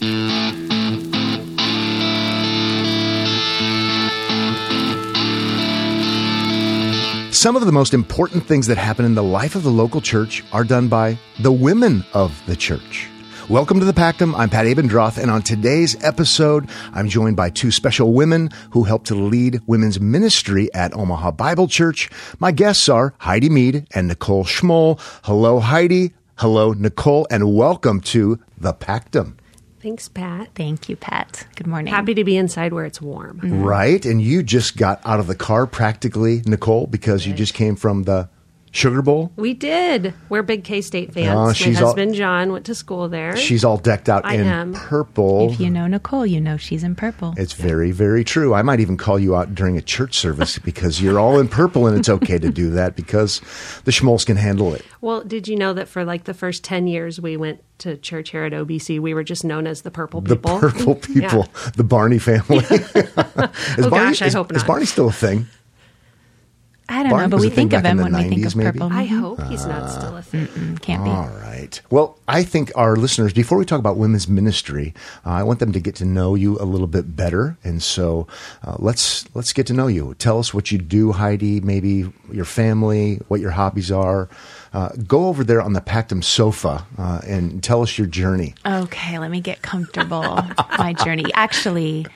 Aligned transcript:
Some 0.00 0.08
of 7.54 7.66
the 7.66 7.70
most 7.70 7.92
important 7.92 8.46
things 8.46 8.66
that 8.68 8.78
happen 8.78 9.04
in 9.04 9.14
the 9.14 9.22
life 9.22 9.54
of 9.54 9.62
the 9.62 9.70
local 9.70 10.00
church 10.00 10.42
are 10.54 10.64
done 10.64 10.88
by 10.88 11.18
the 11.40 11.52
women 11.52 12.02
of 12.14 12.40
the 12.46 12.56
church. 12.56 13.08
Welcome 13.50 13.78
to 13.80 13.84
the 13.84 13.92
Pactum. 13.92 14.34
I'm 14.38 14.48
Pat 14.48 14.64
Abendroth, 14.64 15.18
and 15.18 15.30
on 15.30 15.42
today's 15.42 16.02
episode, 16.02 16.70
I'm 16.94 17.10
joined 17.10 17.36
by 17.36 17.50
two 17.50 17.70
special 17.70 18.14
women 18.14 18.48
who 18.70 18.84
help 18.84 19.04
to 19.04 19.14
lead 19.14 19.60
women's 19.66 20.00
ministry 20.00 20.72
at 20.72 20.94
Omaha 20.94 21.32
Bible 21.32 21.68
Church. 21.68 22.08
My 22.38 22.52
guests 22.52 22.88
are 22.88 23.12
Heidi 23.18 23.50
Meade 23.50 23.86
and 23.94 24.08
Nicole 24.08 24.44
Schmoll. 24.44 24.98
Hello, 25.24 25.60
Heidi. 25.60 26.14
Hello, 26.36 26.72
Nicole, 26.72 27.26
and 27.30 27.54
welcome 27.54 28.00
to 28.00 28.38
the 28.56 28.72
Pactum. 28.72 29.36
Thanks, 29.82 30.08
Pat. 30.08 30.48
Thank 30.54 30.90
you, 30.90 30.96
Pat. 30.96 31.46
Good 31.56 31.66
morning. 31.66 31.92
Happy 31.92 32.12
to 32.12 32.22
be 32.22 32.36
inside 32.36 32.74
where 32.74 32.84
it's 32.84 33.00
warm. 33.00 33.40
Right? 33.42 34.04
And 34.04 34.20
you 34.20 34.42
just 34.42 34.76
got 34.76 35.00
out 35.06 35.20
of 35.20 35.26
the 35.26 35.34
car 35.34 35.66
practically, 35.66 36.42
Nicole, 36.44 36.86
because 36.86 37.26
you 37.26 37.32
just 37.32 37.54
came 37.54 37.76
from 37.76 38.02
the 38.02 38.28
Sugar 38.72 39.02
Bowl. 39.02 39.32
We 39.34 39.52
did. 39.52 40.14
We're 40.28 40.42
big 40.42 40.62
K 40.62 40.80
State 40.80 41.12
fans. 41.12 41.28
Oh, 41.36 41.46
My 41.46 41.52
she's 41.52 41.80
all- 41.80 41.86
husband 41.88 42.14
John 42.14 42.52
went 42.52 42.66
to 42.66 42.74
school 42.74 43.08
there. 43.08 43.36
She's 43.36 43.64
all 43.64 43.76
decked 43.78 44.08
out 44.08 44.24
I 44.24 44.34
in 44.34 44.46
am. 44.46 44.74
purple. 44.74 45.50
If 45.50 45.58
you 45.58 45.68
know 45.70 45.88
Nicole, 45.88 46.24
you 46.24 46.40
know 46.40 46.56
she's 46.56 46.84
in 46.84 46.94
purple. 46.94 47.34
It's 47.36 47.52
very, 47.52 47.90
very 47.90 48.22
true. 48.22 48.54
I 48.54 48.62
might 48.62 48.78
even 48.78 48.96
call 48.96 49.18
you 49.18 49.34
out 49.34 49.54
during 49.56 49.76
a 49.76 49.82
church 49.82 50.16
service 50.16 50.58
because 50.64 51.02
you're 51.02 51.18
all 51.18 51.40
in 51.40 51.48
purple 51.48 51.86
and 51.88 51.98
it's 51.98 52.08
okay 52.08 52.38
to 52.38 52.48
do 52.50 52.70
that 52.70 52.94
because 52.94 53.40
the 53.84 53.90
Schmolls 53.90 54.24
can 54.24 54.36
handle 54.36 54.72
it. 54.74 54.84
well, 55.00 55.22
did 55.22 55.48
you 55.48 55.56
know 55.56 55.72
that 55.72 55.88
for 55.88 56.04
like 56.04 56.24
the 56.24 56.34
first 56.34 56.62
10 56.62 56.86
years 56.86 57.20
we 57.20 57.36
went 57.36 57.62
to 57.78 57.96
church 57.96 58.30
here 58.30 58.44
at 58.44 58.52
OBC, 58.52 59.00
we 59.00 59.14
were 59.14 59.24
just 59.24 59.42
known 59.42 59.66
as 59.66 59.82
the 59.82 59.90
Purple 59.90 60.22
People. 60.22 60.36
The 60.36 60.36
People? 60.36 60.60
purple 60.60 60.94
people, 61.14 61.48
the 61.76 61.82
Barney 61.84 62.18
family. 62.18 62.58
is 62.70 63.86
Oh, 63.86 63.90
gosh, 63.90 64.22
I 64.22 64.26
is, 64.26 64.34
hope 64.34 64.54
Is. 64.54 64.62
Barney 64.64 64.84
still 64.86 65.08
a 65.08 65.12
thing? 65.12 65.46
I 66.90 67.02
don't 67.02 67.10
Barney 67.10 67.26
know, 67.26 67.36
but 67.36 67.40
we 67.40 67.50
think 67.50 67.72
of 67.72 67.84
him 67.84 67.98
the 67.98 68.02
when 68.02 68.14
we 68.14 68.28
think 68.28 68.44
of 68.44 68.56
maybe? 68.56 68.78
purple. 68.78 68.92
I 68.92 69.04
hope 69.04 69.40
he's 69.44 69.64
not 69.64 69.90
still 69.90 70.16
a 70.16 70.22
thing. 70.22 70.76
Can't 70.82 71.04
be. 71.04 71.10
All 71.10 71.28
right. 71.28 71.80
Well, 71.88 72.18
I 72.26 72.42
think 72.42 72.72
our 72.74 72.96
listeners, 72.96 73.32
before 73.32 73.58
we 73.58 73.64
talk 73.64 73.78
about 73.78 73.96
women's 73.96 74.26
ministry, 74.26 74.92
uh, 75.24 75.30
I 75.30 75.42
want 75.44 75.60
them 75.60 75.72
to 75.72 75.80
get 75.80 75.94
to 75.96 76.04
know 76.04 76.34
you 76.34 76.58
a 76.58 76.64
little 76.64 76.88
bit 76.88 77.14
better, 77.14 77.56
and 77.62 77.80
so 77.82 78.26
uh, 78.64 78.76
let's 78.78 79.24
let's 79.36 79.52
get 79.52 79.66
to 79.68 79.72
know 79.72 79.86
you. 79.86 80.14
Tell 80.18 80.40
us 80.40 80.52
what 80.52 80.72
you 80.72 80.78
do, 80.78 81.12
Heidi. 81.12 81.60
Maybe 81.60 82.10
your 82.32 82.44
family, 82.44 83.20
what 83.28 83.40
your 83.40 83.52
hobbies 83.52 83.92
are. 83.92 84.28
Uh, 84.72 84.90
go 85.06 85.26
over 85.26 85.42
there 85.42 85.60
on 85.60 85.72
the 85.72 85.80
Pactum 85.80 86.22
sofa 86.22 86.86
uh, 86.96 87.20
and 87.26 87.62
tell 87.62 87.82
us 87.82 87.98
your 87.98 88.06
journey. 88.06 88.54
Okay, 88.64 89.18
let 89.18 89.30
me 89.30 89.40
get 89.40 89.62
comfortable. 89.62 90.22
my 90.78 90.92
journey. 90.92 91.24
Actually, 91.34 92.06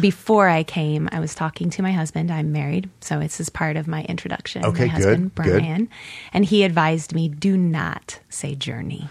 before 0.00 0.48
I 0.48 0.62
came, 0.62 1.08
I 1.12 1.20
was 1.20 1.34
talking 1.34 1.70
to 1.70 1.82
my 1.82 1.92
husband. 1.92 2.30
I'm 2.30 2.52
married, 2.52 2.88
so 3.00 3.20
this 3.20 3.40
is 3.40 3.48
part 3.48 3.76
of 3.76 3.86
my 3.86 4.04
introduction. 4.04 4.64
Okay, 4.64 4.86
my 4.86 4.92
husband, 4.92 5.34
good, 5.34 5.62
good. 5.62 5.88
And 6.32 6.44
he 6.44 6.62
advised 6.62 7.14
me 7.14 7.28
do 7.28 7.56
not 7.56 8.18
say 8.28 8.54
journey. 8.54 9.08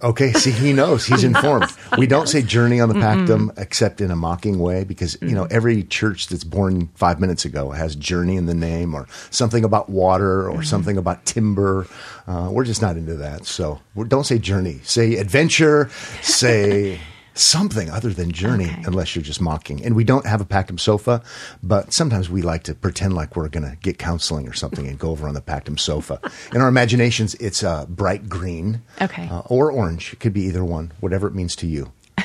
Okay, 0.00 0.32
see, 0.32 0.52
he 0.52 0.72
knows. 0.72 1.04
He's 1.06 1.24
informed. 1.32 1.66
we 1.96 2.06
don't 2.06 2.28
say 2.28 2.40
journey 2.40 2.80
on 2.80 2.88
the 2.88 2.94
Pactum 2.94 3.50
except 3.58 4.00
in 4.00 4.12
a 4.12 4.16
mocking 4.16 4.60
way 4.60 4.84
because, 4.84 5.18
you 5.20 5.32
know, 5.32 5.48
every 5.50 5.82
church 5.82 6.28
that's 6.28 6.44
born 6.44 6.88
five 6.94 7.18
minutes 7.18 7.44
ago 7.44 7.70
has 7.70 7.96
journey 7.96 8.36
in 8.36 8.46
the 8.46 8.54
name 8.54 8.94
or 8.94 9.08
something 9.30 9.64
about 9.64 9.88
water 9.88 10.48
or 10.48 10.62
something 10.62 10.96
about 10.96 11.24
timber. 11.24 11.88
Uh, 12.28 12.48
we're 12.52 12.64
just 12.64 12.80
not 12.80 12.96
into 12.96 13.16
that. 13.16 13.44
So 13.44 13.80
don't 14.06 14.24
say 14.24 14.38
journey. 14.38 14.78
Say 14.84 15.16
adventure. 15.16 15.90
Say 16.22 17.00
something 17.38 17.90
other 17.90 18.10
than 18.12 18.32
journey 18.32 18.66
Okay. 18.66 18.82
unless 18.86 19.14
you're 19.14 19.22
just 19.22 19.40
mocking. 19.40 19.84
And 19.84 19.94
we 19.96 20.04
don't 20.04 20.26
have 20.26 20.40
a 20.40 20.44
Pactum 20.44 20.78
sofa, 20.78 21.22
but 21.62 21.92
sometimes 21.92 22.28
we 22.30 22.42
like 22.42 22.62
to 22.64 22.74
pretend 22.74 23.14
like 23.14 23.36
we're 23.36 23.48
going 23.48 23.68
to 23.70 23.76
get 23.80 23.98
counseling 23.98 24.48
or 24.48 24.52
something 24.52 24.86
and 24.86 24.98
go 24.98 25.10
over 25.10 25.28
on 25.28 25.34
the 25.34 25.40
Pactum 25.40 25.78
sofa. 25.78 26.20
In 26.54 26.60
our 26.60 26.68
imaginations, 26.68 27.34
it's 27.36 27.62
uh, 27.62 27.86
bright 27.86 28.28
green 28.28 28.82
Okay. 29.00 29.28
uh, 29.30 29.40
or 29.46 29.70
orange. 29.72 30.12
It 30.12 30.20
could 30.20 30.32
be 30.32 30.42
either 30.42 30.64
one, 30.64 30.92
whatever 31.00 31.26
it 31.28 31.34
means 31.34 31.54
to 31.56 31.66
you. 31.66 31.92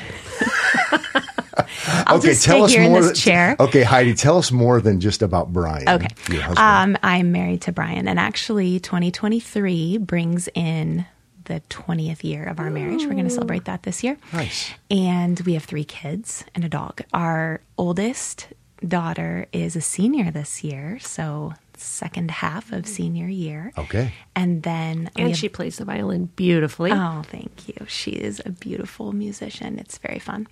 I'll 2.06 2.20
stay 2.20 2.66
here 2.66 2.82
in 2.82 2.92
this 2.92 3.06
than- 3.06 3.14
chair. 3.14 3.56
Okay, 3.60 3.82
Heidi, 3.82 4.14
tell 4.14 4.38
us 4.38 4.50
more 4.50 4.80
than 4.80 5.00
just 5.00 5.22
about 5.22 5.52
Brian. 5.52 5.88
Okay. 5.88 6.08
Um, 6.56 6.96
I'm 7.02 7.30
married 7.32 7.62
to 7.62 7.72
Brian, 7.72 8.08
and 8.08 8.18
actually, 8.18 8.80
2023 8.80 9.98
brings 9.98 10.48
in 10.54 11.06
the 11.44 11.60
20th 11.70 12.24
year 12.24 12.44
of 12.44 12.58
our 12.60 12.70
marriage. 12.70 13.02
We're 13.04 13.12
going 13.12 13.24
to 13.24 13.30
celebrate 13.30 13.64
that 13.66 13.82
this 13.82 14.02
year. 14.02 14.16
Nice. 14.32 14.70
And 14.90 15.38
we 15.40 15.54
have 15.54 15.64
three 15.64 15.84
kids 15.84 16.44
and 16.54 16.64
a 16.64 16.68
dog. 16.68 17.02
Our 17.12 17.60
oldest 17.78 18.48
daughter 18.86 19.46
is 19.52 19.76
a 19.76 19.80
senior 19.80 20.30
this 20.30 20.62
year, 20.64 20.98
so 21.00 21.54
second 21.76 22.30
half 22.30 22.70
of 22.72 22.86
senior 22.86 23.26
year. 23.26 23.72
Okay. 23.76 24.12
And 24.36 24.62
then 24.62 25.10
And 25.16 25.28
have- 25.28 25.36
she 25.38 25.48
plays 25.48 25.78
the 25.78 25.84
violin 25.84 26.26
beautifully. 26.36 26.92
Oh, 26.92 27.22
thank 27.26 27.68
you. 27.68 27.86
She 27.88 28.10
is 28.12 28.40
a 28.46 28.50
beautiful 28.50 29.12
musician. 29.12 29.78
It's 29.78 29.98
very 29.98 30.18
fun. 30.20 30.46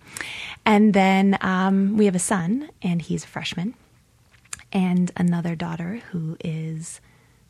And 0.67 0.95
then 0.95 1.39
um, 1.41 1.97
we 1.97 2.07
have 2.07 2.15
a 2.17 2.19
son, 2.21 2.71
and 2.83 3.01
he's 3.01 3.25
a 3.25 3.29
freshman, 3.29 3.75
and 4.73 5.11
another 5.17 5.55
daughter 5.55 6.01
who 6.11 6.37
is 6.45 7.01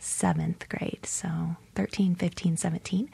seventh 0.02 0.68
grade, 0.68 1.04
so 1.04 1.28
13, 1.74 2.14
15, 2.16 2.56
17. 2.56 3.10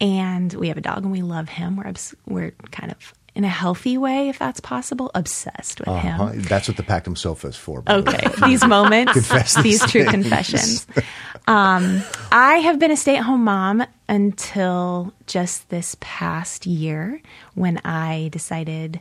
And 0.00 0.52
we 0.54 0.68
have 0.68 0.76
a 0.76 0.80
dog, 0.80 0.98
and 1.02 1.12
we 1.12 1.22
love 1.22 1.48
him. 1.48 1.76
We're, 1.76 1.88
obs- 1.88 2.14
we're 2.26 2.52
kind 2.70 2.90
of, 2.92 3.12
in 3.34 3.44
a 3.44 3.48
healthy 3.48 3.96
way, 3.98 4.28
if 4.28 4.38
that's 4.38 4.60
possible, 4.60 5.10
obsessed 5.14 5.80
with 5.80 5.88
him. 5.88 6.20
Uh-huh. 6.20 6.32
That's 6.34 6.68
what 6.68 6.76
the 6.76 6.82
Pactum 6.82 7.16
sofa 7.16 7.48
is 7.48 7.56
for. 7.56 7.82
by 7.82 8.00
the 8.00 8.10
way. 8.10 8.18
Okay, 8.26 8.46
these 8.46 8.64
moments, 8.64 9.14
these 9.28 9.54
these 9.62 9.86
true 9.90 10.04
confessions. 10.04 10.86
Um, 11.46 12.02
I 12.30 12.56
have 12.56 12.78
been 12.78 12.90
a 12.90 12.96
stay-at-home 12.96 13.42
mom 13.44 13.84
until 14.08 15.12
just 15.26 15.68
this 15.70 15.96
past 16.00 16.66
year 16.66 17.20
when 17.54 17.78
I 17.84 18.28
decided 18.32 19.00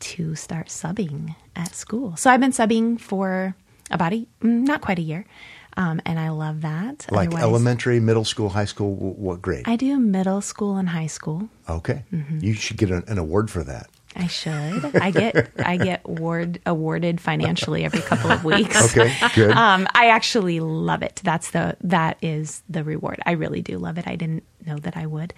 to 0.00 0.34
start 0.34 0.68
subbing 0.68 1.34
at 1.54 1.74
school. 1.74 2.16
So 2.16 2.30
I've 2.30 2.40
been 2.40 2.52
subbing 2.52 2.98
for 2.98 3.54
about 3.90 4.12
a 4.14 4.26
mm, 4.42 4.66
not 4.66 4.80
quite 4.80 4.98
a 4.98 5.02
year, 5.02 5.26
um, 5.76 6.00
and 6.04 6.18
I 6.18 6.30
love 6.30 6.62
that. 6.62 7.06
Like 7.10 7.28
Otherwise, 7.28 7.42
elementary, 7.42 8.00
middle 8.00 8.24
school, 8.24 8.48
high 8.50 8.64
school, 8.64 8.94
wh- 8.96 9.18
what 9.18 9.40
grade? 9.42 9.64
I 9.66 9.76
do 9.76 9.98
middle 9.98 10.40
school 10.40 10.76
and 10.76 10.88
high 10.88 11.06
school. 11.06 11.48
okay. 11.68 12.04
Mm-hmm. 12.12 12.38
You 12.40 12.54
should 12.54 12.76
get 12.76 12.90
an, 12.90 13.04
an 13.06 13.18
award 13.18 13.50
for 13.50 13.62
that. 13.64 13.88
I 14.16 14.26
should. 14.26 14.96
I 14.96 15.12
get 15.12 15.52
I 15.64 15.76
get 15.76 16.00
award 16.04 16.60
awarded 16.66 17.20
financially 17.20 17.84
every 17.84 18.00
couple 18.00 18.32
of 18.32 18.44
weeks. 18.44 18.96
Okay, 18.96 19.14
good. 19.36 19.52
Um, 19.52 19.86
I 19.94 20.08
actually 20.08 20.58
love 20.58 21.02
it. 21.02 21.20
That's 21.22 21.52
the 21.52 21.76
that 21.82 22.18
is 22.20 22.62
the 22.68 22.82
reward. 22.82 23.20
I 23.24 23.32
really 23.32 23.62
do 23.62 23.78
love 23.78 23.98
it. 23.98 24.08
I 24.08 24.16
didn't 24.16 24.42
know 24.66 24.78
that 24.78 24.96
I 24.96 25.06
would. 25.06 25.32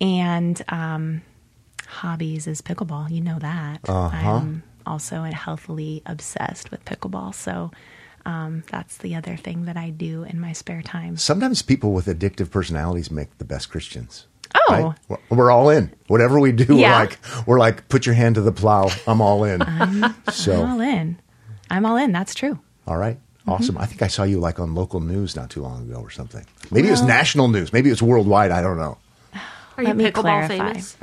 And 0.00 0.62
um, 0.68 1.22
hobbies 1.88 2.46
is 2.46 2.62
pickleball. 2.62 3.10
You 3.10 3.20
know 3.20 3.40
that. 3.40 3.80
Uh-huh. 3.88 4.30
I'm 4.30 4.62
also 4.86 5.22
healthily 5.24 6.02
obsessed 6.06 6.70
with 6.70 6.84
pickleball. 6.84 7.34
So 7.34 7.72
um, 8.26 8.64
that's 8.70 8.96
the 8.98 9.14
other 9.14 9.36
thing 9.36 9.64
that 9.66 9.76
I 9.76 9.90
do 9.90 10.22
in 10.24 10.40
my 10.40 10.52
spare 10.52 10.82
time. 10.82 11.16
Sometimes 11.16 11.62
people 11.62 11.92
with 11.92 12.06
addictive 12.06 12.50
personalities 12.50 13.10
make 13.10 13.36
the 13.38 13.44
best 13.44 13.68
Christians. 13.70 14.26
Oh. 14.54 14.60
right? 14.70 14.94
We're- 15.08 15.22
we're 15.30 15.50
all 15.50 15.68
in. 15.70 15.92
Whatever 16.06 16.38
we 16.38 16.52
do, 16.52 16.76
Yeah. 16.76 16.90
we're 16.92 16.98
like 17.04 17.18
we're 17.46 17.58
like 17.58 17.88
put 17.88 18.06
your 18.06 18.14
hand 18.14 18.36
to 18.36 18.40
the 18.40 18.52
plow. 18.52 18.88
I'm 19.06 19.20
all 19.20 19.44
in. 19.44 19.60
so 20.32 20.62
I'm 20.62 20.70
all 20.70 20.80
in. 20.80 21.18
I'm 21.70 21.86
all 21.86 21.96
in. 21.96 22.12
That's 22.12 22.34
true. 22.34 22.58
All 22.86 22.96
right. 22.96 23.16
Mm-hmm. 23.16 23.50
Awesome. 23.50 23.78
I 23.78 23.86
think 23.86 24.00
I 24.02 24.06
saw 24.06 24.22
you 24.22 24.38
like 24.40 24.58
on 24.60 24.74
local 24.74 25.00
news 25.00 25.34
not 25.36 25.50
too 25.50 25.60
long 25.62 25.82
ago 25.90 26.00
or 26.00 26.10
something. 26.10 26.44
Maybe 26.70 26.88
it 26.88 26.92
was 26.92 27.02
national 27.02 27.48
news. 27.48 27.72
Maybe 27.72 27.88
it 27.90 27.92
was 27.92 28.02
worldwide. 28.02 28.50
I 28.52 28.62
don't 28.62 28.78
know. 28.78 28.96
Are 29.76 29.82
you 29.82 29.88
Let 29.88 29.96
me 29.96 30.04
pickleball 30.04 30.22
clarify. 30.22 30.56
famous? 30.72 30.96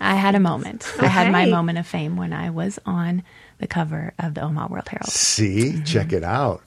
I 0.00 0.14
had 0.16 0.34
a 0.34 0.40
moment. 0.40 0.86
I 1.00 1.06
had 1.06 1.30
my 1.32 1.46
moment 1.46 1.78
of 1.78 1.86
fame 1.86 2.16
when 2.16 2.32
I 2.32 2.50
was 2.50 2.78
on 2.84 3.22
the 3.58 3.66
cover 3.66 4.12
of 4.18 4.34
the 4.34 4.42
Omaha 4.42 4.68
World 4.68 4.88
Herald. 4.88 5.08
See, 5.10 5.72
Mm-hmm. 5.72 5.84
check 5.84 6.12
it 6.12 6.22
out. 6.24 6.62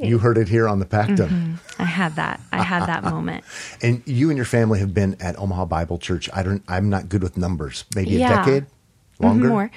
You 0.00 0.18
heard 0.18 0.38
it 0.38 0.48
here 0.48 0.66
on 0.68 0.78
the 0.78 0.86
Pactum. 0.86 1.58
I 1.78 1.84
had 1.84 2.16
that. 2.16 2.40
I 2.52 2.62
had 2.62 2.86
that 2.86 3.04
moment. 3.12 3.44
And 3.82 4.02
you 4.06 4.30
and 4.30 4.36
your 4.36 4.46
family 4.46 4.78
have 4.80 4.94
been 4.94 5.16
at 5.20 5.38
Omaha 5.38 5.66
Bible 5.66 5.98
Church. 5.98 6.28
I 6.32 6.42
don't. 6.42 6.62
I'm 6.68 6.88
not 6.88 7.08
good 7.08 7.22
with 7.22 7.36
numbers. 7.36 7.84
Maybe 7.94 8.16
a 8.22 8.28
decade 8.28 8.64
Mhm, 8.64 9.24
longer. 9.24 9.48
More. 9.48 9.70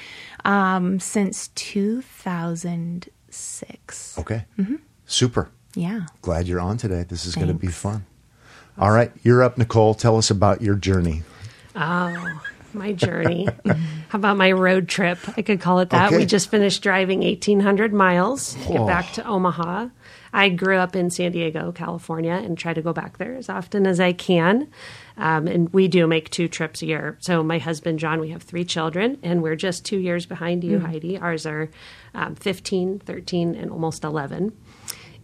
Um, 0.45 0.99
since 0.99 1.49
2006. 3.31 4.17
Okay. 4.19 4.45
Super. 5.05 5.49
Yeah. 5.75 6.01
Glad 6.21 6.47
you're 6.47 6.59
on 6.59 6.77
today. 6.77 7.03
This 7.07 7.25
is 7.25 7.35
going 7.35 7.47
to 7.47 7.53
be 7.53 7.67
Thanks. 7.67 7.79
fun. 7.79 8.05
All 8.77 8.91
right, 8.91 9.11
you're 9.21 9.43
up, 9.43 9.57
Nicole. 9.57 9.93
Tell 9.93 10.17
us 10.17 10.31
about 10.31 10.61
your 10.61 10.75
journey. 10.75 11.21
Oh, 11.75 12.41
my 12.73 12.93
journey. 12.93 13.47
How 13.65 14.19
about 14.19 14.37
my 14.37 14.51
road 14.51 14.87
trip? 14.87 15.17
I 15.37 15.41
could 15.41 15.61
call 15.61 15.79
it 15.79 15.89
that. 15.91 16.07
Okay. 16.07 16.17
We 16.17 16.25
just 16.25 16.49
finished 16.49 16.83
driving 16.83 17.21
1,800 17.21 17.93
miles 17.93 18.53
to 18.53 18.73
get 18.73 18.87
back 18.87 19.11
to 19.13 19.27
Omaha. 19.27 19.89
I 20.35 20.49
grew 20.49 20.77
up 20.77 20.95
in 20.95 21.11
San 21.11 21.31
Diego, 21.31 21.71
California, 21.71 22.33
and 22.33 22.57
try 22.57 22.73
to 22.73 22.81
go 22.81 22.91
back 22.91 23.17
there 23.17 23.35
as 23.35 23.49
often 23.49 23.85
as 23.85 23.99
I 23.99 24.13
can. 24.13 24.67
Um, 25.17 25.47
and 25.47 25.71
we 25.73 25.87
do 25.87 26.07
make 26.07 26.29
two 26.31 26.47
trips 26.47 26.81
a 26.81 26.87
year. 26.87 27.17
So 27.21 27.43
my 27.43 27.59
husband 27.59 27.99
John, 27.99 28.19
we 28.19 28.29
have 28.29 28.41
three 28.41 28.65
children, 28.65 29.19
and 29.21 29.43
we're 29.43 29.55
just 29.55 29.85
two 29.85 29.99
years 29.99 30.25
behind 30.25 30.63
you, 30.63 30.79
Heidi. 30.79 31.19
Ours 31.19 31.45
are 31.45 31.69
um, 32.15 32.35
15, 32.35 32.99
13, 32.99 33.55
and 33.55 33.71
almost 33.71 34.03
11 34.03 34.53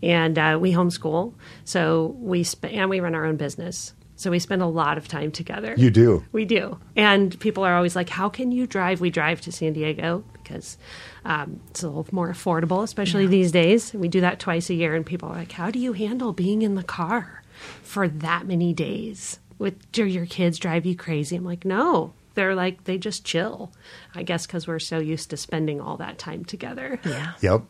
and 0.02 0.38
uh, 0.38 0.58
we 0.60 0.72
homeschool. 0.72 1.34
So 1.66 2.16
we 2.20 2.44
sp- 2.48 2.72
and 2.72 2.90
we 2.90 3.00
run 3.00 3.16
our 3.16 3.26
own 3.26 3.36
business. 3.36 3.94
So 4.20 4.30
we 4.32 4.40
spend 4.40 4.62
a 4.62 4.68
lot 4.68 4.98
of 4.98 5.08
time 5.08 5.32
together. 5.32 5.74
You 5.78 5.90
do. 5.90 6.26
We 6.34 6.44
do. 6.44 6.78
And 6.98 7.40
people 7.40 7.64
are 7.64 7.74
always 7.74 7.96
like, 7.96 8.10
"How 8.10 8.28
can 8.28 8.52
you 8.52 8.68
drive?" 8.68 9.00
We 9.00 9.10
drive 9.10 9.40
to 9.42 9.52
San 9.54 9.72
Diego 9.72 10.26
because 10.34 10.78
um, 11.24 11.62
it's 11.70 11.84
a 11.84 11.88
little 11.88 12.06
more 12.12 12.30
affordable, 12.30 12.84
especially 12.84 13.28
these 13.28 13.54
days. 13.54 13.94
We 13.94 14.10
do 14.10 14.20
that 14.20 14.42
twice 14.42 14.70
a 14.70 14.74
year, 14.74 14.94
and 14.94 15.06
people 15.06 15.30
are 15.30 15.36
like, 15.36 15.54
"How 15.54 15.72
do 15.72 15.80
you 15.80 15.94
handle 15.94 16.34
being 16.34 16.64
in 16.64 16.76
the 16.76 16.84
car 16.84 17.44
for 17.82 18.10
that 18.10 18.46
many 18.46 18.74
days? 18.74 19.40
With 19.58 19.90
do 19.94 20.04
your 20.04 20.26
kids 20.26 20.60
drive 20.60 20.86
you 20.86 20.98
crazy?" 20.98 21.38
I'm 21.38 21.46
like, 21.46 21.64
"No." 21.64 22.12
They're 22.34 22.56
like 22.56 22.84
they 22.84 22.98
just 22.98 23.24
chill. 23.24 23.72
I 24.14 24.24
guess 24.24 24.46
because 24.46 24.68
we're 24.68 24.80
so 24.80 25.00
used 25.00 25.30
to 25.30 25.38
spending 25.38 25.80
all 25.80 25.96
that 25.96 26.18
time 26.18 26.44
together. 26.44 27.00
Yeah. 27.06 27.36
Yep. 27.40 27.62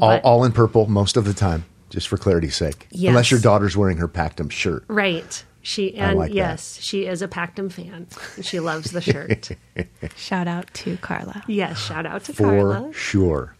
All, 0.00 0.18
all 0.20 0.44
in 0.44 0.52
purple 0.52 0.86
most 0.86 1.18
of 1.18 1.26
the 1.26 1.34
time, 1.34 1.66
just 1.90 2.08
for 2.08 2.16
clarity's 2.16 2.56
sake. 2.56 2.88
Yes. 2.90 3.10
Unless 3.10 3.30
your 3.30 3.40
daughter's 3.40 3.76
wearing 3.76 3.98
her 3.98 4.08
Pactum 4.08 4.50
shirt. 4.50 4.84
Right. 4.88 5.44
She 5.66 5.94
and 5.96 6.18
like 6.18 6.30
that. 6.30 6.36
yes, 6.36 6.78
she 6.82 7.06
is 7.06 7.22
a 7.22 7.26
Pactum 7.28 7.72
fan. 7.72 8.06
She 8.42 8.60
loves 8.60 8.90
the 8.92 9.00
shirt. 9.00 9.50
Shout 10.16 10.46
out 10.46 10.72
to 10.74 10.96
Carla. 10.98 11.42
yes, 11.48 11.78
shout 11.78 12.04
out 12.06 12.22
to 12.24 12.34
For 12.34 12.42
Carla. 12.44 12.92
sure. 12.92 13.56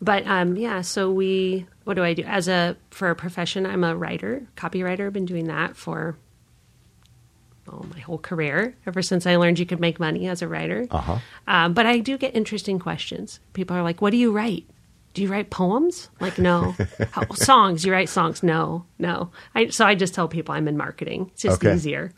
But 0.00 0.26
um, 0.26 0.56
yeah, 0.56 0.80
so 0.80 1.10
we. 1.12 1.66
What 1.84 1.94
do 1.94 2.02
I 2.02 2.14
do 2.14 2.22
as 2.22 2.48
a 2.48 2.74
for 2.90 3.10
a 3.10 3.14
profession? 3.14 3.66
I'm 3.66 3.84
a 3.84 3.94
writer, 3.94 4.46
copywriter. 4.56 5.06
I've 5.06 5.12
been 5.12 5.26
doing 5.26 5.46
that 5.48 5.76
for 5.76 6.16
oh 7.70 7.84
my 7.92 8.00
whole 8.00 8.16
career. 8.18 8.74
Ever 8.86 9.02
since 9.02 9.26
I 9.26 9.36
learned 9.36 9.58
you 9.58 9.66
could 9.66 9.80
make 9.80 10.00
money 10.00 10.26
as 10.26 10.40
a 10.40 10.48
writer. 10.48 10.86
Uh-huh. 10.90 11.18
Um, 11.46 11.74
but 11.74 11.84
I 11.84 11.98
do 11.98 12.16
get 12.16 12.34
interesting 12.34 12.78
questions. 12.78 13.40
People 13.52 13.76
are 13.76 13.82
like, 13.82 14.00
"What 14.00 14.10
do 14.10 14.16
you 14.16 14.32
write? 14.32 14.64
Do 15.14 15.22
you 15.22 15.28
write 15.28 15.50
poems?" 15.50 16.08
Like, 16.20 16.38
no. 16.38 16.76
How, 17.10 17.26
songs? 17.34 17.84
You 17.84 17.92
write 17.92 18.08
songs? 18.08 18.42
No, 18.42 18.84
no. 18.98 19.30
I, 19.54 19.68
so 19.68 19.84
I 19.84 19.94
just 19.96 20.14
tell 20.14 20.28
people 20.28 20.54
I'm 20.54 20.68
in 20.68 20.76
marketing. 20.76 21.30
It's 21.32 21.42
just 21.42 21.64
Okay. 21.64 21.74
easier. 21.74 22.12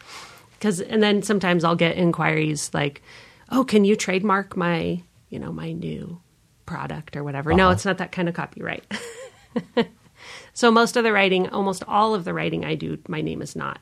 Because 0.53 0.81
and 0.81 1.03
then 1.03 1.23
sometimes 1.23 1.65
I'll 1.65 1.75
get 1.77 1.97
inquiries 1.97 2.71
like, 2.75 3.03
"Oh, 3.50 3.65
can 3.65 3.85
you 3.85 3.97
trademark 3.97 4.56
my, 4.56 5.03
you 5.31 5.39
know, 5.39 5.53
my 5.53 5.73
new 5.73 6.21
product 6.67 7.17
or 7.17 7.25
whatever?" 7.25 7.53
No, 7.55 7.71
it's 7.71 7.85
not 7.85 7.99
that 7.99 8.12
kind 8.12 8.29
of 8.29 8.35
copyright. 8.35 8.85
so 10.53 10.71
most 10.71 10.97
of 10.97 11.05
the 11.05 11.12
writing, 11.12 11.49
almost 11.49 11.83
all 11.89 12.15
of 12.15 12.25
the 12.25 12.35
writing 12.35 12.65
I 12.65 12.75
do, 12.75 12.99
my 13.09 13.21
name 13.23 13.43
is 13.43 13.56
not 13.56 13.79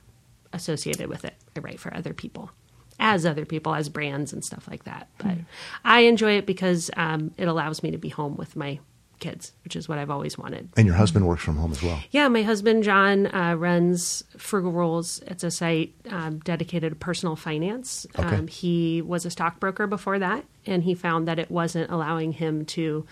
associated 0.53 1.09
with 1.09 1.25
it. 1.25 1.35
I 1.57 1.61
write 1.61 1.81
for 1.81 1.95
other 1.95 2.15
people, 2.15 2.51
as 2.99 3.27
other 3.27 3.45
people, 3.45 3.75
as 3.75 3.89
brands 3.89 4.33
and 4.33 4.45
stuff 4.45 4.67
like 4.69 4.85
that. 4.85 5.09
But 5.19 5.39
I 5.85 6.01
enjoy 6.01 6.33
it 6.39 6.47
because 6.47 6.91
um, 6.97 7.33
it 7.37 7.47
allows 7.49 7.83
me 7.83 7.91
to 7.91 7.99
be 7.99 8.09
home 8.09 8.37
with 8.37 8.57
my 8.57 8.79
kids, 9.21 9.53
which 9.65 9.77
is 9.77 9.89
what 9.89 9.99
I've 9.99 10.11
always 10.11 10.37
wanted. 10.37 10.69
And 10.77 10.87
your 10.87 10.97
husband 10.97 11.27
works 11.27 11.43
from 11.43 11.57
home 11.57 11.73
as 11.73 11.83
well. 11.83 12.01
Yeah, 12.11 12.29
my 12.29 12.43
husband 12.43 12.83
John 12.83 13.27
uh, 13.27 13.55
runs 13.55 14.25
Frugal 14.37 14.73
Rules. 14.73 15.23
It's 15.27 15.45
a 15.45 15.51
site 15.51 15.95
um, 16.11 16.39
dedicated 16.41 16.91
to 16.93 16.97
personal 16.97 17.37
finance. 17.37 18.07
Okay. 18.19 18.37
Um, 18.37 18.47
he 18.47 19.03
was 19.03 19.25
a 19.25 19.31
stockbroker 19.31 19.87
before 19.87 20.19
that, 20.19 20.45
and 20.67 20.83
he 20.83 20.95
found 20.95 21.29
that 21.29 21.39
it 21.39 21.51
wasn't 21.51 21.91
allowing 21.91 22.33
him 22.33 22.65
to 22.67 23.07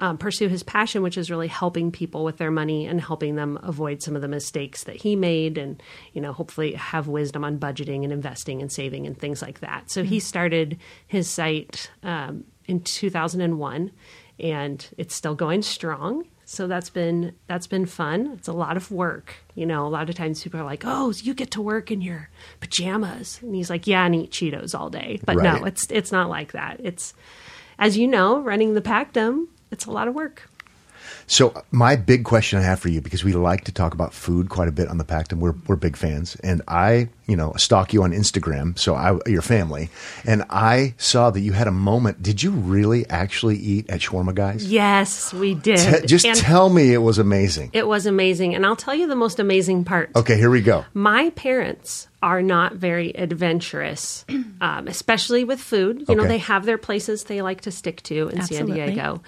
um, 0.00 0.16
pursue 0.16 0.48
his 0.48 0.62
passion, 0.62 1.02
which 1.02 1.18
is 1.18 1.30
really 1.30 1.46
helping 1.46 1.92
people 1.92 2.24
with 2.24 2.38
their 2.38 2.50
money 2.50 2.86
and 2.86 3.00
helping 3.00 3.36
them 3.36 3.58
avoid 3.62 4.02
some 4.02 4.16
of 4.16 4.22
the 4.22 4.28
mistakes 4.28 4.84
that 4.84 4.96
he 4.96 5.14
made, 5.14 5.58
and 5.58 5.82
you 6.14 6.20
know, 6.20 6.32
hopefully 6.32 6.72
have 6.72 7.06
wisdom 7.06 7.44
on 7.44 7.58
budgeting 7.58 8.02
and 8.02 8.12
investing 8.12 8.62
and 8.62 8.72
saving 8.72 9.06
and 9.06 9.18
things 9.18 9.42
like 9.42 9.60
that. 9.60 9.90
So 9.90 10.02
he 10.02 10.18
started 10.18 10.78
his 11.06 11.28
site 11.28 11.90
um, 12.02 12.44
in 12.66 12.80
2001, 12.80 13.90
and 14.40 14.86
it's 14.98 15.14
still 15.14 15.34
going 15.34 15.62
strong. 15.62 16.26
So 16.44 16.66
that's 16.66 16.90
been 16.90 17.34
that's 17.46 17.68
been 17.68 17.86
fun. 17.86 18.32
It's 18.36 18.48
a 18.48 18.52
lot 18.52 18.76
of 18.76 18.90
work. 18.90 19.34
You 19.54 19.66
know, 19.66 19.86
a 19.86 19.88
lot 19.88 20.08
of 20.08 20.16
times 20.16 20.42
people 20.42 20.58
are 20.58 20.64
like, 20.64 20.82
"Oh, 20.84 21.12
so 21.12 21.24
you 21.24 21.32
get 21.32 21.52
to 21.52 21.62
work 21.62 21.92
in 21.92 22.00
your 22.00 22.28
pajamas," 22.58 23.38
and 23.42 23.54
he's 23.54 23.70
like, 23.70 23.86
"Yeah, 23.86 24.04
and 24.04 24.14
eat 24.16 24.32
Cheetos 24.32 24.78
all 24.78 24.90
day." 24.90 25.20
But 25.24 25.36
Right. 25.36 25.60
no, 25.60 25.64
it's 25.66 25.86
it's 25.90 26.10
not 26.10 26.28
like 26.28 26.52
that. 26.52 26.80
It's 26.82 27.14
as 27.78 27.96
you 27.96 28.08
know, 28.08 28.40
running 28.40 28.74
the 28.74 28.80
Pactum. 28.82 29.46
It's 29.70 29.86
a 29.86 29.92
lot 29.92 30.08
of 30.08 30.14
work. 30.14 30.49
So 31.30 31.62
my 31.70 31.94
big 31.94 32.24
question 32.24 32.58
I 32.58 32.62
have 32.62 32.80
for 32.80 32.88
you, 32.88 33.00
because 33.00 33.22
we 33.22 33.32
like 33.34 33.62
to 33.64 33.72
talk 33.72 33.94
about 33.94 34.12
food 34.12 34.48
quite 34.48 34.66
a 34.66 34.72
bit 34.72 34.88
on 34.88 34.98
the 34.98 35.04
Pactum, 35.04 35.38
we're 35.38 35.54
we're 35.68 35.76
big 35.76 35.96
fans, 35.96 36.34
and 36.42 36.60
I, 36.66 37.08
you 37.28 37.36
know, 37.36 37.52
stalk 37.56 37.92
you 37.92 38.02
on 38.02 38.10
Instagram, 38.10 38.76
so 38.76 38.96
I 38.96 39.16
your 39.26 39.40
family, 39.40 39.90
and 40.26 40.44
I 40.50 40.94
saw 40.98 41.30
that 41.30 41.38
you 41.38 41.52
had 41.52 41.68
a 41.68 41.70
moment. 41.72 42.20
Did 42.20 42.42
you 42.42 42.50
really 42.50 43.08
actually 43.08 43.56
eat 43.58 43.88
at 43.88 44.00
Shawarma 44.00 44.34
Guys? 44.34 44.66
Yes, 44.70 45.32
we 45.32 45.54
did. 45.54 46.00
Te- 46.00 46.06
just 46.08 46.26
And 46.26 46.36
tell 46.36 46.68
me 46.68 46.92
it 46.92 46.98
was 46.98 47.18
amazing. 47.18 47.70
it 47.74 47.86
was 47.86 48.06
amazing, 48.06 48.56
and 48.56 48.66
I'll 48.66 48.74
tell 48.74 48.94
you 48.96 49.06
the 49.06 49.14
most 49.14 49.38
amazing 49.38 49.84
part. 49.84 50.10
Okay, 50.16 50.36
here 50.36 50.50
we 50.50 50.62
go. 50.62 50.84
my 50.94 51.30
parents 51.30 52.08
are 52.22 52.42
not 52.42 52.74
very 52.74 53.12
adventurous, 53.16 54.24
um, 54.60 54.88
especially 54.88 55.44
with 55.44 55.60
food. 55.60 56.04
You 56.08 56.16
know, 56.16 56.26
they 56.26 56.38
have 56.38 56.66
their 56.66 56.76
places 56.76 57.24
they 57.24 57.40
like 57.40 57.62
to 57.62 57.70
stick 57.70 58.02
to 58.02 58.28
in 58.28 58.40
Absolutely. 58.40 58.76
San 58.76 58.86
Diego. 58.88 59.22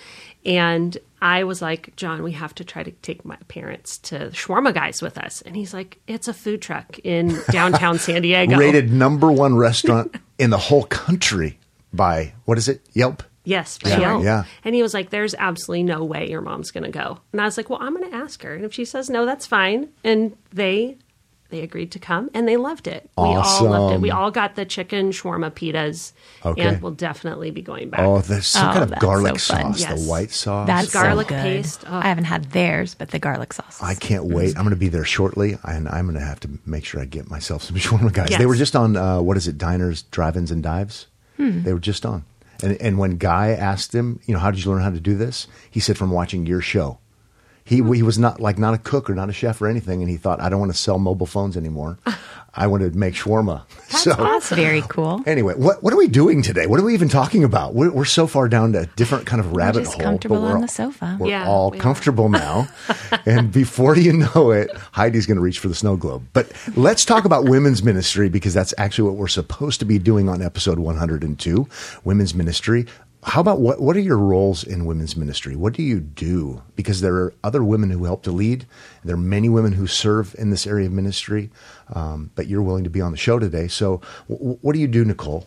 And 0.44 0.97
I 1.21 1.44
was 1.44 1.62
like, 1.62 1.94
John, 1.97 2.23
we 2.23 2.33
have 2.33 2.55
to 2.56 2.65
try 2.65 2.83
to 2.83 2.91
take 2.91 3.25
my 3.25 3.37
parents 3.49 3.99
to 3.99 4.31
Shawarma 4.31 4.75
Guys 4.75 5.00
with 5.00 5.17
us. 5.19 5.41
And 5.43 5.55
he's 5.55 5.73
like, 5.73 5.99
it's 6.09 6.27
a 6.29 6.35
food 6.35 6.61
truck 6.62 6.99
in 7.05 7.39
downtown 7.53 7.99
San 7.99 8.23
Diego. 8.23 8.56
Rated 8.59 8.93
number 8.93 9.31
one 9.31 9.56
restaurant 9.56 10.15
in 10.39 10.50
the 10.50 10.59
whole 10.59 10.85
country 10.85 11.59
by 11.93 12.33
what 12.44 12.59
is 12.59 12.69
it? 12.69 12.81
Yelp. 12.93 13.23
Yes, 13.44 13.79
by 13.79 13.91
Yeah, 13.91 14.00
Yelp. 14.00 14.25
yeah. 14.25 14.44
And 14.65 14.75
he 14.75 14.83
was 14.83 14.94
like, 14.94 15.11
"There's 15.11 15.35
absolutely 15.37 15.83
no 15.83 16.05
way 16.05 16.31
your 16.31 16.41
mom's 16.41 16.71
going 16.71 16.85
to 16.85 16.91
go." 16.91 17.19
And 17.33 17.41
I 17.41 17.45
was 17.45 17.56
like, 17.56 17.69
"Well, 17.69 17.81
I'm 17.83 17.97
going 17.97 18.09
to 18.09 18.17
ask 18.17 18.41
her, 18.45 18.55
and 18.55 18.65
if 18.65 18.73
she 18.73 18.85
says 18.85 19.11
no, 19.11 19.27
that's 19.27 19.47
fine." 19.49 19.88
And 20.05 20.37
they 20.53 20.97
they 21.52 21.60
agreed 21.60 21.93
to 21.93 22.00
come, 22.00 22.28
and 22.34 22.49
they 22.49 22.56
loved 22.56 22.88
it. 22.88 23.08
We 23.16 23.22
all 23.25 23.64
loved 23.64 23.94
it. 23.94 24.00
We 24.00 24.10
all 24.10 24.32
got 24.32 24.56
the 24.56 24.64
chicken 24.64 25.10
shawarma 25.12 25.52
pitas, 25.52 26.12
Okay. 26.44 26.60
and 26.62 26.82
we'll 26.82 26.90
definitely 26.93 27.52
be 27.52 27.62
going 27.62 27.90
back. 27.90 28.00
Oh, 28.00 28.20
there's 28.20 28.49
some 28.49 28.70
Oh, 28.70 28.72
kind 28.72 28.93
of 28.93 28.99
garlic 28.99 29.38
so 29.38 29.54
sauce, 29.54 29.81
Yes. 29.81 30.02
the 30.02 30.08
white 30.10 30.32
sauce. 30.32 30.66
That's 30.66 30.93
Garlic 30.93 31.28
so 31.28 31.34
paste. 31.37 31.84
Oh. 31.87 31.94
I 31.99 32.08
haven't 32.08 32.25
had 32.25 32.50
theirs, 32.50 32.94
but 32.96 33.10
the 33.10 33.20
garlic 33.20 33.52
sauce. 33.52 33.81
I 33.81 33.94
can't 33.94 34.25
wait. 34.25 34.56
I'm 34.56 34.64
going 34.64 34.70
to 34.70 34.76
be 34.76 34.88
there 34.88 35.04
shortly, 35.04 35.56
and 35.62 35.88
I'm 35.88 36.06
going 36.06 36.19
to 36.19 36.25
have 36.25 36.40
to 36.40 36.50
make 36.66 36.84
sure 36.84 37.00
I 37.00 37.04
get 37.04 37.31
myself 37.31 37.62
some 37.62 37.76
shawarma 37.84 38.12
guys. 38.12 38.31
Yes. 38.31 38.38
They 38.40 38.46
were 38.46 38.56
just 38.56 38.75
on 38.75 38.96
uh, 38.96 39.20
what 39.20 39.37
is 39.37 39.46
it, 39.46 39.58
diners, 39.58 40.02
drive-ins, 40.02 40.50
and 40.50 40.62
dives. 40.62 41.06
Hmm. 41.37 41.62
They 41.62 41.72
were 41.72 41.78
just 41.81 42.04
on, 42.04 42.25
and 42.62 42.80
and 42.80 42.99
when 42.99 43.16
Guy 43.18 43.49
asked 43.50 43.94
him, 43.94 44.21
you 44.26 44.35
know, 44.35 44.40
how 44.40 44.50
did 44.50 44.64
you 44.64 44.71
learn 44.71 44.82
how 44.82 44.90
to 44.90 45.00
do 45.00 45.16
this? 45.16 45.47
He 45.71 45.80
said 45.80 45.97
from 45.99 46.11
watching 46.11 46.47
your 46.47 46.61
show. 46.61 46.99
He 47.64 47.76
he 47.76 48.02
was 48.02 48.19
not 48.19 48.40
like 48.40 48.59
not 48.59 48.75
a 48.75 48.78
cook 48.78 49.09
or 49.09 49.14
not 49.14 49.28
a 49.28 49.33
chef 49.33 49.61
or 49.62 49.69
anything, 49.69 50.00
and 50.02 50.11
he 50.11 50.16
thought 50.16 50.40
I 50.40 50.49
don't 50.49 50.61
want 50.61 50.73
to 50.73 50.78
sell 50.78 50.99
mobile 50.99 51.26
phones 51.26 51.57
anymore. 51.57 51.99
I 52.54 52.66
want 52.66 52.83
to 52.83 52.90
make 52.90 53.14
shawarma. 53.14 53.62
so 53.88 54.12
That's 54.12 54.50
very 54.50 54.83
cool. 54.83 55.23
Anyway, 55.25 55.54
what 55.54 55.83
what 55.83 55.92
are 55.95 55.97
we 55.97 56.07
doing 56.09 56.42
today? 56.42 56.66
What 56.66 56.78
are 56.81 56.83
we 56.83 56.92
even 56.92 57.09
talking 57.09 57.45
about? 57.45 57.75
We're, 57.75 57.90
we're 57.90 58.04
so 58.04 58.26
far 58.26 58.47
down 58.47 58.75
a 58.75 58.85
different 58.87 59.25
kind 59.25 59.40
of 59.40 59.52
rabbit 59.57 59.81
just 59.85 59.95
hole. 59.95 60.02
comfortable 60.02 60.37
but 60.37 60.42
we're 60.42 60.49
on 60.50 60.54
all- 60.57 60.61
the 60.62 60.69
sofa. 60.69 61.16
We're 61.19 61.28
Yeah, 61.28 61.47
all 61.49 61.71
we 61.71 61.78
are. 61.78 61.81
comfortable 61.81 62.28
now, 62.28 62.69
and 63.26 63.50
before 63.50 63.97
you 63.97 64.12
know 64.12 64.50
it, 64.50 64.71
Heidi's 64.92 65.25
going 65.25 65.37
to 65.38 65.42
reach 65.42 65.61
for 65.61 65.69
the 65.69 65.75
snow 65.75 65.97
globe. 65.97 66.26
But 66.35 66.52
let's 66.76 67.07
talk 67.07 67.25
about 67.25 67.45
women's 67.45 67.83
ministry 67.83 68.28
because 68.28 68.52
that's 68.52 68.75
actually 68.76 69.09
what 69.09 69.16
we're 69.16 69.28
supposed 69.28 69.78
to 69.81 69.87
be 69.87 69.99
doing 69.99 70.28
on 70.28 70.42
episode 70.42 70.78
102, 70.78 71.66
women's 72.04 72.35
ministry. 72.35 72.87
How 73.25 73.41
about 73.41 73.61
what 73.61 73.81
what 73.81 73.97
are 73.97 74.00
your 74.00 74.19
roles 74.19 74.64
in 74.64 74.85
women's 74.85 75.17
ministry? 75.17 75.55
What 75.55 75.75
do 75.75 75.83
you 75.83 76.00
do? 76.00 76.62
Because 76.75 77.00
there 77.00 77.14
are 77.14 77.35
other 77.45 77.62
women 77.62 77.91
who 77.91 78.05
help 78.05 78.25
to 78.25 78.33
lead. 78.33 78.67
There 79.05 79.14
are 79.14 79.19
many 79.19 79.49
women 79.49 79.73
who 79.73 79.87
serve 79.87 80.35
in 80.38 80.50
this 80.50 80.67
area 80.67 80.87
of 80.87 80.93
ministry, 80.93 81.50
um, 81.95 82.31
but 82.35 82.49
you're 82.49 82.62
willing 82.62 82.85
to 82.85 82.91
be 82.91 83.00
on 83.00 83.12
the 83.12 83.19
show 83.19 83.38
today. 83.38 83.69
So, 83.69 84.00
w- 84.29 84.59
what 84.61 84.73
do 84.73 84.81
you 84.81 84.88
do, 84.88 85.05
Nicole? 85.05 85.47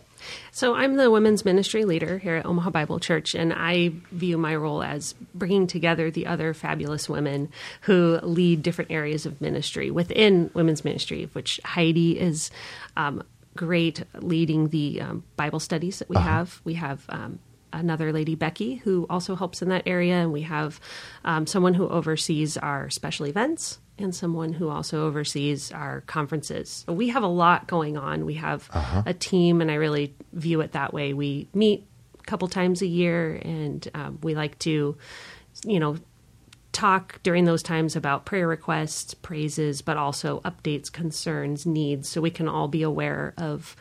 So 0.51 0.73
I'm 0.73 0.95
the 0.95 1.11
women's 1.11 1.45
ministry 1.45 1.85
leader 1.85 2.17
here 2.17 2.35
at 2.37 2.45
Omaha 2.45 2.69
Bible 2.69 2.99
Church, 2.99 3.35
and 3.35 3.53
I 3.53 3.91
view 4.11 4.37
my 4.37 4.55
role 4.55 4.81
as 4.81 5.13
bringing 5.33 5.67
together 5.67 6.09
the 6.09 6.27
other 6.27 6.53
fabulous 6.53 7.09
women 7.09 7.49
who 7.81 8.19
lead 8.23 8.63
different 8.63 8.91
areas 8.91 9.25
of 9.25 9.39
ministry 9.41 9.91
within 9.91 10.49
women's 10.53 10.83
ministry, 10.83 11.29
which 11.33 11.59
Heidi 11.63 12.19
is 12.19 12.51
um, 12.97 13.21
great 13.55 14.03
leading 14.15 14.69
the 14.69 15.01
um, 15.01 15.23
Bible 15.35 15.59
studies 15.59 15.99
that 15.99 16.09
we 16.09 16.17
have. 16.17 16.61
We 16.63 16.75
have 16.75 17.05
um, 17.09 17.39
another 17.79 18.11
lady, 18.13 18.35
Becky, 18.35 18.75
who 18.75 19.05
also 19.09 19.35
helps 19.35 19.61
in 19.61 19.69
that 19.69 19.83
area, 19.85 20.15
and 20.15 20.31
we 20.33 20.41
have 20.43 20.79
um, 21.23 21.45
someone 21.47 21.73
who 21.73 21.87
oversees 21.87 22.57
our 22.57 22.89
special 22.89 23.27
events 23.27 23.79
and 23.97 24.13
someone 24.13 24.51
who 24.53 24.67
also 24.69 25.05
oversees 25.05 25.71
our 25.71 26.01
conferences. 26.01 26.83
We 26.87 27.09
have 27.09 27.23
a 27.23 27.27
lot 27.27 27.67
going 27.67 27.95
on. 27.97 28.25
We 28.25 28.33
have 28.35 28.69
a 29.05 29.13
team, 29.13 29.61
and 29.61 29.71
I 29.71 29.75
really 29.75 30.13
view 30.33 30.61
it 30.61 30.73
that 30.73 30.93
way. 30.93 31.13
We 31.13 31.47
meet 31.53 31.87
a 32.19 32.23
couple 32.23 32.47
times 32.49 32.81
a 32.81 32.87
year, 32.87 33.39
and 33.41 33.87
um, 33.93 34.19
we 34.21 34.35
like 34.35 34.59
to, 34.59 34.97
you 35.65 35.79
know, 35.79 35.95
talk 36.73 37.21
during 37.23 37.45
those 37.45 37.63
times 37.63 37.95
about 37.95 38.25
prayer 38.25 38.49
requests, 38.49 39.13
praises, 39.13 39.81
but 39.81 39.95
also 39.95 40.41
updates, 40.41 40.91
concerns, 40.91 41.65
needs, 41.65 42.09
so 42.09 42.19
we 42.19 42.29
can 42.31 42.49
all 42.49 42.67
be 42.67 42.81
aware 42.83 43.33
of 43.37 43.77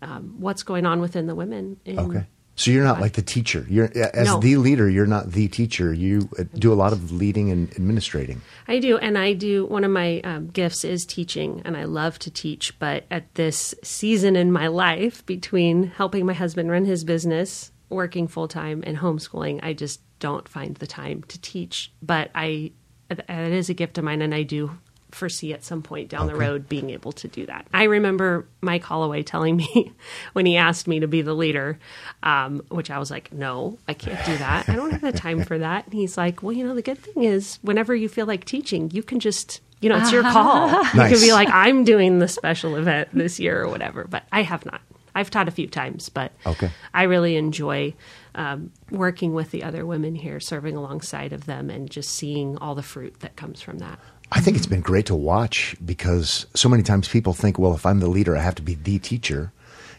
um, 0.00 0.34
what's 0.40 0.64
going 0.64 0.84
on 0.86 1.00
within 1.00 1.26
the 1.28 1.36
women. 1.36 1.76
in- 1.84 1.98
Okay. 2.00 2.26
So 2.54 2.70
you're 2.70 2.84
not 2.84 3.00
like 3.00 3.14
the 3.14 3.22
teacher. 3.22 3.66
You're 3.68 3.90
as 4.14 4.26
No. 4.26 4.38
the 4.38 4.56
leader. 4.56 4.88
You're 4.88 5.06
not 5.06 5.32
the 5.32 5.48
teacher. 5.48 5.92
You 5.92 6.28
uh, 6.38 6.44
do 6.54 6.72
a 6.72 6.74
lot 6.74 6.92
of 6.92 7.10
leading 7.10 7.50
and 7.50 7.72
administrating. 7.72 8.42
I 8.68 8.78
do, 8.78 8.98
and 8.98 9.16
I 9.16 9.32
do. 9.32 9.64
One 9.66 9.84
of 9.84 9.90
my 9.90 10.20
um, 10.20 10.48
gifts 10.48 10.84
is 10.84 11.06
teaching, 11.06 11.62
and 11.64 11.76
I 11.76 11.84
love 11.84 12.18
to 12.20 12.30
teach. 12.30 12.78
But 12.78 13.04
at 13.10 13.34
this 13.34 13.74
season 13.82 14.36
in 14.36 14.52
my 14.52 14.66
life, 14.66 15.24
between 15.24 15.84
helping 15.84 16.26
my 16.26 16.34
husband 16.34 16.70
run 16.70 16.84
his 16.84 17.04
business, 17.04 17.72
working 17.88 18.28
full 18.28 18.48
time, 18.48 18.84
and 18.86 18.98
homeschooling, 18.98 19.60
I 19.62 19.72
just 19.72 20.00
don't 20.18 20.46
find 20.48 20.76
the 20.76 20.86
time 20.86 21.22
to 21.28 21.40
teach. 21.40 21.90
But 22.02 22.30
I, 22.34 22.72
it 23.10 23.24
is 23.52 23.70
a 23.70 23.74
gift 23.74 23.96
of 23.98 24.04
mine, 24.04 24.20
and 24.22 24.34
I 24.34 24.42
do 24.42 24.78
foresee 25.12 25.52
at 25.52 25.62
some 25.62 25.82
point 25.82 26.08
down 26.08 26.26
the 26.26 26.34
road 26.34 26.68
being 26.68 26.90
able 26.90 27.12
to 27.12 27.28
do 27.28 27.46
that. 27.46 27.66
I 27.72 27.84
remember 27.84 28.46
Mike 28.60 28.82
Holloway 28.82 29.22
telling 29.22 29.56
me 29.56 29.92
when 30.32 30.46
he 30.46 30.56
asked 30.56 30.88
me 30.88 31.00
to 31.00 31.06
be 31.06 31.22
the 31.22 31.34
leader, 31.34 31.78
um, 32.22 32.62
which 32.70 32.90
I 32.90 32.98
was 32.98 33.10
like, 33.10 33.32
no, 33.32 33.78
I 33.86 33.94
can't 33.94 34.24
do 34.26 34.36
that. 34.38 34.68
I 34.68 34.74
don't 34.74 34.90
have 34.90 35.00
the 35.02 35.12
time 35.12 35.44
for 35.44 35.58
that. 35.58 35.84
And 35.84 35.94
he's 35.94 36.16
like, 36.16 36.42
well, 36.42 36.52
you 36.52 36.66
know, 36.66 36.74
the 36.74 36.82
good 36.82 36.98
thing 36.98 37.24
is 37.24 37.58
whenever 37.62 37.94
you 37.94 38.08
feel 38.08 38.26
like 38.26 38.44
teaching, 38.44 38.90
you 38.90 39.02
can 39.02 39.20
just, 39.20 39.60
you 39.80 39.88
know, 39.88 39.98
it's 39.98 40.12
your 40.12 40.22
call. 40.22 40.68
You 40.84 40.90
can 40.92 41.20
be 41.20 41.32
like, 41.32 41.48
I'm 41.50 41.84
doing 41.84 42.18
the 42.18 42.28
special 42.28 42.76
event 42.76 43.08
this 43.12 43.38
year 43.38 43.62
or 43.62 43.68
whatever. 43.68 44.04
But 44.04 44.24
I 44.32 44.42
have 44.42 44.64
not. 44.64 44.80
I've 45.14 45.28
taught 45.28 45.46
a 45.46 45.50
few 45.50 45.66
times, 45.66 46.08
but 46.08 46.32
Okay. 46.46 46.70
I 46.94 47.02
really 47.02 47.36
enjoy 47.36 47.92
um, 48.34 48.70
working 48.90 49.34
with 49.34 49.50
the 49.50 49.62
other 49.62 49.84
women 49.84 50.14
here, 50.14 50.40
serving 50.40 50.74
alongside 50.74 51.34
of 51.34 51.44
them, 51.44 51.68
and 51.68 51.90
just 51.90 52.08
seeing 52.10 52.56
all 52.56 52.74
the 52.74 52.82
fruit 52.82 53.20
that 53.20 53.36
comes 53.36 53.60
from 53.60 53.76
that. 53.80 53.98
I 54.34 54.40
think 54.40 54.56
it's 54.56 54.66
been 54.66 54.80
great 54.80 55.06
to 55.06 55.14
watch 55.14 55.76
because 55.84 56.46
so 56.54 56.68
many 56.68 56.82
times 56.82 57.06
people 57.08 57.32
think, 57.34 57.58
well, 57.58 57.74
if 57.74 57.84
I'm 57.84 58.00
the 58.00 58.08
leader, 58.08 58.36
I 58.36 58.40
have 58.40 58.54
to 58.56 58.62
be 58.62 58.74
the 58.74 58.98
teacher. 58.98 59.52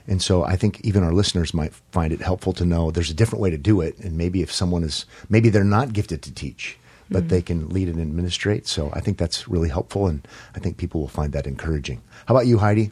And 0.07 0.21
so 0.21 0.43
I 0.43 0.55
think 0.57 0.81
even 0.81 1.03
our 1.03 1.13
listeners 1.13 1.53
might 1.53 1.73
find 1.91 2.11
it 2.11 2.19
helpful 2.21 2.51
to 2.53 2.65
know 2.65 2.91
there's 2.91 3.11
a 3.11 3.13
different 3.13 3.41
way 3.41 3.49
to 3.51 3.57
do 3.57 3.79
it. 3.79 3.97
And 3.99 4.17
maybe 4.17 4.41
if 4.41 4.51
someone 4.51 4.83
is, 4.83 5.05
maybe 5.29 5.49
they're 5.49 5.63
not 5.63 5.93
gifted 5.93 6.21
to 6.23 6.33
teach, 6.33 6.77
but 7.09 7.29
they 7.29 7.41
can 7.41 7.69
lead 7.69 7.87
and 7.87 8.01
administrate. 8.01 8.67
So 8.67 8.89
I 8.93 8.99
think 9.01 9.17
that's 9.17 9.47
really 9.47 9.69
helpful. 9.69 10.07
And 10.07 10.27
I 10.55 10.59
think 10.59 10.77
people 10.77 10.99
will 10.99 11.07
find 11.07 11.31
that 11.33 11.47
encouraging. 11.47 12.01
How 12.25 12.33
about 12.35 12.47
you, 12.47 12.57
Heidi? 12.57 12.89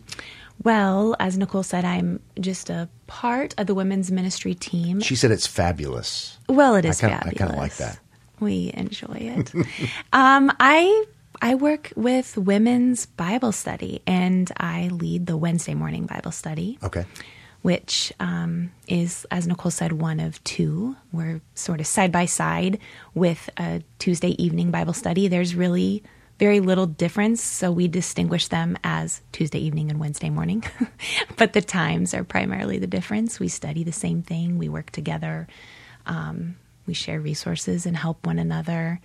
Well, 0.64 1.16
as 1.20 1.38
Nicole 1.40 1.64
said, 1.64 1.84
I'm 1.86 2.20
just 2.40 2.70
a 2.70 2.88
part 3.08 3.56
of 3.58 3.66
the 3.66 3.74
women's 3.74 4.12
ministry 4.12 4.54
team. 4.54 5.00
She 5.02 5.16
said 5.16 5.32
it's 5.32 5.48
fabulous. 5.48 6.38
Well, 6.48 6.76
it 6.76 6.86
is 6.86 7.00
kinda- 7.02 7.24
I 7.26 7.32
kinda 7.32 7.56
like 7.56 7.76
that. 7.78 7.98
We 8.40 8.72
enjoy 8.76 9.18
it. 9.20 9.52
um, 10.14 10.52
I 10.60 11.06
I 11.42 11.56
work 11.56 11.92
with 11.96 12.38
women's 12.38 13.08
Bible 13.08 13.52
study, 13.52 14.02
and 14.06 14.52
I 14.58 14.90
lead 14.90 15.26
the 15.26 15.36
Wednesday 15.38 15.74
morning 15.74 16.06
Bible 16.06 16.32
study, 16.32 16.78
Okay. 16.84 17.04
which 17.64 18.14
um, 18.20 18.72
is, 18.88 19.26
as 19.32 19.48
Nicole 19.48 19.72
said, 19.72 19.94
one 19.94 20.20
of 20.20 20.44
two. 20.44 20.96
We're 21.12 21.42
sort 21.56 21.80
of 21.80 21.88
side 21.88 22.12
by 22.12 22.26
side 22.26 22.78
with 23.16 23.50
a 23.58 23.82
Tuesday 23.98 24.42
evening 24.44 24.70
Bible 24.70 24.94
study. 24.94 25.28
There's 25.28 25.56
really 25.56 26.04
very 26.38 26.60
little 26.60 26.86
difference, 26.88 27.42
so 27.44 27.72
we 27.72 27.88
distinguish 27.88 28.48
them 28.48 28.78
as 28.84 29.22
Tuesday 29.32 29.60
evening 29.60 29.90
and 29.90 30.00
Wednesday 30.00 30.30
morning. 30.30 30.64
but 31.38 31.54
the 31.54 31.62
times 31.62 32.14
are 32.14 32.24
primarily 32.24 32.78
the 32.78 32.88
difference. 32.88 33.40
We 33.40 33.48
study 33.48 33.84
the 33.84 33.92
same 33.92 34.22
thing, 34.22 34.58
we 34.60 34.70
work 34.70 34.92
together, 34.92 35.48
um, 36.06 36.56
we 36.88 36.94
share 36.94 37.20
resources 37.20 37.86
and 37.88 37.96
help 37.98 38.26
one 38.26 38.40
another. 38.40 39.00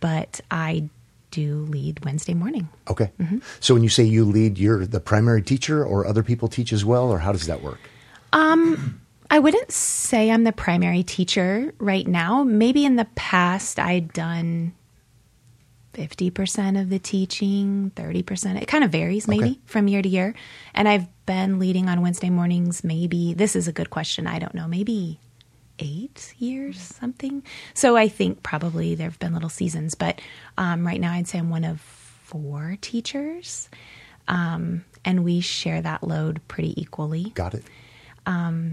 But 0.00 0.40
I 0.50 0.88
do 1.32 1.66
lead 1.68 2.04
Wednesday 2.04 2.34
morning. 2.34 2.68
Okay. 2.88 3.10
Mm-hmm. 3.18 3.38
So 3.58 3.74
when 3.74 3.82
you 3.82 3.88
say 3.88 4.04
you 4.04 4.24
lead, 4.24 4.56
you're 4.58 4.86
the 4.86 5.00
primary 5.00 5.42
teacher 5.42 5.84
or 5.84 6.06
other 6.06 6.22
people 6.22 6.46
teach 6.46 6.72
as 6.72 6.84
well, 6.84 7.10
or 7.10 7.18
how 7.18 7.32
does 7.32 7.46
that 7.46 7.60
work? 7.62 7.80
I 9.34 9.38
wouldn't 9.38 9.72
say 9.72 10.30
I'm 10.30 10.44
the 10.44 10.52
primary 10.52 11.02
teacher 11.02 11.72
right 11.78 12.06
now. 12.06 12.44
Maybe 12.44 12.84
in 12.84 12.96
the 12.96 13.06
past 13.14 13.78
I'd 13.78 14.12
done 14.12 14.74
50% 15.94 16.80
of 16.80 16.90
the 16.90 16.98
teaching, 16.98 17.92
30%. 17.96 18.60
It 18.60 18.68
kind 18.68 18.84
of 18.84 18.90
varies 18.92 19.26
maybe 19.26 19.42
Okay. 19.42 19.58
from 19.64 19.88
year 19.88 20.02
to 20.02 20.08
year. 20.08 20.34
And 20.74 20.86
I've 20.88 21.06
been 21.24 21.58
leading 21.58 21.88
on 21.88 22.02
Wednesday 22.02 22.28
mornings 22.30 22.84
maybe, 22.84 23.32
this 23.34 23.56
is 23.56 23.66
a 23.68 23.72
good 23.72 23.88
question, 23.90 24.26
I 24.26 24.38
don't 24.38 24.54
know, 24.54 24.68
maybe 24.68 25.18
eight 25.82 26.34
years, 26.38 26.80
something. 26.80 27.42
So 27.74 27.96
I 27.96 28.08
think 28.08 28.42
probably 28.42 28.94
there 28.94 29.10
have 29.10 29.18
been 29.18 29.34
little 29.34 29.50
seasons, 29.50 29.94
but 29.94 30.20
um, 30.56 30.86
right 30.86 31.00
now 31.00 31.12
I'd 31.12 31.28
say 31.28 31.38
I'm 31.38 31.50
one 31.50 31.64
of 31.64 31.80
four 31.80 32.78
teachers. 32.80 33.68
Um, 34.28 34.84
and 35.04 35.24
we 35.24 35.40
share 35.40 35.82
that 35.82 36.02
load 36.02 36.40
pretty 36.48 36.80
equally. 36.80 37.30
Got 37.34 37.54
it. 37.54 37.64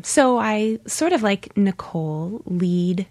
So 0.03 0.37
I 0.37 0.79
sort 0.85 1.13
of 1.13 1.23
like 1.23 1.57
Nicole 1.57 2.41
lead 2.45 3.07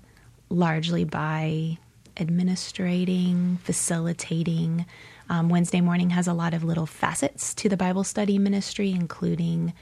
largely 0.48 1.04
by 1.04 1.78
administrating, 2.16 3.58
facilitating. 3.64 4.86
Um, 5.28 5.48
Wednesday 5.48 5.80
morning 5.80 6.10
has 6.10 6.26
a 6.28 6.32
lot 6.32 6.54
of 6.54 6.64
little 6.64 6.86
facets 6.86 7.54
to 7.56 7.68
the 7.68 7.76
Bible 7.76 8.04
study 8.04 8.38
ministry, 8.38 8.92
including 8.92 9.74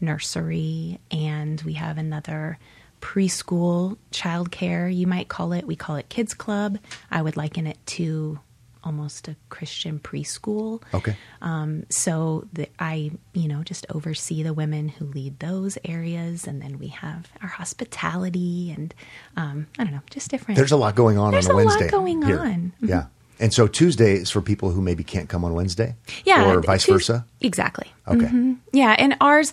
nursery, 0.00 1.00
and 1.10 1.60
we 1.62 1.74
have 1.74 1.98
another 1.98 2.58
preschool 3.02 3.98
childcare, 4.12 4.94
you 4.94 5.06
might 5.06 5.28
call 5.28 5.52
it. 5.52 5.66
We 5.66 5.76
call 5.76 5.96
it 5.96 6.08
Kids 6.08 6.32
Club. 6.32 6.78
I 7.10 7.20
would 7.20 7.36
liken 7.36 7.66
it 7.66 7.76
to 7.98 8.38
almost 8.84 9.28
a 9.28 9.36
Christian 9.48 9.98
preschool. 10.00 10.82
Okay. 10.94 11.16
Um, 11.40 11.84
so 11.90 12.48
the, 12.52 12.68
I, 12.78 13.12
you 13.32 13.46
know, 13.48 13.62
just 13.62 13.86
oversee 13.90 14.42
the 14.42 14.52
women 14.54 14.88
who 14.88 15.04
lead 15.04 15.38
those 15.40 15.76
areas, 15.84 16.46
and 16.46 16.60
then 16.62 16.78
we 16.78 16.88
have 16.88 17.28
our 17.42 17.48
hospitality 17.48 18.72
and 18.72 18.94
um, 19.36 19.66
I 19.78 19.84
don't 19.84 19.92
know, 19.92 20.00
just 20.10 20.30
different. 20.30 20.56
There's 20.56 20.72
a 20.72 20.76
lot 20.76 20.94
going 20.94 21.18
on 21.18 21.32
There's 21.32 21.48
on 21.48 21.54
a 21.60 21.62
a 21.62 21.64
lot 21.64 21.90
going 21.90 22.22
here. 22.22 22.38
on. 22.40 22.72
Mhm. 22.82 22.88
Yeah. 22.88 23.06
And 23.38 23.52
so 23.52 23.66
Tuesday 23.66 24.14
is 24.14 24.30
for 24.30 24.40
people 24.40 24.70
who 24.70 24.80
maybe 24.80 25.02
can't 25.02 25.28
come 25.28 25.44
on 25.44 25.52
Wednesday? 25.54 25.96
yeah, 26.24 26.48
Or 26.52 26.60
vice 26.60 26.84
Tues- 26.84 26.92
versa? 27.08 27.26
Exactly. 27.40 27.86
Okay. 28.06 28.26
Mhm. 28.26 28.58
Yeah, 28.72 28.94
and 28.98 29.16
ours, 29.20 29.52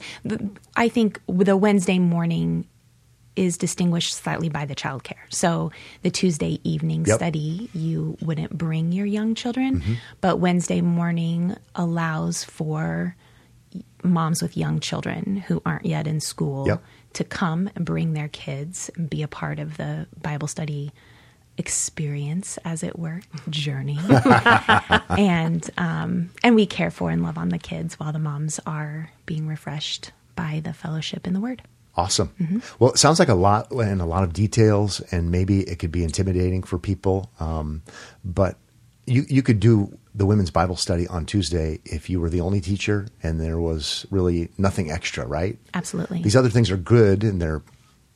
I 0.75 0.89
think, 0.89 1.19
the 1.27 1.57
Wednesday 1.57 1.97
morning 1.97 2.65
is 3.39 3.57
distinguished 3.57 4.13
slightly 4.15 4.49
by 4.49 4.65
the 4.65 4.75
childcare. 4.75 5.23
So 5.29 5.71
the 6.01 6.09
Tuesday 6.11 6.59
evening 6.63 7.05
Yep. 7.05 7.15
study, 7.15 7.69
you 7.73 8.17
wouldn't 8.21 8.57
bring 8.57 8.91
your 8.91 9.05
young 9.05 9.33
children, 9.33 9.79
Mm-hmm. 9.79 9.93
but 10.21 10.39
Wednesday 10.39 10.81
morning 10.81 11.55
allows 11.73 12.43
for 12.43 13.15
moms 14.03 14.41
with 14.41 14.57
young 14.57 14.79
children 14.79 15.37
who 15.47 15.61
aren't 15.65 15.85
yet 15.85 16.05
in 16.07 16.19
school 16.19 16.67
Yep. 16.67 16.83
to 17.13 17.23
come 17.23 17.69
and 17.75 17.85
bring 17.85 18.13
their 18.13 18.27
kids 18.27 18.89
and 18.97 19.09
be 19.09 19.23
a 19.23 19.27
part 19.27 19.57
of 19.59 19.77
the 19.77 20.05
Bible 20.21 20.47
study 20.47 20.91
experience, 21.57 22.57
as 22.65 22.83
it 22.83 22.97
were, 22.99 23.21
journey. 23.49 23.99
and 25.09 25.69
um, 25.77 26.29
and 26.43 26.55
we 26.55 26.65
care 26.65 26.91
for 26.91 27.09
and 27.11 27.23
love 27.23 27.37
on 27.37 27.49
the 27.49 27.57
kids 27.59 27.99
while 27.99 28.11
the 28.13 28.19
moms 28.19 28.59
are 28.65 29.11
being 29.25 29.47
refreshed 29.47 30.11
by 30.35 30.61
the 30.63 30.73
fellowship 30.73 31.27
in 31.27 31.33
the 31.33 31.39
Word. 31.41 31.61
Awesome. 31.99 32.31
Mm-hmm. 32.39 32.59
Well, 32.79 32.91
it 32.91 32.97
sounds 32.97 33.19
like 33.19 33.29
a 33.29 33.33
lot 33.35 33.71
and 33.71 34.01
a 34.01 34.05
lot 34.05 34.23
of 34.23 34.31
details, 34.31 35.01
and 35.11 35.31
maybe 35.31 35.61
it 35.61 35.79
could 35.79 35.91
be 35.91 36.03
intimidating 36.03 36.63
for 36.63 36.79
people. 36.79 37.29
Um, 37.39 37.81
but 38.23 38.57
you 39.05 39.25
you 39.27 39.41
could 39.41 39.59
do 39.59 39.97
the 40.15 40.25
women's 40.25 40.51
Bible 40.51 40.75
study 40.75 41.07
on 41.07 41.25
Tuesday 41.25 41.79
if 41.85 42.09
you 42.09 42.19
were 42.19 42.29
the 42.29 42.41
only 42.41 42.61
teacher 42.61 43.07
and 43.23 43.39
there 43.39 43.59
was 43.59 44.05
really 44.11 44.49
nothing 44.57 44.91
extra, 44.91 45.25
right? 45.25 45.57
Absolutely. 45.73 46.21
These 46.21 46.35
other 46.35 46.49
things 46.49 46.71
are 46.71 46.77
good 46.77 47.23
and 47.23 47.41
they're 47.41 47.61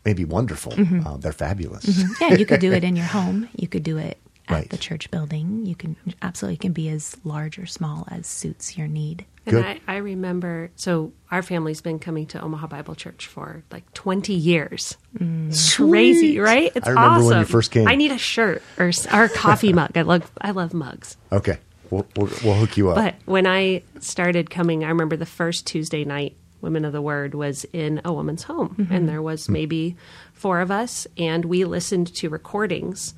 maybe 0.04 0.26
wonderful. 0.26 0.74
Mm-hmm. 0.74 1.08
Uh, 1.08 1.18
they're 1.18 1.32
fabulous. 1.32 2.04
yeah, 2.20 2.34
you 2.34 2.46
could 2.46 2.60
do 2.60 2.74
it 2.74 2.84
in 2.84 2.96
your 2.96 3.06
home. 3.06 3.48
You 3.56 3.68
could 3.68 3.84
do 3.84 3.98
it 3.98 4.18
at 4.48 4.54
Right. 4.54 4.70
the 4.70 4.78
church 4.78 5.10
building. 5.12 5.66
You 5.66 5.76
can 5.76 5.96
absolutely 6.22 6.58
can 6.58 6.74
be 6.74 6.90
as 6.90 7.16
large 7.24 7.58
or 7.58 7.66
small 7.66 8.08
as 8.12 8.28
suits 8.28 8.78
your 8.78 8.88
need. 8.88 9.26
And 9.46 9.56
Good. 9.56 9.66
I, 9.66 9.80
I 9.88 9.96
remember, 9.98 10.72
so 10.76 11.12
our 11.30 11.42
family's 11.42 11.82
been 11.82 12.00
coming 12.00 12.28
to 12.28 12.42
Omaha 12.42 12.68
Bible 12.68 12.96
Church 12.96 13.28
for 13.28 13.64
like 13.72 13.92
20 13.94 14.34
years. 14.34 14.96
Mm. 15.18 15.52
Crazy, 15.76 16.40
right? 16.40 16.72
It's 16.74 16.88
I 16.88 16.92
remember 16.92 17.10
awesome. 17.10 17.28
when 17.28 17.40
you 17.40 17.46
first 17.46 17.72
came. 17.72 17.88
I 17.88 17.96
need 17.96 18.12
a 18.12 18.18
shirt 18.18 18.62
or, 18.78 18.88
s- 18.88 19.06
or 19.14 19.26
a 19.26 19.30
coffee 19.30 19.74
mug. 19.74 19.98
I 19.98 20.02
love, 20.04 20.32
I 20.40 20.52
love 20.52 20.74
mugs. 20.74 21.18
Okay, 21.32 21.58
we'll, 21.90 22.06
we'll, 22.16 22.30
we'll 22.44 22.54
hook 22.54 22.78
you 22.78 22.90
up. 22.90 22.96
But 22.96 23.16
when 23.26 23.46
I 23.46 23.84
started 24.00 24.50
coming, 24.50 24.86
I 24.86 24.90
remember 24.90 25.18
the 25.18 25.26
first 25.26 25.68
Tuesday 25.68 26.06
night, 26.06 26.38
Women 26.62 26.86
of 26.86 26.94
the 26.94 27.02
Word 27.02 27.36
was 27.36 27.66
in 27.74 28.00
a 28.06 28.14
woman's 28.14 28.44
home. 28.44 28.76
Mm-hmm. 28.80 28.94
And 28.94 29.10
there 29.10 29.22
was 29.22 29.48
hmm. 29.48 29.54
maybe 29.54 29.98
four 30.32 30.62
of 30.62 30.72
us, 30.72 31.06
and 31.18 31.44
we 31.44 31.66
listened 31.66 32.16
to 32.16 32.30
recordings 32.30 33.14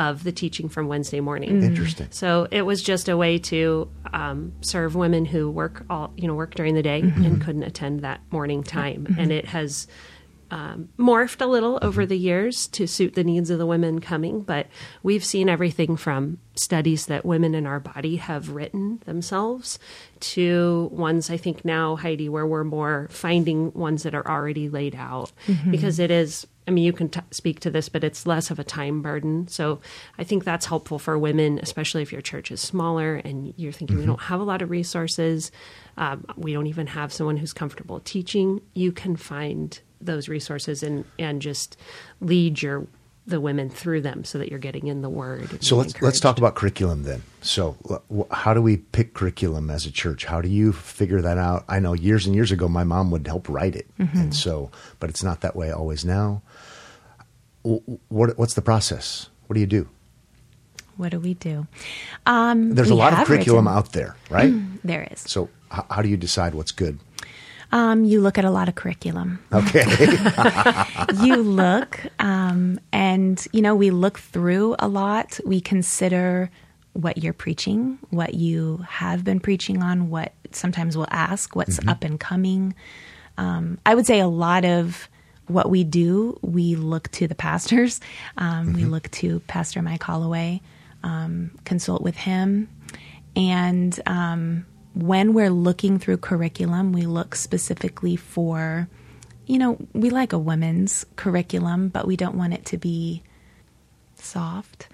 of 0.00 0.24
the 0.24 0.32
teaching 0.32 0.70
from 0.70 0.88
Wednesday 0.88 1.20
morning. 1.20 1.60
Mm. 1.60 1.64
Interesting. 1.64 2.08
So 2.10 2.48
it 2.50 2.62
was 2.62 2.82
just 2.82 3.10
a 3.10 3.18
way 3.18 3.38
to 3.38 3.86
um, 4.14 4.52
serve 4.62 4.96
women 4.96 5.26
who 5.26 5.50
work 5.50 5.84
all 5.90 6.12
you 6.16 6.26
know 6.26 6.34
work 6.34 6.54
during 6.54 6.74
the 6.74 6.82
day 6.82 7.02
mm-hmm. 7.02 7.22
and 7.22 7.42
couldn't 7.42 7.64
attend 7.64 8.00
that 8.00 8.20
morning 8.30 8.62
time, 8.62 9.04
mm-hmm. 9.04 9.20
and 9.20 9.30
it 9.30 9.44
has 9.44 9.86
um, 10.50 10.88
morphed 10.98 11.40
a 11.40 11.46
little 11.46 11.78
over 11.80 12.04
the 12.04 12.18
years 12.18 12.66
to 12.68 12.86
suit 12.86 13.14
the 13.14 13.24
needs 13.24 13.50
of 13.50 13.58
the 13.58 13.66
women 13.66 14.00
coming, 14.00 14.42
but 14.42 14.66
we've 15.02 15.24
seen 15.24 15.48
everything 15.48 15.96
from 15.96 16.38
studies 16.54 17.06
that 17.06 17.24
women 17.24 17.54
in 17.54 17.66
our 17.66 17.80
body 17.80 18.16
have 18.16 18.50
written 18.50 19.00
themselves 19.06 19.78
to 20.18 20.88
ones 20.92 21.30
I 21.30 21.36
think 21.36 21.64
now, 21.64 21.96
Heidi, 21.96 22.28
where 22.28 22.46
we're 22.46 22.64
more 22.64 23.08
finding 23.10 23.72
ones 23.72 24.02
that 24.02 24.14
are 24.14 24.26
already 24.26 24.68
laid 24.68 24.94
out 24.94 25.32
because 25.70 25.98
it 25.98 26.10
is. 26.10 26.46
I 26.68 26.72
mean, 26.72 26.84
you 26.84 26.92
can 26.92 27.08
t- 27.08 27.20
speak 27.32 27.58
to 27.60 27.70
this, 27.70 27.88
but 27.88 28.04
it's 28.04 28.26
less 28.26 28.50
of 28.50 28.60
a 28.60 28.64
time 28.64 29.02
burden. 29.02 29.48
So 29.48 29.80
I 30.18 30.24
think 30.24 30.44
that's 30.44 30.66
helpful 30.66 31.00
for 31.00 31.18
women, 31.18 31.58
especially 31.60 32.02
if 32.02 32.12
your 32.12 32.20
church 32.20 32.52
is 32.52 32.60
smaller 32.60 33.16
and 33.16 33.52
you're 33.56 33.72
thinking 33.72 33.96
we 33.96 34.06
don't 34.06 34.20
have 34.20 34.40
a 34.40 34.44
lot 34.44 34.62
of 34.62 34.70
resources. 34.70 35.50
Um, 35.96 36.24
we 36.36 36.52
don't 36.52 36.68
even 36.68 36.86
have 36.88 37.12
someone 37.12 37.38
who's 37.38 37.52
comfortable 37.52 37.98
teaching. 38.00 38.60
You 38.74 38.92
can 38.92 39.16
find 39.16 39.80
those 40.00 40.28
resources 40.28 40.82
and 40.82 41.04
and 41.18 41.42
just 41.42 41.76
lead 42.20 42.62
your 42.62 42.86
the 43.26 43.38
women 43.40 43.68
through 43.70 44.00
them 44.00 44.24
so 44.24 44.38
that 44.38 44.48
you're 44.48 44.58
getting 44.58 44.86
in 44.88 45.02
the 45.02 45.08
word. 45.10 45.62
So 45.62 45.76
let's 45.76 46.00
let's 46.02 46.18
talk 46.20 46.38
about 46.38 46.54
curriculum 46.56 47.02
then. 47.04 47.22
So 47.42 47.76
how 48.32 48.54
do 48.54 48.62
we 48.62 48.78
pick 48.78 49.14
curriculum 49.14 49.70
as 49.70 49.86
a 49.86 49.92
church? 49.92 50.24
How 50.24 50.40
do 50.40 50.48
you 50.48 50.72
figure 50.72 51.20
that 51.20 51.38
out? 51.38 51.64
I 51.68 51.78
know 51.80 51.92
years 51.92 52.26
and 52.26 52.34
years 52.34 52.50
ago 52.50 52.66
my 52.68 52.82
mom 52.82 53.10
would 53.10 53.26
help 53.26 53.48
write 53.48 53.76
it, 53.76 53.86
Mm-hmm. 53.98 54.18
and 54.18 54.34
so 54.34 54.70
but 54.98 55.10
it's 55.10 55.22
not 55.22 55.42
that 55.42 55.54
way 55.54 55.70
always 55.70 56.04
now. 56.04 56.42
What 57.62 58.38
what's 58.38 58.54
the 58.54 58.62
process? 58.62 59.28
What 59.46 59.54
do 59.54 59.60
you 59.60 59.66
do? 59.66 59.88
What 60.96 61.10
do 61.10 61.20
we 61.20 61.34
do? 61.34 61.66
Um, 62.26 62.74
There's 62.74 62.90
a 62.90 62.94
lot 62.94 63.12
of 63.12 63.26
curriculum 63.26 63.66
written- 63.66 63.78
out 63.78 63.92
there, 63.92 64.16
right? 64.30 64.52
There 64.84 65.06
is. 65.12 65.20
So 65.20 65.50
h- 65.74 65.84
how 65.90 66.00
do 66.02 66.08
you 66.08 66.16
decide 66.16 66.54
what's 66.54 66.72
good? 66.72 66.98
Um, 67.72 68.04
you 68.04 68.20
look 68.20 68.36
at 68.38 68.44
a 68.44 68.50
lot 68.50 68.68
of 68.68 68.74
curriculum. 68.74 69.38
Okay, 69.52 69.84
you 71.22 71.36
look, 71.36 72.00
um, 72.18 72.80
and 72.92 73.46
you 73.52 73.62
know, 73.62 73.74
we 73.74 73.90
look 73.90 74.18
through 74.18 74.76
a 74.78 74.88
lot. 74.88 75.38
We 75.44 75.60
consider 75.60 76.50
what 76.94 77.18
you're 77.18 77.32
preaching, 77.32 77.98
what 78.10 78.34
you 78.34 78.84
have 78.88 79.22
been 79.24 79.38
preaching 79.40 79.82
on, 79.82 80.10
what 80.10 80.32
sometimes 80.50 80.96
we'll 80.96 81.06
ask, 81.10 81.54
what's 81.54 81.78
up 81.86 82.02
and 82.02 82.18
coming. 82.18 82.74
Um, 83.38 83.78
I 83.86 83.94
would 83.94 84.06
say 84.06 84.18
a 84.18 84.26
lot 84.26 84.64
of 84.64 85.08
what 85.46 85.70
we 85.70 85.84
do, 85.84 86.38
we 86.42 86.76
look 86.76 87.10
to 87.12 87.26
the 87.26 87.34
pastors. 87.34 88.00
Um, 88.36 88.72
We 88.72 88.84
look 88.84 89.10
to 89.12 89.40
Pastor 89.40 89.82
Mike 89.82 90.02
Holloway, 90.02 90.60
um, 91.02 91.52
consult 91.64 92.02
with 92.02 92.16
him, 92.16 92.68
and 93.36 93.98
um, 94.06 94.66
when 94.94 95.34
we're 95.34 95.50
looking 95.50 95.98
through 95.98 96.18
curriculum, 96.18 96.92
we 96.92 97.02
look 97.02 97.34
specifically 97.34 98.16
for 98.16 98.88
you 99.46 99.58
know, 99.58 99.78
we 99.94 100.10
like 100.10 100.32
a 100.32 100.38
women's 100.38 101.04
curriculum, 101.16 101.88
but 101.88 102.06
we 102.06 102.16
don't 102.16 102.36
want 102.36 102.54
it 102.54 102.64
to 102.66 102.78
be 102.78 103.24
soft. 104.14 104.88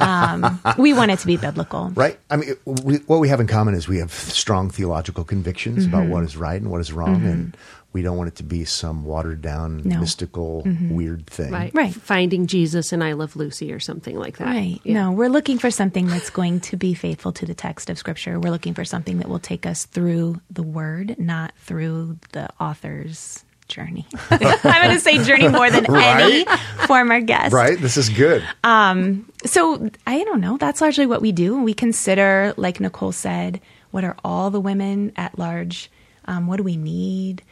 Um, 0.00 0.60
we 0.78 0.92
want 0.92 1.10
it 1.10 1.18
to 1.20 1.26
be 1.26 1.36
biblical. 1.36 1.90
right? 1.94 2.18
I 2.30 2.36
mean, 2.36 2.54
we, 2.64 2.96
what 3.06 3.18
we 3.20 3.28
have 3.28 3.40
in 3.40 3.46
common 3.46 3.74
is 3.74 3.88
we 3.88 3.98
have 3.98 4.12
strong 4.12 4.70
theological 4.70 5.24
convictions 5.24 5.86
Mm-hmm. 5.86 5.94
about 5.94 6.08
what 6.08 6.22
is 6.24 6.36
right 6.36 6.60
and 6.60 6.70
what 6.70 6.80
is 6.80 6.92
wrong, 6.92 7.24
and 7.26 7.56
we 7.92 8.02
don't 8.02 8.16
want 8.18 8.28
it 8.28 8.34
to 8.36 8.42
be 8.42 8.64
some 8.64 9.04
watered 9.04 9.40
down, 9.40 9.78
No. 9.78 9.82
Mm-hmm. 9.82 10.00
mystical, 10.00 10.66
weird 10.90 11.26
thing. 11.26 11.50
Right. 11.50 11.72
Right. 11.74 11.94
Finding 11.94 12.46
Jesus 12.46 12.92
and 12.92 13.02
I 13.02 13.12
Love 13.14 13.36
Lucy 13.36 13.72
or 13.72 13.80
something 13.80 14.18
like 14.18 14.36
that. 14.38 14.46
Right. 14.46 14.80
Yeah. 14.84 14.94
No, 14.94 15.12
we're 15.12 15.30
looking 15.30 15.58
for 15.58 15.70
something 15.70 16.06
that's 16.06 16.28
going 16.30 16.60
to 16.60 16.76
be 16.76 16.92
faithful 16.92 17.32
to 17.32 17.46
the 17.46 17.54
text 17.54 17.88
of 17.88 17.96
Scripture. 17.98 18.38
We're 18.38 18.50
looking 18.50 18.74
for 18.74 18.84
something 18.84 19.18
that 19.18 19.28
will 19.28 19.38
take 19.38 19.64
us 19.64 19.86
through 19.86 20.40
the 20.50 20.62
Word, 20.62 21.18
not 21.18 21.54
through 21.58 22.18
the 22.32 22.50
author's 22.60 23.44
journey. 23.68 24.06
I'm 24.30 24.82
going 24.82 24.94
to 24.94 25.00
say 25.00 25.22
journey 25.22 25.48
more 25.48 25.70
than 25.70 25.86
any 25.94 26.44
former 26.86 27.20
guest. 27.20 27.52
Right? 27.52 27.78
This 27.78 27.96
is 27.96 28.08
good. 28.08 28.44
Um, 28.64 29.30
so 29.44 29.90
I 30.06 30.24
don't 30.24 30.40
know. 30.40 30.56
That's 30.56 30.80
largely 30.80 31.06
what 31.06 31.22
we 31.22 31.32
do. 31.32 31.62
We 31.62 31.74
consider, 31.74 32.54
like 32.56 32.80
Nicole 32.80 33.12
said, 33.12 33.60
what 33.90 34.04
are 34.04 34.16
all 34.24 34.50
the 34.50 34.60
women 34.60 35.12
at 35.16 35.38
large? 35.38 35.90
Um, 36.26 36.46
what 36.46 36.56
do 36.56 36.62
we 36.62 36.76
need? 36.76 37.42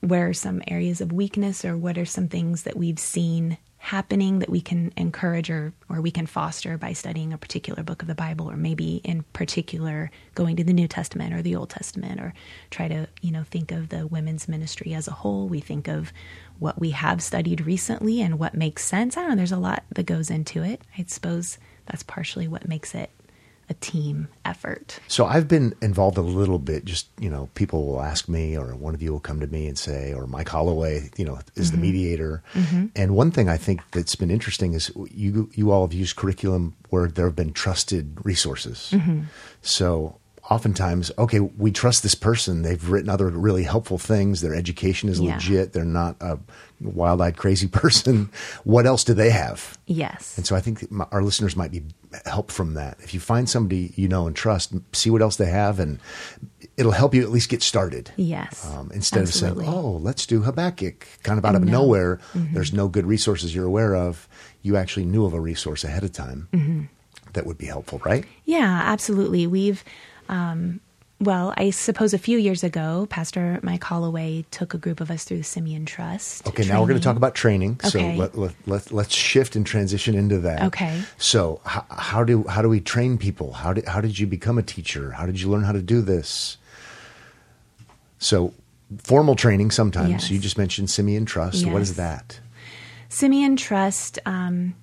Where 0.00 0.28
are 0.28 0.34
some 0.34 0.62
areas 0.68 1.00
of 1.00 1.12
weakness, 1.12 1.64
or 1.64 1.76
what 1.76 1.98
are 1.98 2.06
some 2.06 2.28
things 2.28 2.62
that 2.62 2.76
we've 2.76 2.98
seen 2.98 3.58
happening 3.78 4.40
that 4.40 4.50
we 4.50 4.60
can 4.60 4.92
encourage 4.96 5.48
or 5.50 5.72
or 5.88 6.00
we 6.00 6.10
can 6.10 6.26
foster 6.26 6.76
by 6.76 6.92
studying 6.92 7.32
a 7.32 7.38
particular 7.38 7.82
book 7.82 8.02
of 8.02 8.08
the 8.08 8.14
Bible, 8.14 8.50
or 8.50 8.56
maybe 8.56 8.96
in 9.04 9.22
particular 9.32 10.10
going 10.34 10.56
to 10.56 10.64
the 10.64 10.72
New 10.72 10.88
Testament 10.88 11.32
or 11.32 11.42
the 11.42 11.56
Old 11.56 11.70
Testament, 11.70 12.20
or 12.20 12.34
try 12.70 12.88
to 12.88 13.08
you 13.22 13.30
know 13.30 13.44
think 13.44 13.72
of 13.72 13.88
the 13.88 14.06
women's 14.06 14.48
ministry 14.48 14.94
as 14.94 15.08
a 15.08 15.12
whole. 15.12 15.48
We 15.48 15.60
think 15.60 15.88
of 15.88 16.12
what 16.58 16.78
we 16.78 16.90
have 16.90 17.22
studied 17.22 17.66
recently 17.66 18.20
and 18.20 18.38
what 18.38 18.54
makes 18.54 18.84
sense. 18.84 19.16
I 19.16 19.20
don't 19.20 19.30
know. 19.30 19.36
There's 19.36 19.52
a 19.52 19.56
lot 19.56 19.84
that 19.92 20.06
goes 20.06 20.30
into 20.30 20.62
it. 20.62 20.82
I 20.96 21.04
suppose 21.06 21.58
that's 21.86 22.02
partially 22.02 22.48
what 22.48 22.68
makes 22.68 22.94
it 22.94 23.10
a 23.70 23.74
team 23.74 24.28
effort. 24.44 24.98
So 25.08 25.26
I've 25.26 25.46
been 25.48 25.74
involved 25.82 26.16
a 26.16 26.22
little 26.22 26.58
bit. 26.58 26.84
Just 26.84 27.08
you 27.18 27.28
know, 27.28 27.48
people 27.54 27.86
will 27.86 28.00
ask 28.00 28.28
me, 28.28 28.56
or 28.56 28.74
one 28.74 28.94
of 28.94 29.02
you 29.02 29.12
will 29.12 29.20
come 29.20 29.40
to 29.40 29.46
me 29.46 29.66
and 29.66 29.78
say, 29.78 30.14
or 30.14 30.26
Mike 30.26 30.48
Holloway, 30.48 31.10
you 31.16 31.24
know, 31.24 31.38
is 31.54 31.70
the 31.70 31.76
mm-hmm. 31.76 31.82
mediator. 31.82 32.42
Mm-hmm. 32.54 32.86
And 32.96 33.14
one 33.14 33.30
thing 33.30 33.48
I 33.48 33.56
think 33.56 33.82
that's 33.90 34.16
been 34.16 34.30
interesting 34.30 34.74
is 34.74 34.90
you 35.10 35.50
you 35.54 35.70
all 35.70 35.86
have 35.86 35.92
used 35.92 36.16
curriculum 36.16 36.74
where 36.90 37.08
there 37.08 37.26
have 37.26 37.36
been 37.36 37.52
trusted 37.52 38.18
resources. 38.24 38.90
Mm-hmm. 38.92 39.22
So 39.62 40.18
oftentimes, 40.50 41.12
okay, 41.18 41.40
we 41.40 41.70
trust 41.70 42.02
this 42.02 42.14
person. 42.14 42.62
They've 42.62 42.88
written 42.88 43.10
other 43.10 43.28
really 43.28 43.64
helpful 43.64 43.98
things. 43.98 44.40
Their 44.40 44.54
education 44.54 45.08
is 45.08 45.20
Yeah. 45.20 45.34
legit. 45.34 45.72
They're 45.72 45.84
not 45.84 46.16
a 46.20 46.38
wild-eyed 46.80 47.36
crazy 47.36 47.66
person. 47.82 48.30
What 48.64 48.86
else 48.86 49.04
do 49.04 49.14
they 49.14 49.30
have? 49.30 49.78
Yes. 49.86 50.36
And 50.36 50.46
so 50.46 50.54
I 50.56 50.60
think 50.60 50.90
my, 50.90 51.06
our 51.10 51.22
listeners 51.22 51.56
might 51.56 51.70
be 51.72 51.82
help 52.26 52.50
from 52.50 52.74
that. 52.74 52.98
If 53.00 53.12
you 53.14 53.20
find 53.20 53.48
somebody 53.48 53.92
you 53.96 54.08
know 54.08 54.26
and 54.26 54.34
trust, 54.36 54.72
see 54.92 55.10
what 55.10 55.22
else 55.22 55.36
they 55.36 55.46
have, 55.50 55.78
and 55.80 55.98
it'll 56.76 56.92
help 56.92 57.14
you 57.14 57.22
at 57.22 57.30
least 57.30 57.48
get 57.50 57.62
started. 57.62 58.10
Yes. 58.16 58.64
Um, 58.66 58.90
instead 58.94 59.22
Absolutely. 59.22 59.66
of 59.66 59.72
saying, 59.72 59.84
"Oh, 59.84 59.90
let's 59.98 60.24
do 60.26 60.42
Habakkuk," 60.42 61.06
kind 61.22 61.38
of 61.38 61.44
out 61.44 61.54
of 61.54 61.62
No. 61.64 61.72
nowhere. 61.82 62.20
Mm-hmm. 62.34 62.54
There's 62.54 62.72
no 62.72 62.88
good 62.88 63.06
resources 63.06 63.54
you're 63.54 63.66
aware 63.66 63.94
of. 63.96 64.28
You 64.62 64.76
actually 64.76 65.06
knew 65.06 65.24
of 65.24 65.32
a 65.34 65.40
resource 65.40 65.84
ahead 65.84 66.04
of 66.04 66.12
time 66.12 66.48
Mm-hmm. 66.52 66.82
that 67.34 67.46
would 67.46 67.58
be 67.58 67.66
helpful, 67.66 68.00
right? 68.04 68.24
Yeah, 68.44 68.82
absolutely. 68.84 69.46
We've, 69.46 69.84
um, 70.28 70.80
well, 71.20 71.52
I 71.56 71.70
suppose 71.70 72.14
a 72.14 72.18
few 72.18 72.38
years 72.38 72.62
ago, 72.62 73.06
Pastor 73.10 73.58
Mike 73.62 73.82
Holloway 73.82 74.44
took 74.50 74.72
a 74.74 74.78
group 74.78 75.00
of 75.00 75.10
us 75.10 75.24
through 75.24 75.38
the 75.38 75.44
Simeon 75.44 75.84
Trust. 75.84 76.46
Okay, 76.46 76.64
now 76.64 76.80
we're 76.80 76.86
going 76.88 77.00
to 77.00 77.04
talk 77.04 77.16
about 77.16 77.34
training. 77.34 77.80
So 77.80 77.98
Okay. 77.98 78.16
let, 78.16 78.38
let, 78.38 78.54
let, 78.66 78.92
let's 78.92 79.14
shift 79.14 79.56
and 79.56 79.66
transition 79.66 80.14
into 80.14 80.38
that. 80.38 80.62
Okay. 80.62 81.02
So 81.16 81.60
how, 81.64 81.84
how 81.90 82.24
do 82.24 82.44
how 82.44 82.62
do 82.62 82.68
we 82.68 82.80
train 82.80 83.18
people? 83.18 83.52
How 83.54 83.72
did 83.72 83.86
how 83.86 84.00
did 84.00 84.18
you 84.18 84.26
become 84.26 84.58
a 84.58 84.62
teacher? 84.62 85.10
How 85.12 85.26
did 85.26 85.40
you 85.40 85.48
learn 85.48 85.64
how 85.64 85.72
to 85.72 85.82
do 85.82 86.00
this? 86.02 86.56
So 88.18 88.54
formal 88.98 89.34
training 89.34 89.70
sometimes. 89.72 90.10
Yes. 90.10 90.30
You 90.30 90.38
just 90.38 90.56
mentioned 90.58 90.88
Simeon 90.90 91.24
Trust. 91.26 91.66
What 91.66 91.82
is 91.82 91.96
that? 91.96 92.38
Simeon 93.08 93.56
Trust, 93.56 94.18
um, 94.26 94.74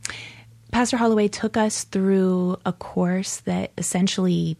Pastor 0.71 0.98
Holloway 0.98 1.28
took 1.28 1.56
us 1.58 1.84
through 1.86 2.58
a 2.65 2.74
course 2.74 3.38
that 3.41 3.71
essentially 3.78 4.58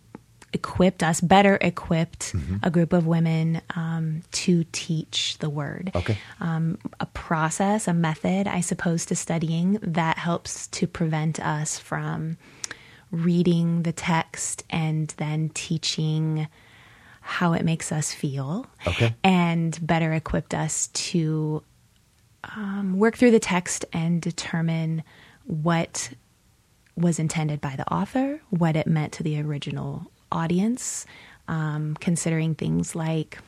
equipped 0.56 1.04
us, 1.04 1.22
better 1.22 1.58
equipped 1.62 2.34
Mm-hmm. 2.34 2.58
a 2.64 2.70
group 2.72 2.94
of 2.94 3.06
women 3.06 3.62
um, 3.76 4.24
to 4.32 4.64
teach 4.72 5.38
the 5.40 5.50
word. 5.50 5.92
Okay. 5.94 6.18
Um, 6.40 6.78
a 7.00 7.06
process, 7.06 7.88
a 7.88 7.94
method, 7.94 8.48
I 8.48 8.62
suppose, 8.62 9.06
to 9.08 9.16
studying 9.16 9.78
that 9.82 10.18
helps 10.18 10.68
to 10.68 10.88
prevent 10.88 11.40
us 11.40 11.78
from 11.78 12.38
reading 13.12 13.84
the 13.84 13.92
text 13.94 14.64
and 14.70 15.14
then 15.18 15.50
teaching 15.54 16.48
how 17.22 17.54
it 17.54 17.64
makes 17.66 17.92
us 17.92 18.14
feel. 18.14 18.66
Okay. 18.88 19.14
And 19.24 19.78
better 19.86 20.12
equipped 20.14 20.54
us 20.54 20.88
to 21.12 21.64
um, 22.56 22.98
work 22.98 23.18
through 23.18 23.32
the 23.32 23.40
text 23.40 23.86
and 23.94 24.22
determine 24.22 25.04
what 25.46 26.12
was 26.96 27.20
intended 27.20 27.60
by 27.62 27.76
the 27.76 27.88
author, 27.92 28.42
what 28.50 28.76
it 28.76 28.88
meant 28.88 29.14
to 29.14 29.24
the 29.24 29.40
original 29.42 30.12
audience, 30.36 31.06
um, 31.48 31.96
considering 32.00 32.56
things 32.56 32.96
like 32.96 33.40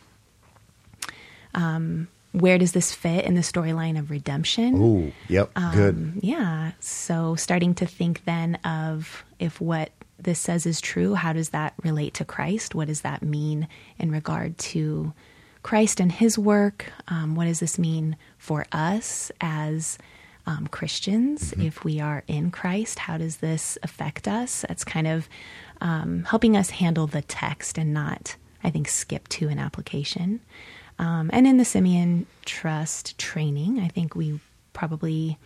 um, 1.54 2.08
where 2.32 2.58
does 2.58 2.71
this 2.71 2.93
fit 2.93 3.26
in 3.26 3.36
the 3.36 3.41
storyline 3.41 3.97
of 3.97 4.12
redemption? 4.12 4.76
Ooh, 4.82 5.12
yep, 5.28 5.54
good. 5.73 5.95
Um, 5.95 6.19
yeah. 6.21 6.71
So 6.80 7.36
starting 7.36 7.73
to 7.76 7.86
think 7.86 8.23
then 8.26 8.56
of 8.63 9.26
if 9.39 9.60
what 9.60 9.91
this 10.19 10.39
says 10.39 10.65
is 10.65 10.82
true, 10.82 11.13
how 11.13 11.34
does 11.34 11.50
that 11.50 11.73
relate 11.84 12.13
to 12.15 12.26
Christ? 12.26 12.76
What 12.76 12.88
does 12.88 13.02
that 13.02 13.21
mean 13.21 13.67
in 14.00 14.12
regard 14.12 14.58
to 14.60 15.13
Christ 15.63 16.00
and 16.00 16.12
his 16.12 16.38
work? 16.38 16.91
Um, 17.08 17.36
what 17.36 17.45
does 17.45 17.60
this 17.60 17.78
mean 17.78 18.17
for 18.38 18.65
us 18.71 19.32
as 19.41 19.97
um, 20.47 20.65
Christians 20.67 21.53
if 21.60 21.83
we 21.83 21.99
are 21.99 22.23
in 22.27 22.49
Christ? 22.49 22.97
How 22.99 23.17
does 23.17 23.38
this 23.38 23.77
affect 23.83 24.27
us? 24.27 24.65
That's 24.67 24.83
kind 24.83 25.05
of 25.05 25.29
um, 25.81 26.23
helping 26.23 26.57
us 26.57 26.71
handle 26.71 27.05
the 27.05 27.21
text 27.21 27.77
and 27.77 27.93
not, 27.93 28.36
I 28.63 28.71
think, 28.71 28.88
skip 28.88 29.27
to 29.29 29.49
an 29.49 29.60
application. 29.60 30.39
Um, 30.97 31.29
and 31.31 31.45
in 31.45 31.57
the 31.57 31.65
Simeon 31.65 32.25
Trust 32.45 33.17
training, 33.19 33.79
I 33.79 33.89
think 33.89 34.15
we 34.15 34.39
probably 34.73 35.38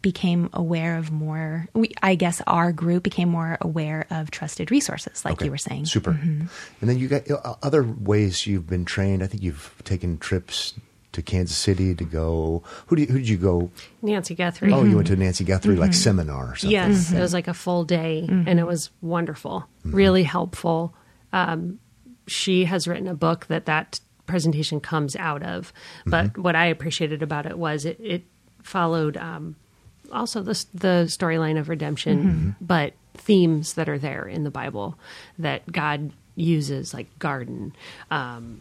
became 0.00 0.48
aware 0.54 0.96
of 0.96 1.10
more 1.10 1.68
we, 1.74 1.92
i 2.02 2.14
guess 2.14 2.40
our 2.46 2.72
group 2.72 3.02
became 3.02 3.28
more 3.28 3.58
aware 3.60 4.06
of 4.10 4.30
trusted 4.30 4.70
resources 4.70 5.22
like 5.26 5.34
Okay. 5.34 5.44
you 5.44 5.50
were 5.50 5.58
saying 5.58 5.84
Super. 5.84 6.12
And 6.12 6.48
then 6.80 6.98
you 6.98 7.06
got 7.06 7.30
uh, 7.30 7.56
other 7.62 7.82
ways 7.82 8.46
you've 8.46 8.66
been 8.66 8.86
trained. 8.86 9.22
I 9.22 9.26
think 9.26 9.42
you've 9.42 9.74
taken 9.84 10.16
trips 10.16 10.72
to 11.14 11.22
Kansas 11.22 11.56
City 11.56 11.94
to 11.94 12.04
go. 12.04 12.62
Who, 12.86 12.96
do 12.96 13.02
you, 13.02 13.08
who 13.08 13.18
did 13.18 13.28
you 13.28 13.36
go? 13.36 13.70
Nancy 14.02 14.34
Guthrie. 14.34 14.72
Oh, 14.72 14.84
you 14.84 14.96
went 14.96 15.08
to 15.08 15.16
Nancy 15.16 15.44
Guthrie 15.44 15.76
like 15.76 15.94
seminar 15.94 16.52
or 16.52 16.56
something. 16.56 16.70
Yes, 16.70 17.12
it 17.12 17.20
was 17.20 17.32
like 17.32 17.48
a 17.48 17.54
full 17.54 17.84
day, 17.84 18.26
and 18.28 18.58
it 18.60 18.66
was 18.66 18.90
wonderful, 19.00 19.66
really 19.84 20.22
helpful. 20.22 20.94
Um, 21.32 21.80
she 22.26 22.64
has 22.64 22.86
written 22.86 23.08
a 23.08 23.14
book 23.14 23.46
that 23.46 23.66
that 23.66 24.00
presentation 24.26 24.80
comes 24.80 25.16
out 25.16 25.42
of. 25.42 25.72
But 26.06 26.38
what 26.38 26.56
I 26.56 26.66
appreciated 26.66 27.22
about 27.22 27.46
it 27.46 27.58
was 27.58 27.84
it, 27.84 27.98
it 28.00 28.22
followed 28.62 29.16
um, 29.16 29.56
also 30.12 30.42
the 30.42 30.64
the 30.74 31.04
storyline 31.06 31.58
of 31.58 31.68
redemption, 31.68 32.56
but 32.60 32.94
themes 33.14 33.74
that 33.74 33.88
are 33.88 33.98
there 33.98 34.26
in 34.26 34.44
the 34.44 34.50
Bible 34.50 34.98
that 35.38 35.70
God 35.70 36.12
uses, 36.36 36.92
like 36.92 37.06
garden, 37.18 37.74
um, 38.10 38.60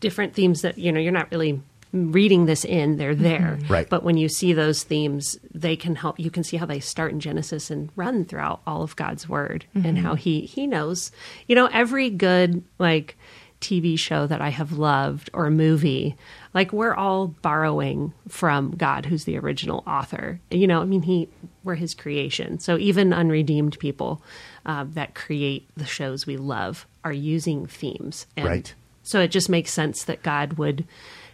different 0.00 0.34
themes 0.34 0.62
that 0.62 0.78
you 0.78 0.90
know 0.92 1.00
you're 1.00 1.12
not 1.12 1.30
really 1.30 1.60
reading 1.92 2.46
this 2.46 2.64
in 2.64 2.96
they're 2.96 3.14
there. 3.14 3.58
Right. 3.68 3.88
but 3.88 4.02
when 4.04 4.16
you 4.16 4.28
see 4.28 4.52
those 4.52 4.82
themes 4.84 5.38
they 5.52 5.74
can 5.76 5.96
help 5.96 6.20
you 6.20 6.30
can 6.30 6.44
see 6.44 6.56
how 6.56 6.66
they 6.66 6.78
start 6.80 7.10
in 7.12 7.18
genesis 7.20 7.70
and 7.70 7.90
run 7.96 8.24
throughout 8.24 8.60
all 8.66 8.82
of 8.82 8.94
god's 8.96 9.28
word 9.28 9.64
and 9.74 9.98
how 9.98 10.14
he 10.14 10.42
he 10.42 10.66
knows 10.68 11.10
you 11.48 11.54
know 11.56 11.66
every 11.72 12.08
good 12.10 12.62
like 12.78 13.16
tv 13.60 13.98
show 13.98 14.26
that 14.26 14.40
i 14.40 14.48
have 14.50 14.72
loved 14.72 15.28
or 15.34 15.50
movie 15.50 16.16
like 16.54 16.72
we're 16.72 16.94
all 16.94 17.26
borrowing 17.28 18.12
from 18.28 18.70
god 18.70 19.04
who's 19.06 19.24
the 19.24 19.36
original 19.36 19.82
author. 19.86 20.40
You 20.50 20.66
know 20.68 20.80
i 20.80 20.84
mean 20.84 21.02
he 21.02 21.28
we're 21.62 21.74
his 21.74 21.92
creation. 21.94 22.58
So 22.58 22.78
even 22.78 23.12
unredeemed 23.12 23.78
people 23.78 24.22
um, 24.64 24.92
that 24.92 25.14
create 25.14 25.68
the 25.76 25.84
shows 25.84 26.26
we 26.26 26.38
love 26.38 26.86
are 27.04 27.12
using 27.12 27.66
themes. 27.66 28.26
And 28.34 28.46
Right. 28.46 28.74
so 29.02 29.20
it 29.20 29.28
just 29.30 29.50
makes 29.50 29.70
sense 29.72 30.04
that 30.04 30.22
god 30.22 30.54
would 30.54 30.86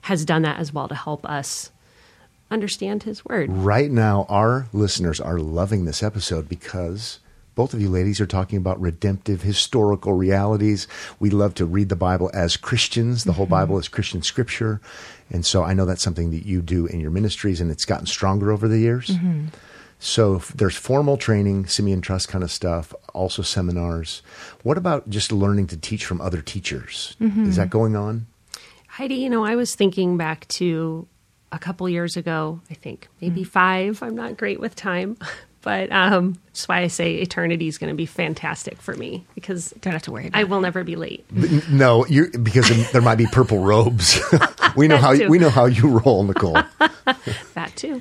has 0.06 0.24
done 0.24 0.42
that 0.42 0.60
as 0.60 0.72
well 0.72 0.86
to 0.86 0.94
help 0.94 1.26
us 1.26 1.72
understand 2.48 3.02
his 3.02 3.24
word. 3.24 3.50
Right 3.50 3.90
now, 3.90 4.24
our 4.28 4.68
listeners 4.72 5.20
are 5.20 5.38
loving 5.38 5.84
this 5.84 6.00
episode 6.00 6.48
because 6.48 7.18
both 7.56 7.74
of 7.74 7.80
you 7.80 7.88
ladies 7.88 8.20
are 8.20 8.26
talking 8.26 8.56
about 8.56 8.80
redemptive 8.80 9.42
historical 9.42 10.12
realities. 10.12 10.86
We 11.18 11.30
love 11.30 11.54
to 11.54 11.66
read 11.66 11.88
the 11.88 11.96
Bible 11.96 12.30
as 12.32 12.56
Christians. 12.56 13.24
The 13.24 13.32
whole 13.32 13.46
mm-hmm. 13.46 13.54
Bible 13.54 13.78
is 13.78 13.88
Christian 13.88 14.22
scripture. 14.22 14.80
And 15.28 15.44
so 15.44 15.64
I 15.64 15.74
know 15.74 15.84
that's 15.84 16.04
something 16.04 16.30
that 16.30 16.46
you 16.46 16.62
do 16.62 16.86
in 16.86 17.00
your 17.00 17.10
ministries, 17.10 17.60
and 17.60 17.68
it's 17.68 17.84
gotten 17.84 18.06
stronger 18.06 18.52
over 18.52 18.68
the 18.68 18.78
years. 18.78 19.08
Mm-hmm. 19.08 19.46
So 19.98 20.36
there's 20.54 20.76
formal 20.76 21.16
training, 21.16 21.66
Simeon 21.66 22.00
Trust 22.00 22.28
kind 22.28 22.44
of 22.44 22.52
stuff, 22.52 22.94
also 23.12 23.42
seminars. 23.42 24.22
What 24.62 24.78
about 24.78 25.10
just 25.10 25.32
learning 25.32 25.66
to 25.68 25.76
teach 25.76 26.04
from 26.04 26.20
other 26.20 26.42
teachers? 26.42 27.16
Mm-hmm. 27.20 27.48
Is 27.48 27.56
that 27.56 27.70
going 27.70 27.96
on? 27.96 28.26
Heidi, 28.96 29.16
you 29.16 29.28
know, 29.28 29.44
I 29.44 29.56
was 29.56 29.74
thinking 29.74 30.16
back 30.16 30.48
to 30.48 31.06
a 31.52 31.58
couple 31.58 31.86
years 31.86 32.16
ago, 32.16 32.62
I 32.70 32.74
think, 32.74 33.08
maybe 33.20 33.44
five. 33.44 34.02
I'm 34.02 34.14
not 34.14 34.38
great 34.38 34.58
with 34.58 34.74
time, 34.74 35.18
but 35.60 35.92
um, 35.92 36.38
that's 36.46 36.66
why 36.66 36.78
I 36.78 36.86
say 36.86 37.16
eternity 37.16 37.68
is 37.68 37.76
going 37.76 37.90
to 37.90 37.94
be 37.94 38.06
fantastic 38.06 38.80
for 38.80 38.94
me 38.94 39.26
because 39.34 39.74
don't 39.82 39.92
have 39.92 40.00
to 40.04 40.12
worry 40.12 40.28
about 40.28 40.40
I 40.40 40.44
will 40.44 40.62
never 40.62 40.82
be 40.82 40.96
late. 40.96 41.30
No, 41.68 42.06
you 42.06 42.30
because 42.42 42.90
there 42.92 43.02
might 43.02 43.16
be 43.16 43.26
purple 43.26 43.58
robes. 43.58 44.18
we 44.76 44.88
know 44.88 44.96
how 44.96 45.12
too. 45.12 45.28
we 45.28 45.38
know 45.38 45.50
how 45.50 45.66
you 45.66 45.98
roll, 45.98 46.22
Nicole. 46.22 46.54
that 47.52 47.72
too. 47.76 48.00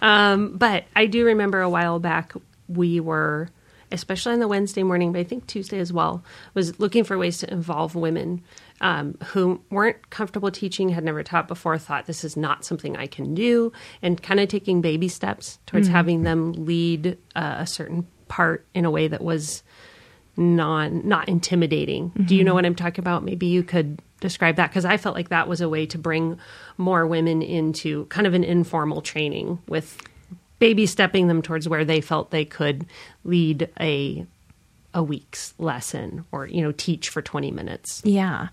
Um, 0.00 0.56
but 0.56 0.86
I 0.96 1.06
do 1.06 1.24
remember 1.24 1.60
a 1.60 1.70
while 1.70 2.00
back 2.00 2.32
we 2.66 2.98
were, 2.98 3.48
especially 3.92 4.32
on 4.32 4.40
the 4.40 4.48
Wednesday 4.48 4.82
morning, 4.82 5.12
but 5.12 5.20
I 5.20 5.24
think 5.24 5.46
Tuesday 5.46 5.78
as 5.78 5.92
well, 5.92 6.24
was 6.52 6.80
looking 6.80 7.04
for 7.04 7.16
ways 7.16 7.38
to 7.38 7.52
involve 7.52 7.94
women 7.94 8.42
um, 8.82 9.16
who 9.26 9.62
weren't 9.70 10.10
comfortable 10.10 10.50
teaching, 10.50 10.88
had 10.88 11.04
never 11.04 11.22
taught 11.22 11.48
before, 11.48 11.78
thought 11.78 12.06
this 12.06 12.24
is 12.24 12.36
not 12.36 12.64
something 12.64 12.96
I 12.96 13.06
can 13.06 13.34
do, 13.34 13.72
and 14.02 14.20
kind 14.22 14.40
of 14.40 14.48
taking 14.48 14.80
baby 14.80 15.08
steps 15.08 15.58
towards 15.66 15.88
having 15.88 16.24
them 16.24 16.52
lead 16.52 17.16
uh, 17.34 17.56
a 17.58 17.66
certain 17.66 18.06
part 18.28 18.66
in 18.74 18.84
a 18.84 18.90
way 18.90 19.08
that 19.08 19.22
was 19.22 19.62
non 20.36 21.06
not 21.06 21.28
intimidating. 21.28 22.10
Do 22.26 22.34
you 22.34 22.42
know 22.42 22.54
what 22.54 22.66
I'm 22.66 22.74
talking 22.74 23.02
about? 23.02 23.22
Maybe 23.24 23.46
you 23.46 23.62
could 23.62 24.02
describe 24.20 24.56
that 24.56 24.70
because 24.70 24.84
I 24.84 24.96
felt 24.96 25.14
like 25.14 25.28
that 25.28 25.48
was 25.48 25.60
a 25.60 25.68
way 25.68 25.86
to 25.86 25.98
bring 25.98 26.38
more 26.76 27.06
women 27.06 27.42
into 27.42 28.06
kind 28.06 28.26
of 28.26 28.34
an 28.34 28.44
informal 28.44 29.00
training 29.00 29.58
with 29.68 30.00
baby 30.58 30.86
stepping 30.86 31.26
them 31.28 31.42
towards 31.42 31.68
where 31.68 31.84
they 31.84 32.00
felt 32.00 32.30
they 32.30 32.44
could 32.44 32.86
lead 33.24 33.68
a 33.80 34.26
a 34.94 35.02
week's 35.02 35.54
lesson 35.58 36.24
or 36.32 36.46
you 36.46 36.62
know 36.62 36.72
teach 36.72 37.08
for 37.08 37.22
20 37.22 37.50
minutes. 37.50 38.02
Yeah. 38.04 38.48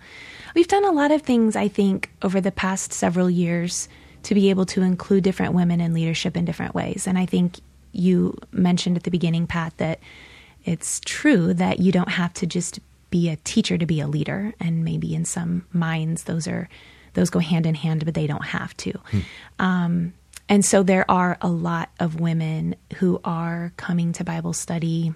We've 0.55 0.67
done 0.67 0.85
a 0.85 0.91
lot 0.91 1.11
of 1.11 1.21
things, 1.21 1.55
I 1.55 1.67
think, 1.67 2.11
over 2.21 2.41
the 2.41 2.51
past 2.51 2.93
several 2.93 3.29
years 3.29 3.89
to 4.23 4.35
be 4.35 4.49
able 4.49 4.65
to 4.67 4.81
include 4.81 5.23
different 5.23 5.53
women 5.53 5.79
in 5.79 5.93
leadership 5.93 6.35
in 6.35 6.45
different 6.45 6.75
ways. 6.75 7.07
And 7.07 7.17
I 7.17 7.25
think 7.25 7.59
you 7.91 8.37
mentioned 8.51 8.97
at 8.97 9.03
the 9.03 9.11
beginning, 9.11 9.47
Pat, 9.47 9.77
that 9.77 9.99
it's 10.65 10.99
true 11.05 11.53
that 11.53 11.79
you 11.79 11.91
don't 11.91 12.09
have 12.09 12.33
to 12.35 12.45
just 12.45 12.79
be 13.09 13.29
a 13.29 13.37
teacher 13.37 13.77
to 13.77 13.85
be 13.85 14.01
a 14.01 14.07
leader. 14.07 14.53
And 14.59 14.83
maybe 14.83 15.15
in 15.15 15.25
some 15.25 15.65
minds, 15.71 16.23
those 16.23 16.47
are 16.47 16.69
those 17.13 17.29
go 17.29 17.39
hand 17.39 17.65
in 17.65 17.75
hand, 17.75 18.05
but 18.05 18.13
they 18.13 18.27
don't 18.27 18.45
have 18.45 18.75
to. 18.77 18.93
Um, 19.57 20.13
and 20.47 20.65
so 20.65 20.83
there 20.83 21.09
are 21.09 21.37
a 21.41 21.49
lot 21.49 21.89
of 21.99 22.19
women 22.19 22.75
who 22.95 23.19
are 23.23 23.71
coming 23.77 24.13
to 24.13 24.23
Bible 24.23 24.53
study 24.53 25.13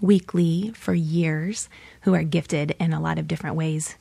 weekly 0.00 0.72
for 0.74 0.94
years 0.94 1.68
who 2.02 2.14
are 2.14 2.22
gifted 2.22 2.74
in 2.78 2.92
a 2.92 3.00
lot 3.00 3.18
of 3.18 3.28
different 3.28 3.56
ways 3.56 3.96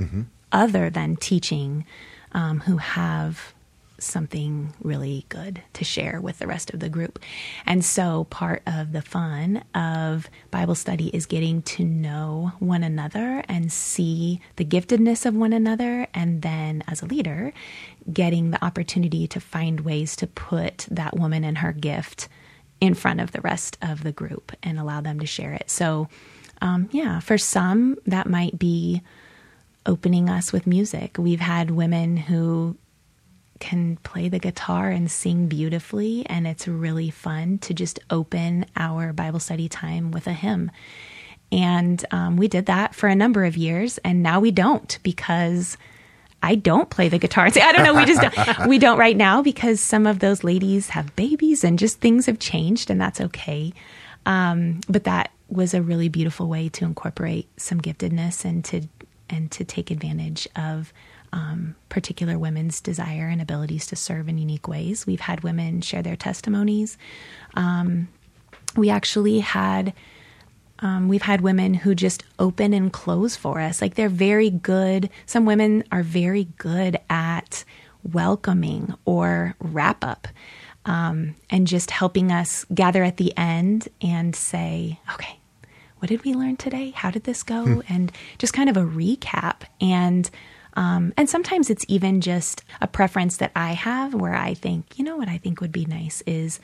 other 0.51 0.89
than 0.89 1.15
teaching 1.15 1.85
um, 2.31 2.61
who 2.61 2.77
have 2.77 3.53
something 3.99 4.73
really 4.83 5.25
good 5.27 5.63
to 5.73 5.83
share 5.83 6.21
with 6.21 6.37
the 6.37 6.45
rest 6.45 6.71
of 6.71 6.79
the 6.79 6.87
group. 6.89 7.17
And 7.65 7.83
so 7.83 8.25
part 8.25 8.61
of 8.67 8.91
the 8.91 9.01
fun 9.01 9.63
of 9.73 10.29
Bible 10.51 10.75
study 10.75 11.07
is 11.07 11.25
getting 11.25 11.63
to 11.63 11.83
know 11.83 12.51
one 12.59 12.83
another 12.83 13.43
and 13.49 13.71
see 13.71 14.39
the 14.57 14.65
giftedness 14.65 15.25
of 15.25 15.35
one 15.35 15.51
another. 15.51 16.05
And 16.13 16.43
then 16.43 16.83
as 16.87 17.01
a 17.01 17.07
leader, 17.07 17.53
getting 18.13 18.51
the 18.51 18.63
opportunity 18.63 19.27
to 19.27 19.39
find 19.39 19.79
ways 19.79 20.15
to 20.17 20.27
put 20.27 20.85
that 20.91 21.17
woman 21.17 21.43
and 21.43 21.57
her 21.57 21.73
gift 21.73 22.29
in 22.79 22.93
front 22.93 23.21
of 23.21 23.31
the 23.31 23.41
rest 23.41 23.77
of 23.81 24.03
the 24.03 24.11
group 24.11 24.51
and 24.63 24.79
allow 24.79 25.01
them 25.01 25.19
to 25.19 25.25
share 25.25 25.53
it. 25.53 25.69
So, 25.69 26.07
um, 26.61 26.89
yeah, 26.91 27.19
for 27.19 27.37
some, 27.37 27.97
that 28.05 28.29
might 28.29 28.57
be 28.57 29.01
opening 29.85 30.29
us 30.29 30.51
with 30.51 30.67
music. 30.67 31.17
We've 31.17 31.39
had 31.39 31.71
women 31.71 32.17
who 32.17 32.77
can 33.59 33.97
play 33.97 34.29
the 34.29 34.39
guitar 34.39 34.89
and 34.89 35.09
sing 35.09 35.47
beautifully, 35.47 36.25
and 36.27 36.45
it's 36.45 36.67
really 36.67 37.09
fun 37.09 37.57
to 37.59 37.73
just 37.73 37.99
open 38.09 38.65
our 38.75 39.13
Bible 39.13 39.39
study 39.39 39.67
time 39.67 40.11
with 40.11 40.27
a 40.27 40.33
hymn. 40.33 40.69
And 41.51 42.03
um, 42.11 42.37
we 42.37 42.47
did 42.47 42.65
that 42.65 42.93
for 42.93 43.07
a 43.07 43.15
number 43.15 43.45
of 43.45 43.57
years, 43.57 43.97
and 43.99 44.21
now 44.21 44.39
we 44.39 44.51
don't 44.51 44.99
because 45.01 45.77
I 46.47 46.55
don't 46.55 46.89
play 46.89 47.09
the 47.09 47.19
guitar. 47.19 47.45
I 47.55 47.71
don't 47.73 47.83
know. 47.83 47.93
We 47.93 48.05
just 48.05 48.21
don't, 48.21 48.67
we 48.67 48.79
don't 48.79 48.97
right 48.97 49.17
now 49.17 49.41
because 49.41 49.81
some 49.81 50.07
of 50.07 50.19
those 50.19 50.45
ladies 50.45 50.89
have 50.89 51.13
babies 51.17 51.65
and 51.65 51.77
just 51.77 51.99
things 51.99 52.25
have 52.25 52.39
changed, 52.39 52.89
and 52.89 53.01
that's 53.01 53.19
okay. 53.19 53.73
Um, 54.25 54.79
but 54.87 55.03
that 55.03 55.31
was 55.49 55.73
a 55.73 55.81
really 55.81 56.07
beautiful 56.07 56.47
way 56.47 56.69
to 56.69 56.85
incorporate 56.85 57.47
some 57.59 57.81
giftedness 57.81 58.45
and 58.45 58.63
to 58.65 58.87
and 59.29 59.51
to 59.51 59.65
take 59.65 59.91
advantage 59.91 60.47
of 60.55 60.93
um, 61.33 61.75
particular 61.89 62.39
women's 62.39 62.79
desire 62.79 63.27
and 63.27 63.41
abilities 63.41 63.85
to 63.87 63.97
serve 63.97 64.29
in 64.29 64.37
unique 64.37 64.69
ways. 64.69 65.05
We've 65.05 65.19
had 65.19 65.43
women 65.43 65.81
share 65.81 66.01
their 66.01 66.15
testimonies. 66.15 66.97
Um, 67.55 68.07
we 68.77 68.89
actually 68.89 69.39
had 69.39 69.93
um, 70.79 71.07
we've 71.07 71.23
had 71.23 71.41
women 71.41 71.73
who 71.73 71.95
just 71.95 72.23
open 72.39 72.73
and 72.73 72.91
close 72.93 73.35
for 73.35 73.59
us. 73.59 73.81
Like 73.81 73.95
they're 73.95 74.09
very 74.09 74.49
good. 74.49 75.09
Some 75.25 75.45
women 75.45 75.83
are 75.91 76.03
very 76.03 76.45
good 76.57 76.99
at 77.09 77.63
welcoming 78.03 78.93
or 79.05 79.55
wrap 79.59 80.03
up 80.03 80.27
um, 80.85 81.35
and 81.49 81.67
just 81.67 81.91
helping 81.91 82.31
us 82.31 82.65
gather 82.73 83.03
at 83.03 83.17
the 83.17 83.35
end 83.37 83.89
and 84.01 84.35
say, 84.35 84.99
okay, 85.13 85.39
what 85.99 86.09
did 86.09 86.23
we 86.23 86.33
learn 86.33 86.57
today? 86.57 86.91
How 86.91 87.11
did 87.11 87.23
this 87.23 87.43
go? 87.43 87.81
And 87.89 88.11
just 88.37 88.53
kind 88.53 88.69
of 88.69 88.77
a 88.77 88.83
recap. 88.83 89.61
And 89.81 90.29
um, 90.75 91.11
and 91.17 91.27
sometimes 91.27 91.71
it's 91.71 91.85
even 91.87 92.21
just 92.21 92.63
a 92.81 92.87
preference 92.87 93.37
that 93.37 93.51
I 93.55 93.71
have 93.71 94.13
where 94.13 94.35
I 94.35 94.53
think, 94.53 94.99
you 94.99 95.03
know 95.03 95.17
what 95.17 95.27
I 95.27 95.39
think 95.39 95.59
would 95.59 95.71
be 95.71 95.85
nice 95.85 96.21
is 96.27 96.59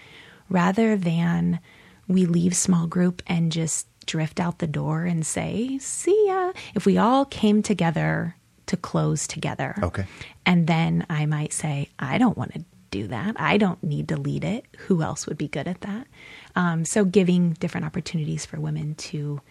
rather 0.49 0.95
than 0.95 1.59
we 2.07 2.27
leave 2.27 2.55
small 2.55 2.85
group 2.85 3.23
and 3.25 3.51
just 3.51 3.87
drift 4.05 4.39
out 4.39 4.59
the 4.59 4.67
door 4.67 5.03
and 5.03 5.25
say, 5.25 5.77
see 5.79 6.27
ya, 6.27 6.51
if 6.75 6.85
we 6.85 6.97
all 6.97 7.25
came 7.25 7.61
together 7.61 8.35
to 8.67 8.77
close 8.77 9.27
together. 9.27 9.75
Okay. 9.81 10.05
And 10.45 10.67
then 10.67 11.05
I 11.09 11.25
might 11.25 11.53
say, 11.53 11.89
I 11.99 12.17
don't 12.17 12.37
want 12.37 12.53
to 12.53 12.63
do 12.91 13.07
that. 13.07 13.35
I 13.39 13.57
don't 13.57 13.83
need 13.83 14.09
to 14.09 14.17
lead 14.17 14.43
it. 14.43 14.65
Who 14.87 15.01
else 15.01 15.25
would 15.27 15.37
be 15.37 15.47
good 15.47 15.67
at 15.67 15.81
that? 15.81 16.07
Um, 16.55 16.85
so 16.85 17.03
giving 17.03 17.53
different 17.53 17.85
opportunities 17.85 18.45
for 18.45 18.59
women 18.59 18.95
to 18.95 19.41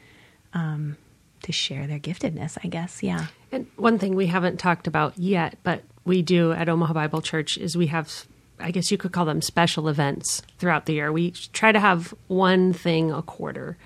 um, 0.55 0.97
to 1.43 1.51
share 1.51 1.89
their 1.89 1.99
giftedness, 1.99 2.57
I 2.63 2.69
guess. 2.69 3.03
Yeah. 3.03 3.27
And 3.51 3.67
one 3.77 3.99
thing 3.99 4.15
we 4.15 4.27
haven't 4.27 4.61
talked 4.61 4.87
about 4.87 5.19
yet, 5.19 5.59
but 5.65 5.83
we 6.05 6.23
do 6.23 6.53
at 6.53 6.69
Omaha 6.69 6.93
Bible 6.93 7.21
Church 7.21 7.59
is 7.59 7.77
we 7.77 7.89
have 7.89 8.27
I 8.61 8.71
guess 8.71 8.93
you 8.93 8.99
could 8.99 9.13
call 9.13 9.25
them 9.25 9.43
special 9.43 9.89
events 9.89 10.43
throughout 10.59 10.87
the 10.87 10.95
year. 10.95 11.11
We 11.11 11.33
try 11.33 11.73
to 11.73 11.81
have 11.81 12.15
one 12.29 12.73
thing 12.73 13.11
a 13.11 13.23
quarter. 13.23 13.77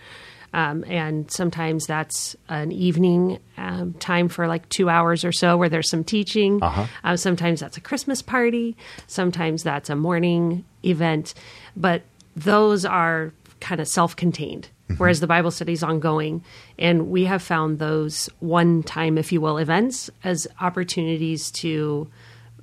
Um, 0.57 0.87
and 0.89 1.31
sometimes 1.31 1.87
that's 1.87 2.35
an 2.49 2.73
evening 2.73 3.41
um, 3.59 3.93
time 3.93 4.31
for 4.31 4.49
like 4.49 4.67
two 4.71 4.89
hours 4.89 5.23
or 5.23 5.31
so 5.31 5.55
where 5.59 5.69
there's 5.69 5.91
some 5.91 6.03
teaching. 6.03 6.63
Uh-huh. 6.63 6.87
Uh, 7.05 7.17
sometimes 7.17 7.61
that's 7.61 7.77
a 7.77 7.81
Christmas 7.83 8.23
party. 8.23 8.75
Sometimes 9.07 9.63
that's 9.63 9.91
a 9.91 9.95
morning 9.95 10.65
event. 10.83 11.35
But 11.77 12.05
those 12.35 12.87
are 12.87 13.35
kind 13.61 13.83
of 13.83 13.87
self 13.87 14.17
contained, 14.17 14.71
whereas 14.97 15.21
the 15.21 15.27
Bible 15.27 15.51
study 15.51 15.75
is 15.75 15.83
ongoing. 15.83 16.43
And 16.79 17.11
we 17.11 17.27
have 17.27 17.43
found 17.43 17.79
those 17.79 18.31
one 18.41 18.83
time, 18.83 19.19
if 19.19 19.33
you 19.33 19.43
will, 19.43 19.59
events 19.59 20.09
as 20.25 20.49
opportunities 20.63 21.51
to 21.51 22.09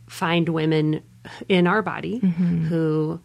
find 0.07 0.49
women 0.49 1.03
in 1.47 1.67
our 1.67 1.83
body 1.83 2.17
who 2.19 3.19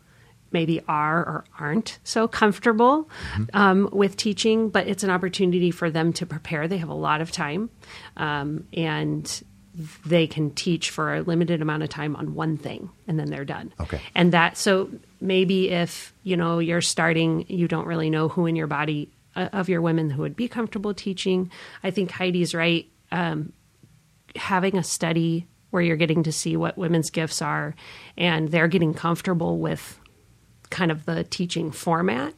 maybe 0.50 0.80
are 0.88 1.20
or 1.20 1.44
aren't 1.58 1.98
so 2.04 2.26
comfortable 2.26 3.08
um, 3.52 3.88
with 3.92 4.16
teaching, 4.16 4.70
but 4.70 4.86
it's 4.86 5.02
an 5.04 5.10
opportunity 5.10 5.70
for 5.70 5.90
them 5.90 6.12
to 6.14 6.26
prepare. 6.26 6.68
They 6.68 6.78
have 6.78 6.88
a 6.88 6.94
lot 6.94 7.20
of 7.20 7.30
time 7.30 7.70
um, 8.16 8.66
and 8.72 9.42
they 10.04 10.26
can 10.26 10.50
teach 10.50 10.90
for 10.90 11.14
a 11.14 11.22
limited 11.22 11.62
amount 11.62 11.82
of 11.82 11.88
time 11.88 12.16
on 12.16 12.34
one 12.34 12.56
thing 12.56 12.90
and 13.06 13.18
then 13.18 13.30
they're 13.30 13.44
done. 13.44 13.72
Okay. 13.80 14.00
And 14.14 14.32
that, 14.32 14.56
so 14.56 14.90
maybe 15.20 15.70
if, 15.70 16.12
you 16.22 16.36
know, 16.36 16.58
you're 16.58 16.80
starting, 16.80 17.44
you 17.48 17.68
don't 17.68 17.86
really 17.86 18.10
know 18.10 18.28
who 18.28 18.46
in 18.46 18.56
your 18.56 18.66
body 18.66 19.10
uh, 19.36 19.48
of 19.52 19.68
your 19.68 19.80
women 19.80 20.10
who 20.10 20.22
would 20.22 20.36
be 20.36 20.48
comfortable 20.48 20.94
teaching. 20.94 21.50
I 21.84 21.90
think 21.90 22.10
Heidi's 22.10 22.54
right. 22.54 22.88
Um, 23.12 23.52
having 24.36 24.76
a 24.76 24.82
study 24.82 25.46
where 25.70 25.82
you're 25.82 25.96
getting 25.96 26.22
to 26.22 26.32
see 26.32 26.56
what 26.56 26.78
women's 26.78 27.10
gifts 27.10 27.42
are 27.42 27.74
and 28.16 28.50
they're 28.50 28.68
getting 28.68 28.94
comfortable 28.94 29.58
with 29.58 29.97
kind 30.70 30.90
of 30.90 31.04
the 31.06 31.24
teaching 31.24 31.70
format 31.70 32.34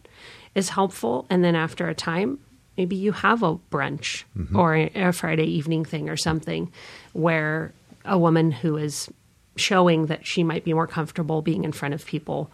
is 0.54 0.68
helpful. 0.68 1.26
And 1.30 1.44
then 1.44 1.54
after 1.54 1.88
a 1.88 1.94
time, 1.94 2.38
maybe 2.76 2.96
you 2.96 3.12
have 3.12 3.42
a 3.42 3.56
brunch 3.56 4.24
or 4.54 4.74
a, 4.74 4.90
a 4.94 5.12
Friday 5.12 5.44
evening 5.44 5.84
thing 5.84 6.08
or 6.08 6.16
something 6.16 6.72
where 7.12 7.72
a 8.04 8.18
woman 8.18 8.50
who 8.50 8.76
is 8.76 9.10
showing 9.56 10.06
that 10.06 10.26
she 10.26 10.42
might 10.42 10.64
be 10.64 10.72
more 10.72 10.86
comfortable 10.86 11.42
being 11.42 11.64
in 11.64 11.72
front 11.72 11.94
of 11.94 12.06
people 12.06 12.50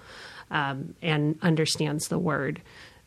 um, 0.50 0.94
and 1.02 1.38
understands 1.42 2.08
the 2.08 2.18
word 2.18 2.60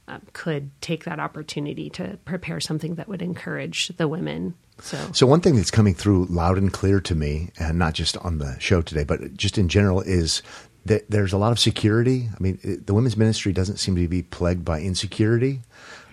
uh, 0.08 0.20
could 0.34 0.72
take 0.82 1.04
that 1.04 1.20
opportunity 1.20 1.90
to 1.90 2.18
prepare 2.26 2.60
something 2.60 2.96
that 2.96 3.08
would 3.08 3.22
encourage 3.22 3.90
the 3.98 4.08
women. 4.08 4.56
So, 4.82 4.98
So 5.14 5.28
one 5.28 5.42
thing 5.42 5.56
that's 5.56 5.72
coming 5.72 5.94
through 5.94 6.26
loud 6.26 6.58
and 6.58 6.74
clear 6.74 7.00
to 7.02 7.16
me, 7.16 7.50
and 7.60 7.78
not 7.78 7.94
just 7.94 8.18
on 8.18 8.40
the 8.40 8.58
show 8.60 8.82
today, 8.82 9.04
but 9.04 9.36
just 9.36 9.58
in 9.58 9.70
general, 9.70 10.02
is 10.02 10.42
that 10.86 11.10
there's 11.10 11.34
a 11.34 11.38
lot 11.38 11.52
of 11.52 11.60
security. 11.60 12.30
I 12.34 12.42
mean, 12.42 12.60
it, 12.64 12.88
the 12.88 12.94
women's 12.94 13.18
ministry 13.18 13.54
doesn't 13.54 13.78
seem 13.78 13.96
to 13.96 14.08
be 14.08 14.24
plagued 14.24 14.66
by 14.66 14.82
insecurity. 14.82 15.62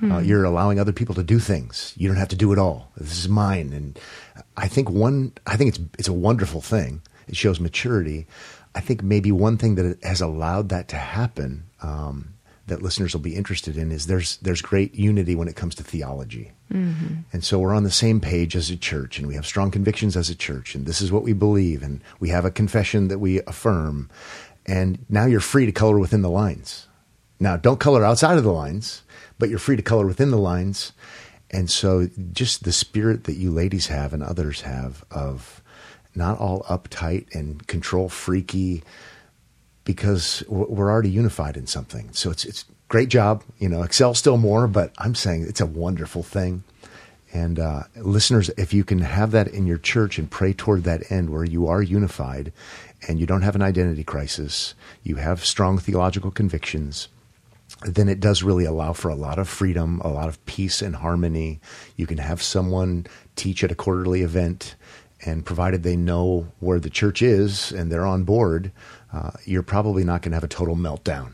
Uh, 0.02 0.18
you're 0.18 0.44
allowing 0.44 0.78
other 0.78 0.92
people 0.92 1.14
to 1.14 1.22
do 1.22 1.38
things. 1.38 1.94
You 1.96 2.08
don't 2.08 2.18
have 2.18 2.28
to 2.28 2.36
do 2.36 2.52
it 2.52 2.58
all. 2.58 2.92
This 2.98 3.18
is 3.18 3.28
mine, 3.28 3.72
and 3.72 3.98
I 4.56 4.68
think 4.68 4.90
one. 4.90 5.32
I 5.46 5.56
think 5.56 5.68
it's 5.70 5.80
it's 5.98 6.08
a 6.08 6.12
wonderful 6.12 6.60
thing. 6.60 7.00
It 7.28 7.36
shows 7.36 7.58
maturity. 7.60 8.26
I 8.74 8.80
think 8.80 9.02
maybe 9.02 9.32
one 9.32 9.56
thing 9.56 9.76
that 9.76 10.04
has 10.04 10.20
allowed 10.20 10.68
that 10.68 10.88
to 10.88 10.96
happen 10.96 11.64
um, 11.82 12.34
that 12.66 12.82
listeners 12.82 13.14
will 13.14 13.22
be 13.22 13.34
interested 13.34 13.78
in 13.78 13.90
is 13.90 14.06
there's 14.06 14.36
there's 14.38 14.60
great 14.60 14.94
unity 14.94 15.34
when 15.34 15.48
it 15.48 15.56
comes 15.56 15.74
to 15.76 15.82
theology. 15.82 16.52
And 17.32 17.44
so 17.44 17.58
we're 17.60 17.74
on 17.74 17.84
the 17.84 17.90
same 17.90 18.20
page 18.20 18.56
as 18.56 18.70
a 18.70 18.76
church, 18.76 19.18
and 19.18 19.28
we 19.28 19.34
have 19.34 19.46
strong 19.46 19.70
convictions 19.70 20.16
as 20.16 20.28
a 20.28 20.34
church, 20.34 20.74
and 20.74 20.84
this 20.84 21.00
is 21.00 21.12
what 21.12 21.22
we 21.22 21.32
believe, 21.32 21.82
and 21.82 22.02
we 22.18 22.28
have 22.30 22.44
a 22.44 22.50
confession 22.50 23.08
that 23.08 23.20
we 23.20 23.40
affirm. 23.42 24.10
And 24.66 25.04
now 25.08 25.26
you're 25.26 25.40
free 25.40 25.66
to 25.66 25.72
color 25.72 25.98
within 25.98 26.22
the 26.22 26.30
lines. 26.30 26.88
Now, 27.38 27.56
don't 27.56 27.80
color 27.80 28.04
outside 28.04 28.38
of 28.38 28.44
the 28.44 28.52
lines, 28.52 29.02
but 29.38 29.48
you're 29.48 29.58
free 29.58 29.76
to 29.76 29.82
color 29.82 30.06
within 30.06 30.30
the 30.30 30.38
lines. 30.38 30.92
And 31.50 31.70
so, 31.70 32.08
just 32.32 32.64
the 32.64 32.72
spirit 32.72 33.24
that 33.24 33.36
you 33.36 33.50
ladies 33.50 33.86
have 33.86 34.12
and 34.12 34.22
others 34.22 34.62
have 34.62 35.04
of 35.10 35.62
not 36.14 36.38
all 36.38 36.62
uptight 36.62 37.32
and 37.34 37.64
control 37.66 38.08
freaky, 38.08 38.82
because 39.84 40.42
we're 40.48 40.90
already 40.90 41.10
unified 41.10 41.56
in 41.56 41.66
something. 41.66 42.12
So 42.12 42.30
it's 42.30 42.44
it's 42.44 42.66
great 42.88 43.08
job. 43.08 43.44
You 43.58 43.70
know, 43.70 43.82
excel 43.82 44.12
still 44.14 44.36
more, 44.36 44.66
but 44.66 44.92
I'm 44.98 45.14
saying 45.14 45.46
it's 45.48 45.60
a 45.60 45.66
wonderful 45.66 46.22
thing. 46.22 46.64
And 47.32 47.58
uh, 47.58 47.84
listeners, 47.96 48.50
if 48.56 48.72
you 48.74 48.84
can 48.84 49.00
have 49.00 49.30
that 49.32 49.48
in 49.48 49.66
your 49.66 49.78
church 49.78 50.18
and 50.18 50.30
pray 50.30 50.52
toward 50.52 50.84
that 50.84 51.10
end 51.10 51.30
where 51.30 51.44
you 51.44 51.68
are 51.68 51.82
unified 51.82 52.52
and 53.08 53.18
you 53.20 53.26
don't 53.26 53.42
have 53.42 53.54
an 53.54 53.62
identity 53.62 54.04
crisis, 54.04 54.74
you 55.02 55.16
have 55.16 55.44
strong 55.44 55.78
theological 55.78 56.30
convictions, 56.30 57.08
then 57.82 58.08
it 58.08 58.20
does 58.20 58.42
really 58.42 58.64
allow 58.64 58.92
for 58.92 59.08
a 59.08 59.14
lot 59.14 59.38
of 59.38 59.48
freedom, 59.48 60.00
a 60.00 60.08
lot 60.08 60.28
of 60.28 60.44
peace 60.46 60.82
and 60.82 60.96
harmony. 60.96 61.60
You 61.96 62.06
can 62.06 62.18
have 62.18 62.42
someone 62.42 63.06
teach 63.34 63.62
at 63.62 63.70
a 63.72 63.74
quarterly 63.74 64.22
event, 64.22 64.76
and 65.24 65.44
provided 65.44 65.82
they 65.82 65.96
know 65.96 66.46
where 66.60 66.78
the 66.78 66.90
church 66.90 67.22
is 67.22 67.72
and 67.72 67.90
they're 67.90 68.06
on 68.06 68.24
board, 68.24 68.70
uh, 69.12 69.30
you're 69.44 69.62
probably 69.62 70.04
not 70.04 70.22
going 70.22 70.30
to 70.32 70.36
have 70.36 70.44
a 70.44 70.48
total 70.48 70.76
meltdown. 70.76 71.32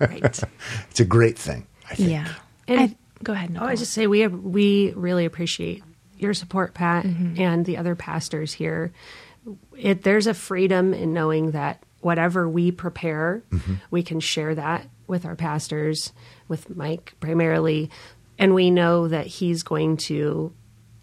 right. 0.00 0.40
It's 0.90 1.00
a 1.00 1.04
great 1.04 1.38
thing, 1.38 1.66
I 1.90 1.94
think. 1.96 2.10
Yeah. 2.10 2.32
And- 2.66 2.80
I, 2.80 2.96
go 3.22 3.32
ahead. 3.32 3.56
Oh, 3.60 3.66
I 3.66 3.76
just 3.76 3.92
say 3.92 4.06
we 4.06 4.20
have, 4.20 4.32
we 4.32 4.92
really 4.92 5.24
appreciate 5.26 5.82
your 6.18 6.32
support, 6.34 6.74
Pat, 6.74 7.04
and 7.04 7.64
the 7.66 7.76
other 7.76 7.94
pastors 7.94 8.52
here. 8.52 8.92
It 9.76 10.02
there's 10.02 10.26
a 10.26 10.34
freedom 10.34 10.94
in 10.94 11.12
knowing 11.12 11.52
that 11.52 11.82
whatever 12.00 12.48
we 12.48 12.70
prepare, 12.70 13.42
mm-hmm. 13.50 13.74
we 13.90 14.02
can 14.02 14.20
share 14.20 14.54
that 14.54 14.88
with 15.06 15.24
our 15.24 15.36
pastors, 15.36 16.12
with 16.48 16.74
Mike 16.74 17.14
primarily, 17.20 17.90
and 18.38 18.54
we 18.54 18.70
know 18.70 19.08
that 19.08 19.26
he's 19.26 19.62
going 19.62 19.96
to 19.96 20.52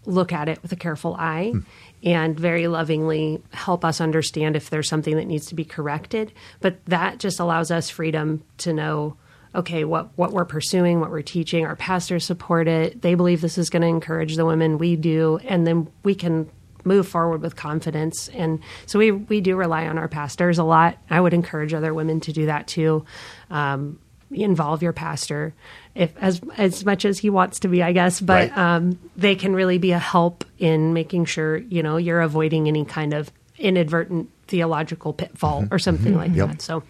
look 0.04 0.32
at 0.32 0.48
it 0.48 0.60
with 0.62 0.72
a 0.72 0.76
careful 0.76 1.14
eye 1.14 1.50
hmm. 1.52 1.60
and 2.02 2.38
very 2.38 2.66
lovingly 2.66 3.40
help 3.52 3.84
us 3.84 4.00
understand 4.00 4.56
if 4.56 4.68
there's 4.68 4.88
something 4.88 5.14
that 5.14 5.26
needs 5.26 5.46
to 5.46 5.54
be 5.54 5.64
corrected. 5.64 6.32
But 6.60 6.84
that 6.86 7.18
just 7.18 7.38
allows 7.38 7.70
us 7.70 7.88
freedom 7.88 8.42
to 8.58 8.72
know 8.72 9.16
okay, 9.54 9.84
what, 9.84 10.08
what 10.16 10.32
we're 10.32 10.46
pursuing, 10.46 10.98
what 10.98 11.10
we're 11.10 11.20
teaching, 11.20 11.66
our 11.66 11.76
pastors 11.76 12.24
support 12.24 12.66
it. 12.66 13.02
They 13.02 13.14
believe 13.14 13.42
this 13.42 13.58
is 13.58 13.68
going 13.68 13.82
to 13.82 13.88
encourage 13.88 14.36
the 14.36 14.46
women. 14.46 14.78
We 14.78 14.96
do. 14.96 15.38
And 15.44 15.66
then 15.66 15.92
we 16.04 16.14
can 16.14 16.50
move 16.84 17.06
forward 17.08 17.42
with 17.42 17.56
confidence. 17.56 18.28
And 18.28 18.60
so 18.86 18.98
we, 18.98 19.10
we 19.12 19.40
do 19.40 19.56
rely 19.56 19.86
on 19.86 19.98
our 19.98 20.08
pastors 20.08 20.58
a 20.58 20.64
lot. 20.64 20.98
I 21.10 21.20
would 21.20 21.34
encourage 21.34 21.74
other 21.74 21.92
women 21.94 22.20
to 22.20 22.32
do 22.32 22.46
that 22.46 22.66
too. 22.66 23.04
Um, 23.50 23.98
involve 24.30 24.82
your 24.82 24.94
pastor 24.94 25.52
if 25.94 26.16
as 26.16 26.40
as 26.56 26.86
much 26.86 27.04
as 27.04 27.18
he 27.18 27.28
wants 27.28 27.60
to 27.60 27.68
be, 27.68 27.82
I 27.82 27.92
guess, 27.92 28.18
but 28.18 28.48
Right. 28.50 28.56
um, 28.58 28.98
they 29.14 29.34
can 29.34 29.54
really 29.54 29.76
be 29.76 29.92
a 29.92 29.98
help 29.98 30.44
in 30.58 30.94
making 30.94 31.26
sure 31.26 31.58
you 31.58 31.82
know 31.82 31.98
you're 31.98 32.22
avoiding 32.22 32.66
any 32.66 32.86
kind 32.86 33.12
of 33.12 33.30
inadvertent 33.58 34.30
theological 34.48 35.12
pitfall 35.12 35.66
or 35.70 35.78
something 35.78 36.14
like 36.16 36.34
Yep. 36.34 36.48
that. 36.48 36.62
So 36.62 36.82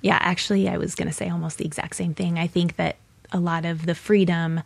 Yeah, 0.00 0.18
actually, 0.20 0.68
I 0.68 0.76
was 0.76 0.96
going 0.96 1.06
to 1.08 1.14
say 1.14 1.28
almost 1.30 1.58
the 1.58 1.64
exact 1.64 1.94
same 1.96 2.12
thing. 2.12 2.38
I 2.40 2.48
think 2.48 2.74
that 2.76 2.96
a 3.32 3.38
lot 3.38 3.64
of 3.64 3.86
the 3.86 3.94
freedom 3.94 4.60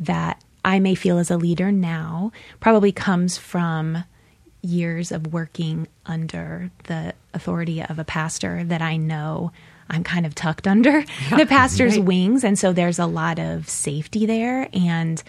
that 0.00 0.40
I 0.64 0.78
may 0.78 0.94
feel 0.94 1.18
as 1.18 1.30
a 1.30 1.36
leader 1.36 1.70
now 1.70 2.32
probably 2.60 2.90
comes 2.92 3.36
from 3.36 4.04
years 4.62 5.12
of 5.12 5.32
working 5.32 5.86
under 6.06 6.70
the 6.84 7.12
authority 7.34 7.82
of 7.82 7.98
a 7.98 8.04
pastor 8.04 8.64
that 8.64 8.80
I 8.80 8.96
know 8.96 9.52
I'm 9.90 10.02
kind 10.02 10.24
of 10.24 10.34
tucked 10.34 10.66
under 10.66 11.02
the 11.36 11.44
pastor's 11.46 11.96
Right. 11.98 12.04
wings. 12.06 12.44
And 12.44 12.58
so 12.58 12.72
there's 12.72 12.98
a 12.98 13.04
lot 13.06 13.38
of 13.38 13.68
safety 13.68 14.24
there. 14.24 14.68
And 14.72 15.22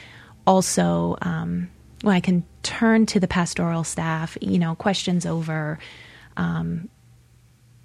also, 0.48 1.18
um, 1.22 1.70
when 2.02 2.16
I 2.16 2.22
can 2.22 2.46
turn 2.64 3.06
to 3.08 3.20
the 3.20 3.28
pastoral 3.28 3.84
staff, 3.84 4.38
you 4.40 4.58
know, 4.60 4.76
questions 4.76 5.26
over 5.26 5.80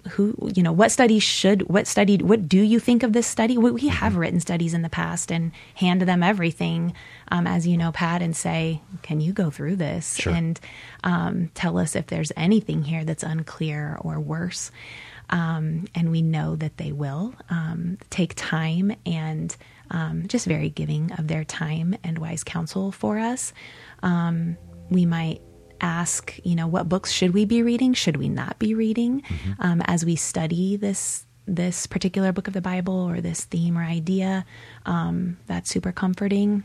who 0.09 0.35
you 0.55 0.63
know 0.63 0.71
what 0.71 0.91
studies 0.91 1.23
should 1.23 1.69
what 1.69 1.87
study 1.87 2.17
what 2.17 2.47
do 2.47 2.61
you 2.61 2.79
think 2.79 3.03
of 3.03 3.13
this 3.13 3.27
study? 3.27 3.57
We, 3.57 3.71
we 3.71 3.87
have 3.87 4.15
written 4.15 4.39
studies 4.39 4.73
in 4.73 4.81
the 4.81 4.89
past 4.89 5.31
and 5.31 5.51
hand 5.75 6.01
them 6.01 6.23
everything 6.23 6.93
um, 7.29 7.47
as 7.47 7.67
you 7.67 7.77
know 7.77 7.91
pat 7.91 8.21
and 8.21 8.35
say 8.35 8.81
can 9.01 9.19
you 9.21 9.33
go 9.33 9.49
through 9.49 9.75
this 9.77 10.15
Sure. 10.17 10.33
and 10.33 10.59
um, 11.03 11.49
tell 11.53 11.77
us 11.77 11.95
if 11.95 12.07
there's 12.07 12.31
anything 12.35 12.83
here 12.83 13.03
that's 13.05 13.23
unclear 13.23 13.97
or 14.01 14.19
worse? 14.19 14.71
Um, 15.29 15.85
and 15.95 16.11
we 16.11 16.21
know 16.21 16.57
that 16.57 16.75
they 16.77 16.91
will 16.91 17.33
um, 17.49 17.97
take 18.09 18.33
time 18.35 18.93
and 19.05 19.55
um, 19.89 20.27
just 20.27 20.45
very 20.45 20.69
giving 20.69 21.11
of 21.13 21.27
their 21.27 21.45
time 21.45 21.95
and 22.03 22.17
wise 22.17 22.43
counsel 22.43 22.91
for 22.91 23.17
us. 23.17 23.53
Um, 24.03 24.57
we 24.89 25.05
might 25.05 25.41
ask, 25.81 26.39
you 26.43 26.55
know, 26.55 26.67
what 26.67 26.87
books 26.87 27.11
should 27.11 27.33
we 27.33 27.45
be 27.45 27.63
reading? 27.63 27.93
Should 27.93 28.17
we 28.17 28.29
not 28.29 28.59
be 28.59 28.73
reading 28.73 29.23
um, 29.59 29.81
as 29.85 30.05
we 30.05 30.15
study 30.15 30.75
this 30.75 31.25
this 31.47 31.87
particular 31.87 32.31
book 32.31 32.47
of 32.47 32.53
the 32.53 32.61
Bible 32.61 32.93
or 32.93 33.19
this 33.19 33.45
theme 33.45 33.77
or 33.77 33.83
idea? 33.83 34.45
Um, 34.85 35.37
that's 35.47 35.69
super 35.69 35.91
comforting. 35.91 36.63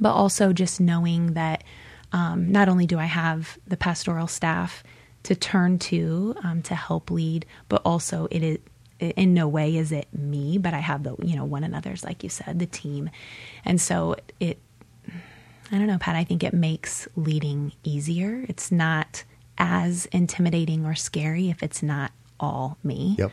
But 0.00 0.12
also 0.12 0.52
just 0.52 0.80
knowing 0.80 1.34
that 1.34 1.64
um, 2.12 2.52
not 2.52 2.68
only 2.68 2.86
do 2.86 2.98
I 2.98 3.06
have 3.06 3.58
the 3.66 3.76
pastoral 3.76 4.26
staff 4.26 4.84
to 5.24 5.34
turn 5.34 5.78
to 5.80 6.34
um, 6.44 6.62
to 6.62 6.74
help 6.74 7.10
lead, 7.10 7.46
but 7.68 7.82
also 7.84 8.28
it 8.30 8.42
is 8.42 8.58
in 8.98 9.34
no 9.34 9.46
way 9.46 9.76
is 9.76 9.92
it 9.92 10.08
me, 10.12 10.56
but 10.56 10.72
I 10.72 10.78
have 10.78 11.02
the 11.02 11.16
you 11.22 11.36
know 11.36 11.44
one 11.44 11.64
another's 11.64 12.04
like 12.04 12.22
you 12.22 12.28
said 12.30 12.58
the 12.58 12.66
team, 12.66 13.10
and 13.64 13.80
so 13.80 14.16
it. 14.40 14.58
I 15.72 15.78
don't 15.78 15.86
know, 15.86 15.98
Pat. 15.98 16.14
I 16.16 16.24
think 16.24 16.42
it 16.44 16.54
makes 16.54 17.08
leading 17.16 17.72
easier. 17.82 18.44
It's 18.48 18.70
not 18.70 19.24
as 19.58 20.06
intimidating 20.06 20.84
or 20.86 20.94
scary 20.94 21.50
if 21.50 21.62
it's 21.62 21.82
not 21.82 22.12
all 22.38 22.78
me. 22.84 23.16
Yep. 23.18 23.32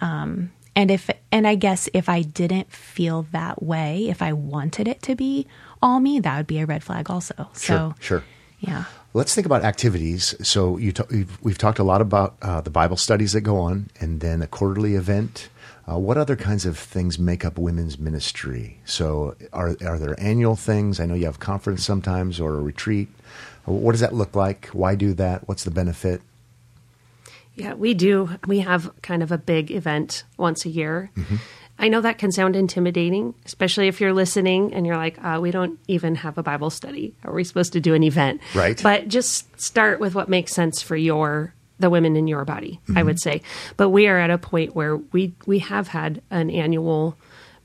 Um, 0.00 0.52
and 0.74 0.90
if 0.90 1.10
and 1.32 1.46
I 1.46 1.54
guess 1.54 1.88
if 1.94 2.08
I 2.08 2.22
didn't 2.22 2.70
feel 2.72 3.26
that 3.32 3.62
way, 3.62 4.08
if 4.08 4.22
I 4.22 4.32
wanted 4.32 4.88
it 4.88 5.02
to 5.02 5.14
be 5.16 5.46
all 5.82 6.00
me, 6.00 6.20
that 6.20 6.36
would 6.36 6.46
be 6.46 6.58
a 6.60 6.66
red 6.66 6.82
flag 6.84 7.10
also. 7.10 7.34
Sure, 7.36 7.50
So 7.54 7.94
sure. 8.00 8.24
yeah. 8.60 8.84
Let's 9.14 9.34
think 9.34 9.46
about 9.46 9.64
activities. 9.64 10.34
So 10.46 10.76
you 10.76 10.92
ta- 10.92 11.06
we've, 11.10 11.38
we've 11.42 11.56
talked 11.58 11.78
a 11.78 11.82
lot 11.84 12.02
about 12.02 12.36
uh, 12.42 12.60
the 12.60 12.68
Bible 12.70 12.98
studies 12.98 13.32
that 13.32 13.40
go 13.40 13.58
on, 13.58 13.88
and 13.98 14.20
then 14.20 14.42
a 14.42 14.46
quarterly 14.46 14.94
event. 14.94 15.48
Uh, 15.88 15.98
what 15.98 16.16
other 16.16 16.34
kinds 16.34 16.66
of 16.66 16.76
things 16.76 17.18
make 17.18 17.44
up 17.44 17.58
women's 17.58 17.98
ministry? 17.98 18.80
So 18.84 19.36
are 19.52 19.76
are 19.84 19.98
there 19.98 20.18
annual 20.18 20.56
things? 20.56 20.98
I 20.98 21.06
know 21.06 21.14
you 21.14 21.26
have 21.26 21.38
conference 21.38 21.84
sometimes 21.84 22.40
or 22.40 22.56
a 22.56 22.60
retreat. 22.60 23.08
What 23.64 23.92
does 23.92 24.00
that 24.00 24.14
look 24.14 24.34
like? 24.34 24.66
Why 24.68 24.94
do 24.94 25.14
that? 25.14 25.48
What's 25.48 25.64
the 25.64 25.70
benefit? 25.70 26.22
Yeah, 27.54 27.74
we 27.74 27.94
do. 27.94 28.30
We 28.46 28.60
have 28.60 28.90
kind 29.02 29.22
of 29.22 29.32
a 29.32 29.38
big 29.38 29.70
event 29.70 30.24
once 30.36 30.66
a 30.66 30.68
year. 30.68 31.10
Mm-hmm. 31.16 31.36
I 31.78 31.88
know 31.88 32.00
that 32.00 32.18
can 32.18 32.32
sound 32.32 32.56
intimidating, 32.56 33.34
especially 33.44 33.88
if 33.88 34.00
you're 34.00 34.12
listening 34.12 34.72
and 34.72 34.86
you're 34.86 34.96
like, 34.96 35.22
uh, 35.22 35.38
we 35.40 35.50
don't 35.50 35.78
even 35.88 36.14
have 36.16 36.38
a 36.38 36.42
Bible 36.42 36.70
study. 36.70 37.14
Are 37.24 37.32
we 37.32 37.44
supposed 37.44 37.74
to 37.74 37.80
do 37.80 37.94
an 37.94 38.02
event? 38.02 38.40
Right. 38.54 38.82
But 38.82 39.08
just 39.08 39.60
start 39.60 40.00
with 40.00 40.14
what 40.14 40.28
makes 40.28 40.52
sense 40.52 40.80
for 40.80 40.96
your 40.96 41.54
the 41.78 41.90
women 41.90 42.16
in 42.16 42.26
your 42.26 42.44
body, 42.44 42.80
I 42.88 42.92
Mm-hmm. 42.92 43.06
would 43.06 43.20
say. 43.20 43.42
But 43.76 43.90
we 43.90 44.06
are 44.08 44.18
at 44.18 44.30
a 44.30 44.38
point 44.38 44.74
where 44.74 44.96
we 44.96 45.34
we 45.46 45.58
have 45.60 45.88
had 45.88 46.22
an 46.30 46.50
annual 46.50 47.16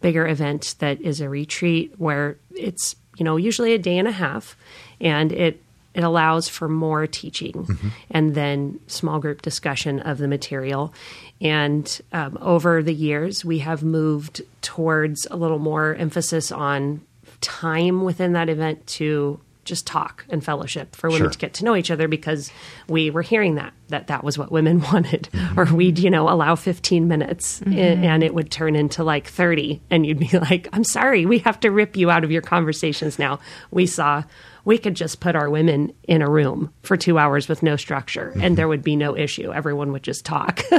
bigger 0.02 0.28
event 0.28 0.76
that 0.80 1.00
is 1.02 1.22
a 1.22 1.30
retreat 1.30 1.94
where 1.98 2.38
it's, 2.56 2.96
you 3.18 3.24
know, 3.24 3.38
usually 3.38 3.74
a 3.74 3.78
day 3.78 3.98
and 3.98 4.08
a 4.08 4.12
half 4.12 4.56
and 5.00 5.32
it 5.32 5.62
it 5.94 6.04
allows 6.06 6.48
for 6.48 6.70
more 6.70 7.06
teaching 7.06 7.68
and 8.10 8.34
then 8.34 8.80
small 8.88 9.20
group 9.20 9.42
discussion 9.42 10.00
of 10.00 10.18
the 10.20 10.28
material. 10.28 10.94
And 11.42 12.02
um, 12.14 12.38
over 12.42 12.82
the 12.82 12.94
years, 12.94 13.44
we 13.44 13.60
have 13.60 13.84
moved 13.84 14.42
towards 14.62 15.28
a 15.30 15.36
little 15.36 15.60
more 15.60 15.94
emphasis 15.96 16.50
on 16.50 17.02
time 17.42 18.04
within 18.04 18.32
that 18.34 18.48
event 18.48 18.88
to 18.88 19.40
just 19.72 19.88
talk 19.88 20.26
and 20.28 20.44
fellowship 20.44 20.98
for 20.98 21.08
women 21.10 21.22
Sure. 21.22 21.30
to 21.30 21.38
get 21.38 21.54
to 21.54 21.64
know 21.64 21.78
each 21.78 21.90
other 21.90 22.10
because 22.10 22.52
we 22.90 23.10
were 23.10 23.22
hearing 23.22 23.56
that 23.56 23.72
that 23.88 24.08
that 24.08 24.22
was 24.22 24.38
what 24.38 24.52
women 24.52 24.82
wanted. 24.92 25.30
Mm-hmm. 25.32 25.60
Or 25.60 25.66
we'd 25.74 25.98
you 25.98 26.10
know 26.10 26.28
allow 26.28 26.56
15 26.56 27.08
minutes 27.08 27.62
a- 27.62 27.70
and 27.70 28.22
it 28.22 28.34
would 28.34 28.52
turn 28.52 28.76
into 28.76 29.02
like 29.02 29.28
30 29.28 29.80
and 29.90 30.06
you'd 30.06 30.20
be 30.20 30.38
like 30.50 30.68
i'm 30.74 30.84
sorry 30.84 31.26
we 31.26 31.40
have 31.40 31.58
to 31.62 31.72
rip 31.72 31.96
you 31.96 32.12
out 32.12 32.26
of 32.26 32.32
your 32.32 32.42
conversations 32.42 33.18
now. 33.18 33.40
We 33.72 33.86
saw 33.86 34.24
we 34.66 34.78
could 34.78 34.96
just 34.96 35.22
put 35.22 35.36
our 35.36 35.50
women 35.50 35.94
in 36.04 36.22
a 36.22 36.30
room 36.30 36.72
for 36.84 36.98
two 36.98 37.18
hours 37.18 37.48
with 37.48 37.64
no 37.64 37.78
structure 37.78 38.30
and 38.30 38.42
mm-hmm. 38.42 38.56
there 38.56 38.68
would 38.68 38.84
be 38.84 38.98
no 38.98 39.16
issue. 39.18 39.54
Everyone 39.54 39.94
would 39.94 40.04
just 40.04 40.26
talk. 40.26 40.62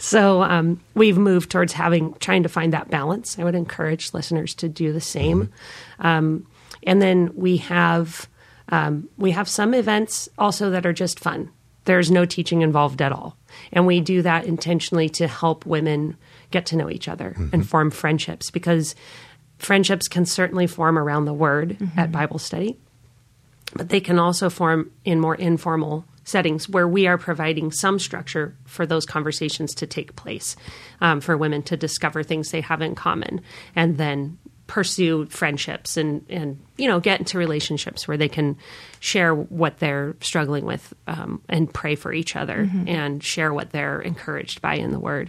So 0.00 0.42
um, 0.42 0.80
we've 0.94 1.18
moved 1.18 1.50
towards 1.50 1.74
having 1.74 2.14
trying 2.14 2.42
to 2.44 2.48
find 2.48 2.72
that 2.72 2.88
balance. 2.90 3.38
I 3.38 3.44
would 3.44 3.54
encourage 3.54 4.14
listeners 4.14 4.54
to 4.54 4.68
do 4.68 4.94
the 4.94 5.00
same. 5.00 5.52
Um, 5.98 6.46
and 6.84 7.02
then 7.02 7.32
we 7.36 7.58
have 7.58 8.26
um, 8.70 9.08
we 9.16 9.32
have 9.32 9.48
some 9.48 9.74
events 9.74 10.28
also 10.38 10.70
that 10.70 10.86
are 10.86 10.92
just 10.92 11.20
fun. 11.20 11.50
There's 11.84 12.10
no 12.10 12.24
teaching 12.24 12.62
involved 12.62 13.00
at 13.02 13.12
all, 13.12 13.36
and 13.72 13.86
we 13.86 14.00
do 14.00 14.22
that 14.22 14.44
intentionally 14.44 15.08
to 15.10 15.26
help 15.26 15.66
women 15.66 16.16
get 16.50 16.66
to 16.66 16.76
know 16.76 16.90
each 16.90 17.08
other 17.08 17.34
and 17.52 17.68
form 17.68 17.90
friendships 17.90 18.50
because 18.50 18.94
friendships 19.58 20.08
can 20.08 20.26
certainly 20.26 20.66
form 20.66 20.98
around 20.98 21.24
the 21.24 21.34
Word 21.34 21.76
at 21.96 22.12
Bible 22.12 22.38
study, 22.38 22.76
but 23.74 23.88
they 23.88 24.00
can 24.00 24.18
also 24.18 24.50
form 24.50 24.90
in 25.04 25.20
more 25.20 25.34
informal 25.34 26.04
settings 26.24 26.68
where 26.68 26.86
we 26.86 27.06
are 27.06 27.18
providing 27.18 27.72
some 27.72 27.98
structure 27.98 28.56
for 28.64 28.86
those 28.86 29.06
conversations 29.06 29.74
to 29.74 29.86
take 29.86 30.16
place 30.16 30.56
um, 31.00 31.20
for 31.20 31.36
women 31.36 31.62
to 31.62 31.76
discover 31.76 32.22
things 32.22 32.50
they 32.50 32.60
have 32.60 32.82
in 32.82 32.94
common 32.94 33.40
and 33.74 33.96
then 33.98 34.38
pursue 34.70 35.26
friendships 35.26 35.96
and 35.96 36.24
and 36.30 36.56
you 36.76 36.86
know 36.86 37.00
get 37.00 37.18
into 37.18 37.36
relationships 37.36 38.06
where 38.06 38.16
they 38.16 38.28
can 38.28 38.56
share 39.00 39.34
what 39.34 39.78
they're 39.78 40.14
struggling 40.20 40.64
with 40.64 40.94
um, 41.08 41.42
and 41.48 41.74
pray 41.74 41.96
for 41.96 42.12
each 42.12 42.36
other 42.36 42.70
and 42.86 43.20
share 43.20 43.52
what 43.52 43.70
they're 43.70 44.00
encouraged 44.00 44.62
by 44.62 44.74
in 44.74 44.92
the 44.92 45.00
word. 45.00 45.28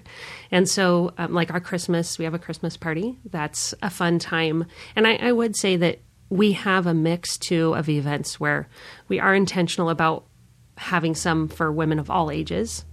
And 0.51 0.69
so 0.69 1.11
um, 1.17 1.33
like 1.33 1.49
our 1.51 1.59
christmas 1.59 2.19
we 2.19 2.25
have 2.25 2.35
a 2.35 2.39
christmas 2.39 2.77
party. 2.77 3.17
That's 3.31 3.73
a 3.81 3.89
fun 3.89 4.19
time. 4.19 4.67
And 4.95 5.07
I, 5.07 5.15
I 5.15 5.31
would 5.31 5.55
say 5.55 5.75
that 5.75 6.01
we 6.29 6.51
have 6.51 6.85
a 6.85 6.93
mix 6.93 7.35
too 7.35 7.73
of 7.73 7.89
events 7.89 8.39
where 8.39 8.69
we 9.07 9.19
are 9.19 9.33
intentional 9.33 9.89
about 9.89 10.27
having 10.77 11.15
some 11.15 11.47
for 11.47 11.71
women 11.71 11.97
of 11.97 12.11
all 12.11 12.29
ages. 12.29 12.85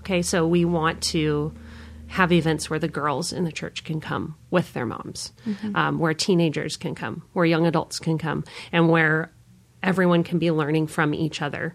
Okay, 0.00 0.22
so 0.22 0.48
we 0.48 0.64
want 0.64 1.00
to 1.02 1.54
have 2.12 2.30
events 2.30 2.68
where 2.68 2.78
the 2.78 2.88
girls 2.88 3.32
in 3.32 3.44
the 3.44 3.50
church 3.50 3.84
can 3.84 3.98
come 3.98 4.36
with 4.50 4.70
their 4.74 4.84
moms, 4.84 5.32
um, 5.74 5.98
where 5.98 6.12
teenagers 6.12 6.76
can 6.76 6.94
come, 6.94 7.22
where 7.32 7.46
young 7.46 7.66
adults 7.66 7.98
can 7.98 8.18
come, 8.18 8.44
and 8.70 8.90
where 8.90 9.32
everyone 9.82 10.22
can 10.22 10.38
be 10.38 10.50
learning 10.50 10.86
from 10.86 11.14
each 11.14 11.40
other. 11.40 11.74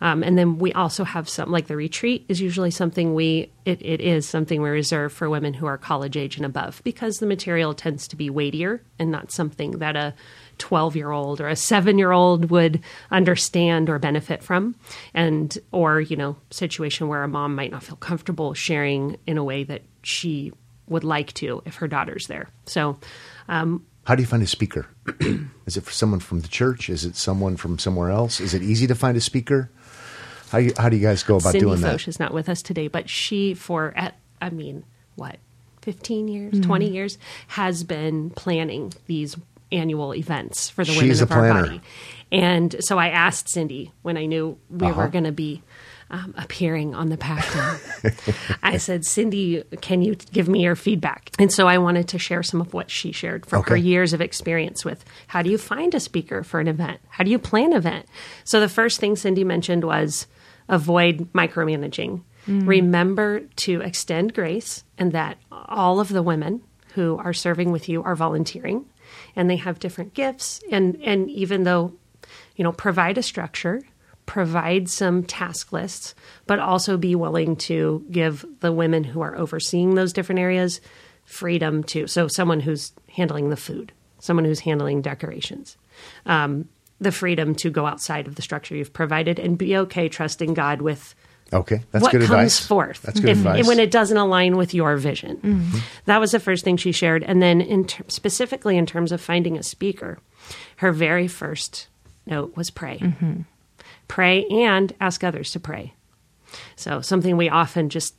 Um, 0.00 0.22
and 0.22 0.36
then 0.36 0.58
we 0.58 0.72
also 0.74 1.04
have 1.04 1.28
some, 1.28 1.50
like 1.50 1.68
the 1.68 1.76
retreat 1.76 2.26
is 2.28 2.40
usually 2.40 2.70
something 2.70 3.14
we, 3.14 3.50
it, 3.64 3.80
it 3.80 4.00
is 4.00 4.28
something 4.28 4.60
we 4.60 4.68
reserve 4.68 5.12
for 5.12 5.30
women 5.30 5.54
who 5.54 5.66
are 5.66 5.78
college 5.78 6.16
age 6.16 6.36
and 6.36 6.44
above 6.44 6.82
because 6.84 7.18
the 7.18 7.26
material 7.26 7.72
tends 7.72 8.06
to 8.08 8.16
be 8.16 8.28
weightier 8.28 8.82
and 8.98 9.10
not 9.10 9.32
something 9.32 9.78
that 9.78 9.96
a 9.96 10.14
12 10.58 10.96
year 10.96 11.10
old 11.10 11.40
or 11.40 11.48
a 11.48 11.56
seven 11.56 11.98
year 11.98 12.12
old 12.12 12.50
would 12.50 12.80
understand 13.10 13.88
or 13.88 13.98
benefit 13.98 14.42
from. 14.42 14.74
And, 15.14 15.56
or, 15.72 16.00
you 16.00 16.16
know, 16.16 16.36
situation 16.50 17.08
where 17.08 17.22
a 17.22 17.28
mom 17.28 17.54
might 17.54 17.70
not 17.70 17.82
feel 17.82 17.96
comfortable 17.96 18.52
sharing 18.52 19.16
in 19.26 19.38
a 19.38 19.44
way 19.44 19.64
that 19.64 19.82
she 20.02 20.52
would 20.88 21.04
like 21.04 21.32
to 21.34 21.62
if 21.64 21.76
her 21.76 21.88
daughter's 21.88 22.26
there. 22.26 22.48
So, 22.66 22.98
um, 23.48 23.84
How 24.04 24.14
do 24.14 24.22
you 24.22 24.26
find 24.26 24.42
a 24.42 24.46
speaker? 24.46 24.86
Is 25.66 25.76
it 25.76 25.82
for 25.84 25.90
someone 25.90 26.20
from 26.20 26.40
the 26.40 26.48
church? 26.48 26.88
Is 26.88 27.04
it 27.04 27.16
someone 27.16 27.56
from 27.56 27.78
somewhere 27.78 28.10
else? 28.10 28.40
Is 28.40 28.54
it 28.54 28.62
easy 28.62 28.86
to 28.86 28.94
find 28.94 29.16
a 29.16 29.20
speaker? 29.20 29.70
How, 30.50 30.58
you, 30.58 30.72
how 30.76 30.88
do 30.88 30.96
you 30.96 31.02
guys 31.02 31.22
go 31.22 31.36
about 31.36 31.52
Cindy 31.52 31.60
doing 31.66 31.78
Foch 31.78 32.02
that? 32.02 32.08
is 32.08 32.18
not 32.20 32.32
with 32.32 32.48
us 32.48 32.62
today, 32.62 32.88
but 32.88 33.08
she, 33.10 33.54
for 33.54 33.92
at 33.96 34.14
I 34.40 34.50
mean, 34.50 34.84
what, 35.16 35.38
fifteen 35.82 36.28
years, 36.28 36.60
twenty 36.60 36.88
years, 36.90 37.18
has 37.48 37.82
been 37.84 38.30
planning 38.30 38.92
these 39.06 39.36
annual 39.72 40.14
events 40.14 40.68
for 40.70 40.84
the 40.84 40.92
She's 40.92 41.20
women 41.20 41.22
of 41.22 41.32
our 41.32 41.62
body. 41.64 41.80
And 42.30 42.76
so 42.80 42.98
I 42.98 43.08
asked 43.08 43.48
Cindy 43.48 43.92
when 44.02 44.16
I 44.16 44.26
knew 44.26 44.56
we 44.70 44.86
Uh-huh. 44.86 45.02
were 45.02 45.08
going 45.08 45.24
to 45.24 45.32
be 45.32 45.62
um, 46.08 46.34
appearing 46.38 46.94
on 46.94 47.08
the 47.08 47.16
Pactum. 47.16 48.58
I 48.62 48.76
said, 48.76 49.04
Cindy, 49.04 49.64
can 49.80 50.02
you 50.02 50.14
give 50.32 50.48
me 50.48 50.62
your 50.62 50.76
feedback? 50.76 51.30
And 51.38 51.52
so 51.52 51.66
I 51.66 51.78
wanted 51.78 52.06
to 52.08 52.18
share 52.18 52.44
some 52.44 52.60
of 52.60 52.72
what 52.74 52.90
she 52.92 53.10
shared 53.10 53.44
from 53.46 53.64
her 53.64 53.76
years 53.76 54.12
of 54.12 54.20
experience 54.20 54.84
with 54.84 55.04
how 55.28 55.42
do 55.42 55.50
you 55.50 55.58
find 55.58 55.94
a 55.96 56.00
speaker 56.00 56.44
for 56.44 56.60
an 56.60 56.68
event? 56.68 57.00
How 57.08 57.24
do 57.24 57.30
you 57.30 57.38
plan 57.40 57.72
an 57.72 57.78
event? 57.78 58.06
So 58.44 58.60
the 58.60 58.68
first 58.68 59.00
thing 59.00 59.16
Cindy 59.16 59.42
mentioned 59.42 59.82
was 59.84 60.28
avoid 60.68 61.32
micromanaging. 61.32 62.22
Remember 62.48 63.40
to 63.40 63.80
extend 63.80 64.34
grace 64.34 64.84
and 64.98 65.10
that 65.12 65.38
all 65.50 65.98
of 65.98 66.08
the 66.08 66.22
women 66.22 66.62
who 66.94 67.16
are 67.18 67.32
serving 67.32 67.72
with 67.72 67.88
you 67.88 68.02
are 68.04 68.14
volunteering 68.14 68.86
and 69.34 69.50
they 69.50 69.56
have 69.56 69.80
different 69.80 70.14
gifts. 70.14 70.60
And 70.70 70.96
and 71.02 71.28
even 71.30 71.64
though 71.64 71.92
you 72.54 72.62
know 72.62 72.72
provide 72.72 73.18
a 73.18 73.22
structure 73.22 73.82
provide 74.26 74.88
some 74.88 75.22
task 75.22 75.72
lists 75.72 76.12
but 76.46 76.58
also 76.58 76.96
be 76.96 77.14
willing 77.14 77.54
to 77.54 78.04
give 78.10 78.44
the 78.58 78.72
women 78.72 79.04
who 79.04 79.20
are 79.20 79.36
overseeing 79.36 79.94
those 79.94 80.12
different 80.12 80.40
areas 80.40 80.80
freedom 81.24 81.84
to 81.84 82.08
so 82.08 82.26
someone 82.26 82.58
who's 82.58 82.92
handling 83.08 83.50
the 83.50 83.56
food 83.56 83.92
someone 84.18 84.44
who's 84.44 84.60
handling 84.60 85.02
decorations. 85.02 85.76
Um, 86.26 86.68
the 87.00 87.12
freedom 87.12 87.54
to 87.56 87.70
go 87.70 87.86
outside 87.86 88.26
of 88.26 88.34
the 88.36 88.42
structure 88.42 88.74
you've 88.74 88.92
provided 88.92 89.38
and 89.38 89.58
be 89.58 89.76
okay 89.76 90.08
trusting 90.08 90.54
god 90.54 90.80
with 90.82 91.14
Okay, 91.52 91.80
that's 91.92 92.02
what 92.02 92.10
good 92.10 92.22
comes 92.22 92.30
advice. 92.30 92.66
forth 92.66 93.02
That's 93.02 93.20
good 93.20 93.30
if- 93.30 93.38
advice. 93.38 93.68
when 93.68 93.78
it 93.78 93.92
doesn't 93.92 94.16
align 94.16 94.56
with 94.56 94.74
your 94.74 94.96
vision. 94.96 95.36
Mm-hmm. 95.36 95.78
That 96.06 96.18
was 96.18 96.32
the 96.32 96.40
first 96.40 96.64
thing 96.64 96.76
she 96.76 96.90
shared, 96.90 97.22
and 97.22 97.40
then 97.40 97.60
in 97.60 97.84
ter- 97.84 98.02
specifically 98.08 98.76
in 98.76 98.84
terms 98.84 99.12
of 99.12 99.20
finding 99.20 99.56
a 99.56 99.62
speaker, 99.62 100.18
her 100.78 100.90
very 100.90 101.28
first 101.28 101.86
note 102.26 102.56
was 102.56 102.70
pray. 102.70 102.98
Mm-hmm. 102.98 103.42
pray 104.08 104.44
and 104.46 104.92
ask 105.00 105.22
others 105.22 105.52
to 105.52 105.60
pray. 105.60 105.94
So, 106.74 107.00
something 107.00 107.36
we 107.36 107.48
often 107.48 107.90
just, 107.90 108.16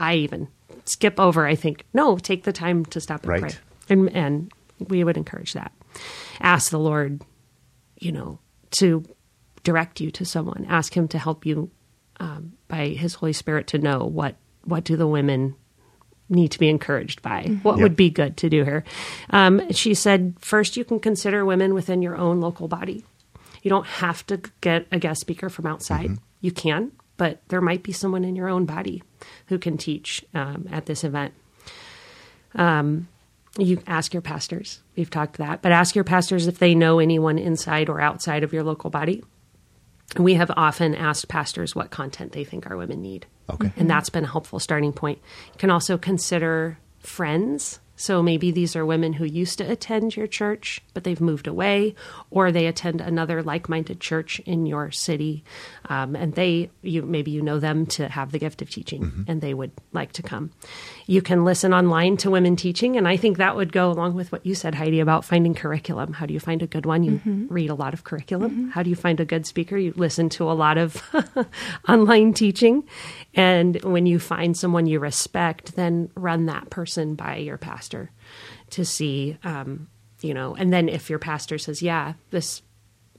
I 0.00 0.14
even 0.16 0.48
skip 0.86 1.20
over, 1.20 1.46
I 1.46 1.54
think, 1.54 1.84
no, 1.94 2.18
take 2.18 2.42
the 2.42 2.52
time 2.52 2.84
to 2.86 3.00
stop 3.00 3.22
and 3.22 3.30
Right. 3.30 3.40
pray. 3.42 3.52
And, 3.88 4.08
and 4.16 4.52
we 4.88 5.04
would 5.04 5.16
encourage 5.16 5.52
that. 5.52 5.70
Ask 6.40 6.70
the 6.72 6.78
Lord, 6.80 7.22
you 7.98 8.12
know, 8.12 8.38
to 8.78 9.04
direct 9.62 10.00
you 10.00 10.10
to 10.12 10.24
someone. 10.24 10.66
Ask 10.68 10.96
Him 10.96 11.08
to 11.08 11.18
help 11.18 11.44
you 11.46 11.70
um, 12.20 12.52
by 12.68 12.88
His 12.88 13.14
Holy 13.14 13.32
Spirit 13.32 13.66
to 13.68 13.78
know 13.78 14.04
what 14.04 14.36
what 14.64 14.82
do 14.84 14.96
the 14.96 15.06
women 15.06 15.54
need 16.28 16.50
to 16.50 16.58
be 16.58 16.68
encouraged 16.68 17.22
by. 17.22 17.42
What 17.62 17.76
Yep. 17.78 17.82
would 17.82 17.96
be 17.96 18.10
good 18.10 18.36
to 18.38 18.50
do 18.50 18.64
here? 18.64 18.82
Um, 19.30 19.70
she 19.70 19.94
said, 19.94 20.34
first, 20.40 20.76
you 20.76 20.84
can 20.84 20.98
consider 20.98 21.44
women 21.44 21.72
within 21.72 22.02
your 22.02 22.16
own 22.16 22.40
local 22.40 22.66
body. 22.66 23.04
You 23.62 23.68
don't 23.68 23.86
have 23.86 24.26
to 24.26 24.40
get 24.60 24.86
a 24.90 24.98
guest 24.98 25.20
speaker 25.20 25.48
from 25.48 25.66
outside. 25.66 26.18
You 26.40 26.50
can, 26.50 26.90
but 27.16 27.42
there 27.48 27.60
might 27.60 27.84
be 27.84 27.92
someone 27.92 28.24
in 28.24 28.34
your 28.34 28.48
own 28.48 28.64
body 28.66 29.04
who 29.46 29.58
can 29.58 29.78
teach 29.78 30.24
um, 30.34 30.66
at 30.72 30.86
this 30.86 31.04
event. 31.04 31.32
Um, 32.56 33.06
you 33.58 33.82
ask 33.86 34.12
your 34.12 34.22
pastors. 34.22 34.82
We've 34.96 35.10
talked 35.10 35.38
that, 35.38 35.62
but 35.62 35.72
ask 35.72 35.94
your 35.94 36.04
pastors 36.04 36.46
if 36.46 36.58
they 36.58 36.74
know 36.74 36.98
anyone 36.98 37.38
inside 37.38 37.88
or 37.88 38.00
outside 38.00 38.42
of 38.42 38.52
your 38.52 38.62
local 38.62 38.90
body. 38.90 39.24
We 40.18 40.34
have 40.34 40.50
often 40.56 40.94
asked 40.94 41.28
pastors 41.28 41.74
what 41.74 41.90
content 41.90 42.32
they 42.32 42.44
think 42.44 42.70
our 42.70 42.76
women 42.76 43.02
need. 43.02 43.26
Okay. 43.50 43.72
And 43.76 43.90
that's 43.90 44.08
been 44.08 44.24
a 44.24 44.30
helpful 44.30 44.60
starting 44.60 44.92
point. 44.92 45.18
You 45.52 45.58
can 45.58 45.70
also 45.70 45.98
consider 45.98 46.78
friends. 47.00 47.80
So 47.96 48.22
maybe 48.22 48.50
these 48.50 48.76
are 48.76 48.84
women 48.84 49.14
who 49.14 49.24
used 49.24 49.58
to 49.58 49.70
attend 49.70 50.16
your 50.16 50.26
church, 50.26 50.82
but 50.94 51.04
they've 51.04 51.20
moved 51.20 51.46
away, 51.46 51.94
or 52.30 52.52
they 52.52 52.66
attend 52.66 53.00
another 53.00 53.42
like-minded 53.42 54.00
church 54.00 54.38
in 54.40 54.66
your 54.66 54.90
city, 54.90 55.44
um, 55.88 56.14
and 56.14 56.34
they 56.34 56.70
you 56.82 57.02
maybe 57.02 57.30
you 57.30 57.42
know 57.42 57.58
them 57.58 57.86
to 57.86 58.08
have 58.08 58.32
the 58.32 58.38
gift 58.38 58.60
of 58.60 58.70
teaching, 58.70 59.02
mm-hmm. 59.02 59.22
and 59.26 59.40
they 59.40 59.54
would 59.54 59.72
like 59.92 60.12
to 60.12 60.22
come. 60.22 60.50
You 61.06 61.22
can 61.22 61.44
listen 61.44 61.72
online 61.72 62.18
to 62.18 62.30
women 62.30 62.56
teaching, 62.56 62.96
and 62.96 63.08
I 63.08 63.16
think 63.16 63.38
that 63.38 63.56
would 63.56 63.72
go 63.72 63.90
along 63.90 64.14
with 64.14 64.30
what 64.30 64.44
you 64.44 64.54
said, 64.54 64.74
Heidi, 64.74 65.00
about 65.00 65.24
finding 65.24 65.54
curriculum. 65.54 66.12
How 66.12 66.26
do 66.26 66.34
you 66.34 66.40
find 66.40 66.62
a 66.62 66.66
good 66.66 66.84
one? 66.84 67.02
You 67.02 67.12
mm-hmm. 67.12 67.46
read 67.48 67.70
a 67.70 67.74
lot 67.74 67.94
of 67.94 68.04
curriculum. 68.04 68.50
Mm-hmm. 68.50 68.68
How 68.70 68.82
do 68.82 68.90
you 68.90 68.96
find 68.96 69.20
a 69.20 69.24
good 69.24 69.46
speaker? 69.46 69.76
You 69.76 69.94
listen 69.96 70.28
to 70.30 70.50
a 70.50 70.52
lot 70.52 70.76
of 70.76 71.02
online 71.88 72.34
teaching. 72.34 72.84
And 73.34 73.82
when 73.82 74.06
you 74.06 74.18
find 74.18 74.56
someone 74.56 74.86
you 74.86 74.98
respect, 74.98 75.76
then 75.76 76.10
run 76.14 76.46
that 76.46 76.70
person 76.70 77.14
by 77.14 77.36
your 77.36 77.58
pastor 77.58 77.85
to 78.70 78.84
see, 78.84 79.38
um, 79.44 79.88
you 80.20 80.34
know, 80.34 80.54
and 80.54 80.72
then 80.72 80.88
if 80.88 81.10
your 81.10 81.18
pastor 81.18 81.58
says, 81.58 81.82
yeah, 81.82 82.14
this 82.30 82.62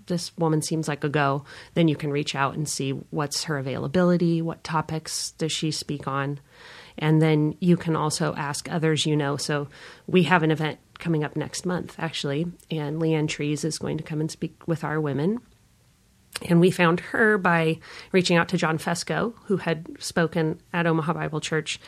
this 0.07 0.35
woman 0.37 0.61
seems 0.61 0.87
like 0.87 1.03
a 1.03 1.09
go, 1.09 1.43
then 1.73 1.87
you 1.87 1.95
can 1.95 2.11
reach 2.11 2.33
out 2.33 2.55
and 2.55 2.67
see 2.67 2.91
what's 2.91 3.43
her 3.43 3.57
availability, 3.57 4.41
what 4.41 4.63
topics 4.63 5.31
does 5.31 5.51
she 5.51 5.69
speak 5.69 6.07
on. 6.07 6.39
And 6.97 7.21
then 7.21 7.55
you 7.59 7.77
can 7.77 7.95
also 7.95 8.33
ask 8.35 8.71
others 8.71 9.05
you 9.05 9.15
know. 9.15 9.37
So 9.37 9.67
we 10.07 10.23
have 10.23 10.43
an 10.43 10.51
event 10.51 10.79
coming 10.97 11.23
up 11.23 11.35
next 11.35 11.65
month, 11.65 11.95
actually, 11.99 12.47
and 12.71 12.99
Leanne 12.99 13.27
Trees 13.27 13.63
is 13.63 13.77
going 13.77 13.97
to 13.97 14.03
come 14.03 14.19
and 14.19 14.31
speak 14.31 14.67
with 14.67 14.83
our 14.83 14.99
women. 14.99 15.39
And 16.49 16.59
we 16.59 16.71
found 16.71 16.99
her 16.99 17.37
by 17.37 17.79
reaching 18.11 18.37
out 18.37 18.49
to 18.49 18.57
John 18.57 18.77
Fesko, 18.77 19.33
who 19.45 19.57
had 19.57 19.87
spoken 19.99 20.59
at 20.73 20.85
Omaha 20.85 21.13
Bible 21.13 21.41
Church 21.41 21.79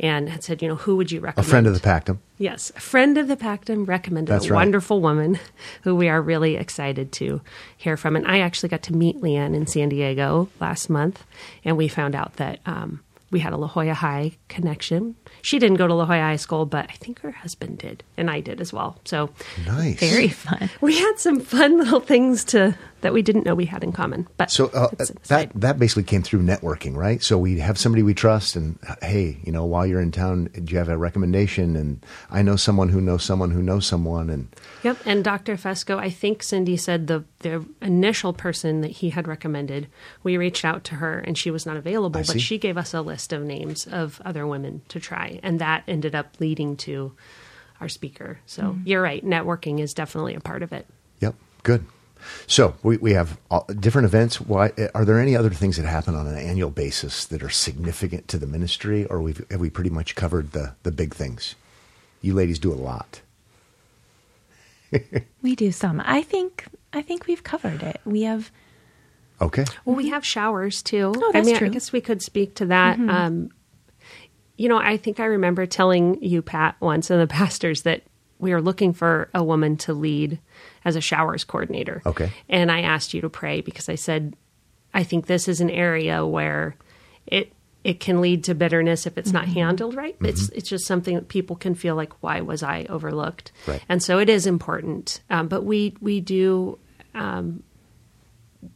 and 0.00 0.28
had 0.28 0.44
said, 0.44 0.62
you 0.62 0.68
know, 0.68 0.76
who 0.76 0.96
would 0.96 1.10
you 1.10 1.20
recommend? 1.20 1.46
A 1.46 1.50
friend 1.50 1.66
of 1.66 1.74
the 1.74 1.80
Pactum. 1.80 2.18
Yes, 2.38 2.70
a 2.76 2.80
friend 2.80 3.18
of 3.18 3.26
the 3.28 3.36
Pactum 3.36 3.86
recommended 3.86 4.32
That's 4.32 4.46
a 4.46 4.50
right. 4.50 4.56
wonderful 4.56 5.00
woman 5.00 5.38
who 5.82 5.96
we 5.96 6.08
are 6.08 6.22
really 6.22 6.56
excited 6.56 7.10
to 7.12 7.40
hear 7.76 7.96
from. 7.96 8.14
And 8.16 8.26
I 8.26 8.40
actually 8.40 8.68
got 8.68 8.82
to 8.84 8.94
meet 8.94 9.20
Leanne 9.20 9.54
in 9.54 9.66
San 9.66 9.88
Diego 9.88 10.48
last 10.60 10.88
month, 10.88 11.24
and 11.64 11.76
we 11.76 11.88
found 11.88 12.14
out 12.14 12.34
that 12.36 12.60
um, 12.66 13.00
we 13.30 13.40
had 13.40 13.52
a 13.52 13.56
La 13.56 13.66
Jolla 13.66 13.94
High 13.94 14.36
connection. 14.48 15.16
She 15.42 15.58
didn't 15.58 15.76
go 15.76 15.86
to 15.86 15.94
La 15.94 16.04
Jolla 16.06 16.20
High 16.22 16.36
School, 16.36 16.64
but 16.64 16.86
I 16.88 16.94
think 16.94 17.20
her 17.20 17.32
husband 17.32 17.78
did, 17.78 18.02
and 18.16 18.30
I 18.30 18.40
did 18.40 18.60
as 18.60 18.72
well. 18.72 18.98
So 19.04 19.30
Nice. 19.66 19.98
Very 20.00 20.28
fun. 20.28 20.70
we 20.80 20.96
had 20.98 21.14
some 21.18 21.40
fun 21.40 21.78
little 21.78 22.00
things 22.00 22.44
to 22.46 22.76
that 23.00 23.12
we 23.12 23.22
didn't 23.22 23.46
know 23.46 23.54
we 23.54 23.66
had 23.66 23.84
in 23.84 23.92
common. 23.92 24.26
But 24.36 24.50
So 24.50 24.66
uh, 24.68 24.88
that 25.28 25.52
that 25.54 25.78
basically 25.78 26.02
came 26.04 26.22
through 26.22 26.42
networking, 26.42 26.96
right? 26.96 27.22
So 27.22 27.38
we 27.38 27.58
have 27.60 27.78
somebody 27.78 28.02
we 28.02 28.14
trust, 28.14 28.56
and 28.56 28.78
hey, 29.02 29.38
you 29.44 29.52
know, 29.52 29.64
while 29.64 29.86
you're 29.86 30.00
in 30.00 30.10
town, 30.12 30.48
do 30.52 30.72
you 30.72 30.78
have 30.78 30.88
a 30.88 30.96
recommendation? 30.98 31.76
And 31.76 32.04
I 32.30 32.42
know 32.42 32.56
someone 32.56 32.88
who 32.88 33.00
knows 33.00 33.24
someone 33.24 33.50
who 33.50 33.62
knows 33.62 33.86
someone, 33.86 34.30
and 34.30 34.48
Yep, 34.82 34.98
and 35.04 35.24
Dr. 35.24 35.56
Fesko, 35.56 35.98
I 35.98 36.10
think 36.10 36.42
Cindy 36.42 36.76
said 36.76 37.06
the 37.06 37.24
the 37.40 37.64
initial 37.80 38.32
person 38.32 38.80
that 38.80 38.90
he 38.90 39.10
had 39.10 39.28
recommended, 39.28 39.88
we 40.22 40.36
reached 40.36 40.64
out 40.64 40.82
to 40.84 40.96
her 40.96 41.18
and 41.20 41.38
she 41.38 41.50
was 41.50 41.64
not 41.66 41.76
available, 41.76 42.18
I 42.18 42.22
but 42.22 42.32
see. 42.32 42.38
she 42.38 42.58
gave 42.58 42.76
us 42.76 42.94
a 42.94 43.00
list 43.00 43.32
of 43.32 43.42
names 43.42 43.86
of 43.86 44.20
other 44.24 44.46
women 44.46 44.82
to 44.88 44.98
try, 45.00 45.38
and 45.42 45.60
that 45.60 45.84
ended 45.86 46.14
up 46.14 46.36
leading 46.40 46.76
to 46.78 47.12
our 47.80 47.88
speaker. 47.88 48.40
So 48.46 48.76
you're 48.84 49.02
right, 49.02 49.24
networking 49.24 49.78
is 49.78 49.94
definitely 49.94 50.34
a 50.34 50.40
part 50.40 50.62
of 50.64 50.72
it. 50.72 50.86
yep, 51.20 51.34
good. 51.62 51.84
So 52.46 52.74
we 52.82 52.96
we 52.98 53.12
have 53.12 53.38
different 53.80 54.06
events. 54.06 54.40
Why 54.40 54.72
are 54.94 55.04
there 55.04 55.20
any 55.20 55.36
other 55.36 55.50
things 55.50 55.76
that 55.76 55.86
happen 55.86 56.14
on 56.14 56.26
an 56.26 56.36
annual 56.38 56.70
basis 56.70 57.24
that 57.26 57.42
are 57.42 57.50
significant 57.50 58.28
to 58.28 58.38
the 58.38 58.46
ministry, 58.46 59.04
or 59.06 59.20
we've, 59.20 59.44
have 59.50 59.60
we 59.60 59.70
pretty 59.70 59.90
much 59.90 60.14
covered 60.14 60.52
the 60.52 60.74
the 60.82 60.92
big 60.92 61.14
things? 61.14 61.54
You 62.22 62.34
ladies 62.34 62.58
do 62.58 62.72
a 62.72 62.74
lot. 62.74 63.20
We 65.42 65.54
do 65.54 65.70
some. 65.70 66.02
I 66.04 66.22
think 66.22 66.64
I 66.92 67.02
think 67.02 67.26
we've 67.26 67.44
covered 67.44 67.82
it. 67.82 68.00
We 68.04 68.22
have 68.22 68.50
Okay. 69.40 69.64
Well, 69.84 69.94
we 69.94 70.08
have 70.08 70.24
showers 70.24 70.82
too. 70.82 71.12
Oh, 71.16 71.28
I 71.28 71.32
that's 71.32 71.46
mean, 71.46 71.56
I 71.56 71.68
guess 71.68 71.92
we 71.92 72.00
could 72.00 72.22
speak 72.22 72.56
to 72.56 72.66
that. 72.66 72.98
Um, 72.98 73.50
you 74.56 74.68
know, 74.68 74.78
I 74.78 74.96
think 74.96 75.20
I 75.20 75.26
remember 75.26 75.64
telling 75.66 76.20
you, 76.22 76.42
Pat, 76.42 76.74
once 76.80 77.10
and 77.10 77.20
the 77.20 77.26
pastors 77.32 77.82
that 77.82 78.02
we 78.38 78.52
are 78.52 78.60
looking 78.60 78.92
for 78.92 79.30
a 79.34 79.42
woman 79.42 79.76
to 79.78 79.92
lead 79.92 80.38
as 80.84 80.96
a 80.96 81.00
showers 81.00 81.44
coordinator. 81.44 82.02
Okay. 82.06 82.30
And 82.48 82.70
I 82.70 82.82
asked 82.82 83.14
you 83.14 83.20
to 83.22 83.28
pray 83.28 83.60
because 83.60 83.88
I 83.88 83.96
said, 83.96 84.36
I 84.94 85.02
think 85.02 85.26
this 85.26 85.48
is 85.48 85.60
an 85.60 85.70
area 85.70 86.24
where 86.24 86.76
it 87.26 87.52
it 87.84 88.00
can 88.00 88.20
lead 88.20 88.44
to 88.44 88.54
bitterness 88.54 89.06
if 89.06 89.16
it's 89.16 89.32
not 89.32 89.46
handled 89.46 89.94
right. 89.94 90.16
It's 90.20 90.48
it's 90.50 90.68
just 90.68 90.86
something 90.86 91.14
that 91.14 91.28
people 91.28 91.56
can 91.56 91.74
feel 91.74 91.94
like, 91.94 92.12
why 92.22 92.40
was 92.40 92.62
I 92.62 92.86
overlooked? 92.88 93.52
Right. 93.66 93.82
And 93.88 94.02
so 94.02 94.18
it 94.18 94.28
is 94.28 94.46
important. 94.46 95.20
Um, 95.30 95.48
but 95.48 95.64
we 95.64 95.96
we 96.00 96.20
do 96.20 96.78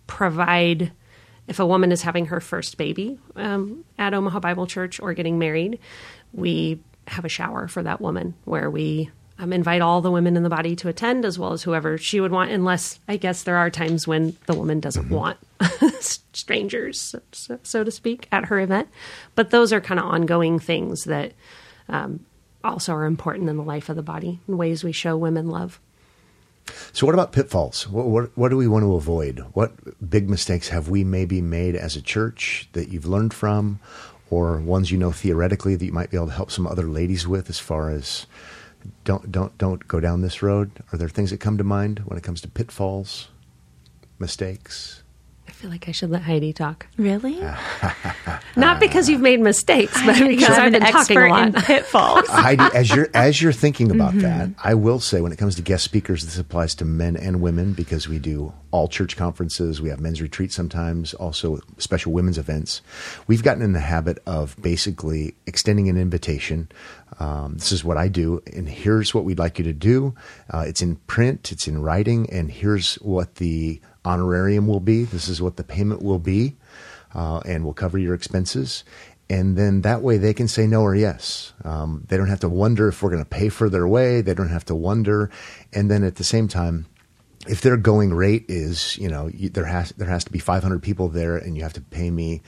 provide 0.06 0.92
if 1.48 1.58
a 1.58 1.66
woman 1.66 1.92
is 1.92 2.02
having 2.02 2.26
her 2.26 2.40
first 2.40 2.76
baby 2.76 3.18
um, 3.36 3.84
at 3.98 4.14
Omaha 4.14 4.40
Bible 4.40 4.66
Church 4.66 5.00
or 5.00 5.12
getting 5.14 5.38
married, 5.38 5.78
we 6.32 6.80
have 7.08 7.24
a 7.24 7.28
shower 7.28 7.66
for 7.66 7.82
that 7.82 8.00
woman 8.00 8.34
where 8.44 8.70
we 8.70 9.10
um, 9.42 9.52
invite 9.52 9.82
all 9.82 10.00
the 10.00 10.10
women 10.10 10.36
in 10.36 10.44
the 10.44 10.48
body 10.48 10.76
to 10.76 10.88
attend 10.88 11.24
as 11.24 11.36
well 11.36 11.52
as 11.52 11.64
whoever 11.64 11.98
she 11.98 12.20
would 12.20 12.30
want, 12.30 12.52
unless 12.52 13.00
I 13.08 13.16
guess 13.16 13.42
there 13.42 13.56
are 13.56 13.70
times 13.70 14.06
when 14.06 14.36
the 14.46 14.54
woman 14.54 14.78
doesn't 14.78 15.10
want 15.10 15.36
strangers, 16.00 17.16
so, 17.32 17.58
so 17.64 17.82
to 17.82 17.90
speak, 17.90 18.28
at 18.30 18.46
her 18.46 18.60
event. 18.60 18.88
But 19.34 19.50
those 19.50 19.72
are 19.72 19.80
kind 19.80 19.98
of 19.98 20.06
ongoing 20.06 20.60
things 20.60 21.04
that 21.04 21.32
um, 21.88 22.24
also 22.62 22.92
are 22.92 23.04
important 23.04 23.50
in 23.50 23.56
the 23.56 23.64
life 23.64 23.88
of 23.88 23.96
the 23.96 24.02
body 24.02 24.38
and 24.46 24.58
ways 24.58 24.84
we 24.84 24.92
show 24.92 25.16
women 25.16 25.48
love. 25.48 25.80
So, 26.92 27.06
what 27.06 27.14
about 27.14 27.32
pitfalls? 27.32 27.88
What, 27.88 28.06
what, 28.06 28.38
what 28.38 28.48
do 28.50 28.56
we 28.56 28.68
want 28.68 28.84
to 28.84 28.94
avoid? 28.94 29.44
What 29.54 29.72
big 30.08 30.30
mistakes 30.30 30.68
have 30.68 30.88
we 30.88 31.02
maybe 31.02 31.42
made 31.42 31.74
as 31.74 31.96
a 31.96 32.02
church 32.02 32.68
that 32.74 32.90
you've 32.90 33.06
learned 33.06 33.34
from, 33.34 33.80
or 34.30 34.58
ones 34.58 34.92
you 34.92 34.98
know 34.98 35.10
theoretically 35.10 35.74
that 35.74 35.84
you 35.84 35.92
might 35.92 36.10
be 36.10 36.16
able 36.16 36.28
to 36.28 36.32
help 36.32 36.52
some 36.52 36.68
other 36.68 36.84
ladies 36.84 37.26
with? 37.26 37.50
As 37.50 37.58
far 37.58 37.90
as 37.90 38.26
don't 39.04 39.30
don't 39.30 39.56
don't 39.58 39.86
go 39.88 40.00
down 40.00 40.22
this 40.22 40.42
road. 40.42 40.70
Are 40.92 40.98
there 40.98 41.08
things 41.08 41.30
that 41.30 41.38
come 41.38 41.58
to 41.58 41.64
mind 41.64 42.00
when 42.00 42.18
it 42.18 42.22
comes 42.22 42.40
to 42.42 42.48
pitfalls, 42.48 43.28
mistakes? 44.18 45.02
I 45.48 45.50
feel 45.50 45.70
like 45.70 45.88
I 45.88 45.92
should 45.92 46.10
let 46.10 46.22
Heidi 46.22 46.52
talk. 46.52 46.86
really. 46.96 47.40
Not 48.56 48.80
because 48.80 49.08
you've 49.08 49.20
made 49.20 49.40
mistakes, 49.40 50.00
but 50.04 50.18
because 50.18 50.50
I'm 50.50 50.60
I've 50.60 50.66
an 50.66 50.72
been 50.72 50.82
talking 50.82 50.98
expert 50.98 51.26
a 51.26 51.30
lot. 51.30 51.46
in 51.46 51.52
pitfalls. 51.54 52.26
Heidi, 52.28 52.64
as 52.74 52.90
you're 52.90 53.08
as 53.14 53.42
you're 53.42 53.52
thinking 53.52 53.90
about 53.90 54.10
mm-hmm. 54.12 54.20
that, 54.20 54.50
I 54.62 54.74
will 54.74 55.00
say 55.00 55.20
when 55.20 55.32
it 55.32 55.38
comes 55.38 55.56
to 55.56 55.62
guest 55.62 55.84
speakers, 55.84 56.24
this 56.24 56.38
applies 56.38 56.74
to 56.76 56.84
men 56.84 57.16
and 57.16 57.40
women 57.40 57.72
because 57.72 58.08
we 58.08 58.18
do 58.18 58.52
all 58.72 58.88
church 58.88 59.16
conferences, 59.16 59.80
we 59.80 59.90
have 59.90 60.00
men's 60.00 60.20
retreats 60.20 60.56
sometimes, 60.56 61.14
also 61.14 61.60
special 61.78 62.12
women's 62.12 62.38
events. 62.38 62.82
We've 63.26 63.42
gotten 63.42 63.62
in 63.62 63.72
the 63.72 63.80
habit 63.80 64.18
of 64.26 64.60
basically 64.60 65.34
extending 65.46 65.88
an 65.88 65.96
invitation. 65.96 66.70
Um, 67.20 67.54
this 67.54 67.70
is 67.70 67.84
what 67.84 67.98
I 67.98 68.08
do, 68.08 68.42
and 68.52 68.68
here's 68.68 69.14
what 69.14 69.24
we'd 69.24 69.38
like 69.38 69.58
you 69.58 69.64
to 69.64 69.72
do. 69.72 70.14
Uh, 70.50 70.64
it's 70.66 70.82
in 70.82 70.96
print, 70.96 71.52
it's 71.52 71.68
in 71.68 71.82
writing, 71.82 72.28
and 72.30 72.50
here's 72.50 72.94
what 72.96 73.36
the 73.36 73.80
honorarium 74.04 74.66
will 74.66 74.80
be. 74.80 75.04
This 75.04 75.28
is 75.28 75.40
what 75.40 75.56
the 75.56 75.64
payment 75.64 76.02
will 76.02 76.18
be, 76.18 76.56
uh, 77.14 77.40
and 77.44 77.64
we'll 77.64 77.74
cover 77.74 77.98
your 77.98 78.14
expenses 78.14 78.84
and 79.32 79.56
then 79.56 79.80
that 79.80 80.02
way 80.02 80.18
they 80.18 80.34
can 80.34 80.46
say 80.46 80.66
no 80.66 80.82
or 80.82 80.94
yes. 80.94 81.54
Um, 81.64 82.04
they 82.08 82.18
don't 82.18 82.28
have 82.28 82.40
to 82.40 82.50
wonder 82.50 82.88
if 82.88 83.02
we're 83.02 83.08
going 83.08 83.24
to 83.24 83.28
pay 83.28 83.48
for 83.48 83.70
their 83.70 83.88
way. 83.88 84.20
They 84.20 84.34
don't 84.34 84.50
have 84.50 84.66
to 84.66 84.74
wonder, 84.74 85.30
and 85.72 85.90
then 85.90 86.04
at 86.04 86.16
the 86.16 86.24
same 86.24 86.48
time, 86.48 86.84
if 87.48 87.60
their 87.60 87.76
going 87.76 88.14
rate 88.14 88.46
is, 88.48 88.96
you 88.98 89.08
know, 89.08 89.28
you, 89.32 89.48
there 89.48 89.64
has 89.64 89.90
there 89.92 90.08
has 90.08 90.24
to 90.24 90.30
be 90.30 90.38
500 90.38 90.82
people 90.82 91.08
there, 91.08 91.36
and 91.36 91.56
you 91.56 91.62
have 91.62 91.72
to 91.74 91.80
pay 91.80 92.10
me 92.10 92.42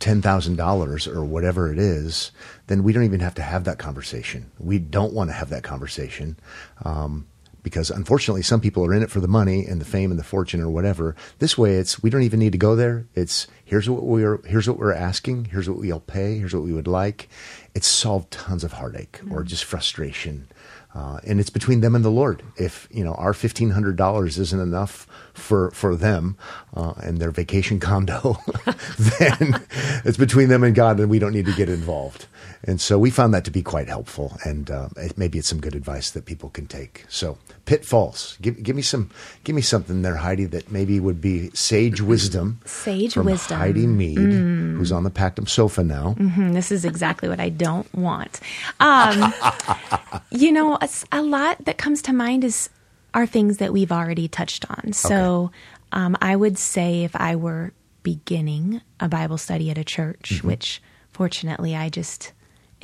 ten 0.00 0.20
thousand 0.20 0.56
dollars 0.56 1.06
or 1.06 1.24
whatever 1.24 1.72
it 1.72 1.78
is, 1.78 2.30
then 2.66 2.82
we 2.82 2.92
don't 2.92 3.04
even 3.04 3.20
have 3.20 3.34
to 3.34 3.42
have 3.42 3.64
that 3.64 3.78
conversation. 3.78 4.50
We 4.58 4.78
don't 4.78 5.12
want 5.12 5.30
to 5.30 5.34
have 5.34 5.50
that 5.50 5.62
conversation. 5.62 6.36
Um, 6.84 7.26
because 7.62 7.90
unfortunately 7.90 8.42
some 8.42 8.60
people 8.60 8.84
are 8.84 8.92
in 8.92 9.02
it 9.02 9.10
for 9.10 9.20
the 9.20 9.28
money 9.28 9.64
and 9.64 9.80
the 9.80 9.86
fame 9.86 10.10
and 10.10 10.20
the 10.20 10.24
fortune 10.24 10.60
or 10.60 10.68
whatever. 10.68 11.16
This 11.38 11.56
way 11.56 11.76
it's 11.76 12.02
we 12.02 12.10
don't 12.10 12.22
even 12.22 12.38
need 12.38 12.52
to 12.52 12.58
go 12.58 12.76
there. 12.76 13.08
It's 13.14 13.46
here's 13.64 13.88
what 13.88 14.02
we're 14.02 14.40
here's 14.46 14.68
what 14.68 14.78
we're 14.78 14.92
asking, 14.92 15.46
here's 15.46 15.68
what 15.68 15.78
we'll 15.78 15.98
pay, 15.98 16.38
here's 16.38 16.54
what 16.54 16.62
we 16.62 16.74
would 16.74 16.86
like. 16.86 17.28
It's 17.74 17.88
solved 17.88 18.30
tons 18.30 18.62
of 18.62 18.74
heartache 18.74 19.12
mm-hmm. 19.12 19.32
or 19.32 19.42
just 19.42 19.64
frustration 19.64 20.48
uh, 20.94 21.18
and 21.26 21.40
it's 21.40 21.50
between 21.50 21.80
them 21.80 21.94
and 21.94 22.04
the 22.04 22.10
Lord. 22.10 22.42
If 22.56 22.88
you 22.90 23.04
know 23.04 23.14
our 23.14 23.34
fifteen 23.34 23.70
hundred 23.70 23.96
dollars 23.96 24.38
isn't 24.38 24.60
enough 24.60 25.06
for 25.32 25.70
for 25.72 25.96
them 25.96 26.36
uh, 26.74 26.94
and 27.02 27.18
their 27.18 27.30
vacation 27.30 27.80
condo, 27.80 28.36
then 29.18 29.60
it's 30.04 30.18
between 30.18 30.48
them 30.48 30.62
and 30.62 30.74
God, 30.74 31.00
and 31.00 31.10
we 31.10 31.18
don't 31.18 31.32
need 31.32 31.46
to 31.46 31.54
get 31.54 31.68
involved. 31.68 32.26
And 32.66 32.80
so 32.80 32.98
we 32.98 33.10
found 33.10 33.34
that 33.34 33.44
to 33.44 33.50
be 33.50 33.62
quite 33.62 33.88
helpful, 33.88 34.36
and 34.44 34.70
uh, 34.70 34.88
maybe 35.16 35.38
it's 35.38 35.48
some 35.48 35.60
good 35.60 35.74
advice 35.74 36.10
that 36.12 36.24
people 36.24 36.48
can 36.50 36.66
take. 36.66 37.04
So 37.08 37.36
pitfalls, 37.66 38.38
give 38.40 38.62
give 38.62 38.74
me 38.74 38.82
some, 38.82 39.10
give 39.44 39.54
me 39.54 39.62
something 39.62 40.02
there, 40.02 40.16
Heidi, 40.16 40.46
that 40.46 40.70
maybe 40.70 40.98
would 40.98 41.20
be 41.20 41.50
sage 41.50 42.00
wisdom. 42.00 42.60
Sage 42.64 43.16
wisdom. 43.16 43.58
Heidi 43.58 43.86
Meade, 43.86 44.18
mm. 44.18 44.76
who's 44.76 44.92
on 44.92 45.04
the 45.04 45.10
Pactum 45.10 45.48
sofa 45.48 45.84
now. 45.84 46.14
Mm-hmm. 46.18 46.52
This 46.52 46.72
is 46.72 46.84
exactly 46.84 47.28
what 47.28 47.40
I 47.40 47.50
don't 47.50 47.92
want. 47.94 48.40
Um, 48.80 49.34
you 50.30 50.50
know, 50.50 50.78
a, 50.80 50.88
a, 51.12 51.22
lot 51.22 51.64
that 51.66 51.78
comes 51.78 52.00
to 52.02 52.12
mind 52.12 52.44
is 52.44 52.70
are 53.12 53.26
things 53.26 53.58
that 53.58 53.72
we've 53.72 53.92
already 53.92 54.26
touched 54.26 54.68
on. 54.70 54.92
So 54.92 55.44
okay. 55.44 55.54
um, 55.92 56.16
I 56.20 56.34
would 56.34 56.58
say 56.58 57.04
if 57.04 57.14
I 57.14 57.36
were 57.36 57.72
beginning 58.02 58.80
a 59.00 59.08
Bible 59.08 59.38
study 59.38 59.70
at 59.70 59.78
a 59.78 59.84
church, 59.84 60.34
mm-hmm. 60.34 60.48
which 60.48 60.82
fortunately 61.12 61.76
I 61.76 61.88
just 61.88 62.32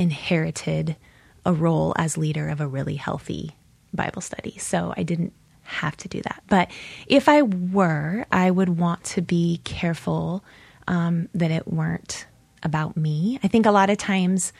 inherited 0.00 0.96
a 1.44 1.52
role 1.52 1.94
as 1.96 2.16
leader 2.16 2.48
of 2.48 2.60
a 2.60 2.66
really 2.66 2.96
healthy 2.96 3.54
Bible 3.92 4.22
study. 4.22 4.56
So 4.58 4.94
I 4.96 5.02
didn't 5.02 5.32
have 5.62 5.96
to 5.98 6.08
do 6.08 6.20
that. 6.22 6.42
But 6.48 6.70
if 7.06 7.28
I 7.28 7.42
were, 7.42 8.26
I 8.32 8.50
would 8.50 8.70
want 8.70 9.04
to 9.04 9.22
be 9.22 9.60
careful 9.64 10.42
um, 10.88 11.28
that 11.34 11.50
it 11.50 11.68
weren't 11.68 12.26
about 12.62 12.96
me. 12.96 13.38
I 13.42 13.48
think 13.48 13.66
a 13.66 13.70
lot 13.70 13.90
of 13.90 13.98
times, 13.98 14.52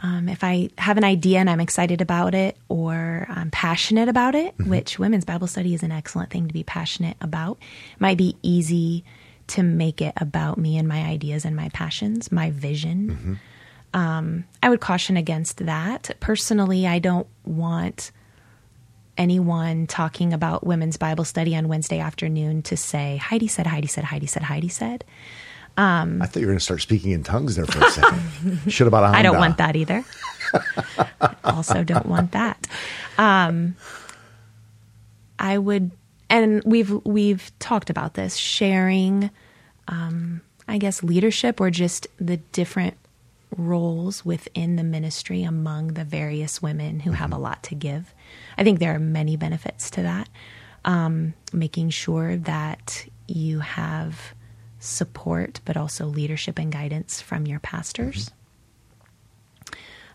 um, 0.00 0.28
if 0.28 0.42
I 0.42 0.70
have 0.78 0.96
an 0.96 1.04
idea 1.04 1.38
and 1.38 1.48
I'm 1.48 1.60
excited 1.60 2.00
about 2.00 2.34
it 2.34 2.56
or 2.68 3.26
I'm 3.30 3.50
passionate 3.50 4.08
about 4.08 4.34
it, 4.34 4.56
mm-hmm. 4.58 4.70
which 4.70 4.98
women's 4.98 5.24
Bible 5.24 5.46
study 5.46 5.74
is 5.74 5.82
an 5.82 5.92
excellent 5.92 6.30
thing 6.30 6.48
to 6.48 6.54
be 6.54 6.64
passionate 6.64 7.16
about, 7.20 7.58
it 7.94 8.00
might 8.00 8.18
be 8.18 8.36
easy 8.42 9.04
to 9.48 9.62
make 9.62 10.02
it 10.02 10.14
about 10.16 10.58
me 10.58 10.76
and 10.76 10.88
my 10.88 11.02
ideas 11.02 11.44
and 11.44 11.54
my 11.54 11.68
passions, 11.68 12.32
my 12.32 12.50
vision. 12.50 13.38
Um, 13.94 14.44
I 14.62 14.68
would 14.68 14.80
caution 14.80 15.16
against 15.16 15.64
that. 15.64 16.16
Personally, 16.20 16.86
I 16.86 16.98
don't 16.98 17.26
want 17.44 18.10
anyone 19.16 19.86
talking 19.86 20.32
about 20.32 20.66
women's 20.66 20.96
Bible 20.96 21.24
study 21.24 21.56
on 21.56 21.68
Wednesday 21.68 21.98
afternoon 21.98 22.62
to 22.62 22.76
say, 22.76 23.16
Heidi 23.16 23.48
said, 23.48 23.66
Heidi 23.66 23.86
said, 23.86 24.04
Heidi 24.04 24.26
said, 24.26 24.42
Heidi 24.42 24.68
said. 24.68 25.04
Um, 25.76 26.22
I 26.22 26.26
thought 26.26 26.40
you 26.40 26.46
were 26.46 26.52
going 26.52 26.58
to 26.58 26.64
start 26.64 26.80
speaking 26.80 27.10
in 27.10 27.22
tongues 27.22 27.56
there 27.56 27.66
for 27.66 27.84
a 27.84 27.90
second. 27.90 28.60
Should 28.72 28.86
about 28.86 29.04
I 29.14 29.22
don't 29.22 29.36
want 29.36 29.58
that 29.58 29.76
either. 29.76 30.04
also, 31.44 31.84
don't 31.84 32.06
want 32.06 32.32
that. 32.32 32.66
Um, 33.18 33.76
I 35.38 35.58
would, 35.58 35.90
and 36.30 36.62
we've 36.64 36.90
we've 37.04 37.52
talked 37.58 37.90
about 37.90 38.14
this 38.14 38.36
sharing. 38.36 39.30
Um, 39.88 40.40
I 40.66 40.78
guess 40.78 41.02
leadership 41.02 41.60
or 41.60 41.70
just 41.70 42.06
the 42.18 42.38
different 42.38 42.96
roles 43.56 44.24
within 44.24 44.76
the 44.76 44.84
ministry 44.84 45.42
among 45.42 45.94
the 45.94 46.04
various 46.04 46.60
women 46.60 47.00
who 47.00 47.10
mm-hmm. 47.10 47.18
have 47.18 47.32
a 47.32 47.38
lot 47.38 47.62
to 47.64 47.74
give. 47.74 48.14
I 48.58 48.64
think 48.64 48.78
there 48.78 48.94
are 48.94 48.98
many 48.98 49.36
benefits 49.36 49.90
to 49.90 50.02
that. 50.02 50.28
Um, 50.84 51.34
making 51.52 51.90
sure 51.90 52.36
that 52.36 53.06
you 53.26 53.58
have 53.58 54.34
support, 54.78 55.60
but 55.64 55.76
also 55.76 56.06
leadership 56.06 56.58
and 56.58 56.70
guidance 56.70 57.20
from 57.20 57.46
your 57.46 57.58
pastors. 57.58 58.30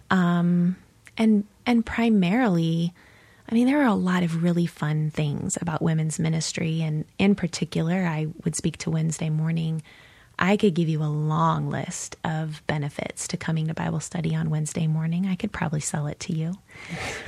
Mm-hmm. 0.09 0.17
Um, 0.17 0.75
and 1.17 1.45
and 1.65 1.85
primarily, 1.85 2.93
I 3.49 3.53
mean, 3.53 3.67
there 3.67 3.81
are 3.81 3.87
a 3.87 3.95
lot 3.95 4.23
of 4.23 4.43
really 4.43 4.65
fun 4.65 5.09
things 5.09 5.57
about 5.61 5.81
women's 5.81 6.19
ministry, 6.19 6.81
and 6.81 7.05
in 7.17 7.35
particular, 7.35 8.05
I 8.05 8.27
would 8.43 8.55
speak 8.55 8.77
to 8.79 8.91
Wednesday 8.91 9.29
morning 9.29 9.83
I 10.41 10.57
could 10.57 10.73
give 10.73 10.89
you 10.89 11.03
a 11.03 11.05
long 11.05 11.69
list 11.69 12.17
of 12.23 12.63
benefits 12.65 13.27
to 13.27 13.37
coming 13.37 13.67
to 13.67 13.75
Bible 13.75 13.99
study 13.99 14.35
on 14.35 14.49
Wednesday 14.49 14.87
morning. 14.87 15.27
I 15.27 15.35
could 15.35 15.51
probably 15.51 15.81
sell 15.81 16.07
it 16.07 16.19
to 16.21 16.33
you. 16.33 16.57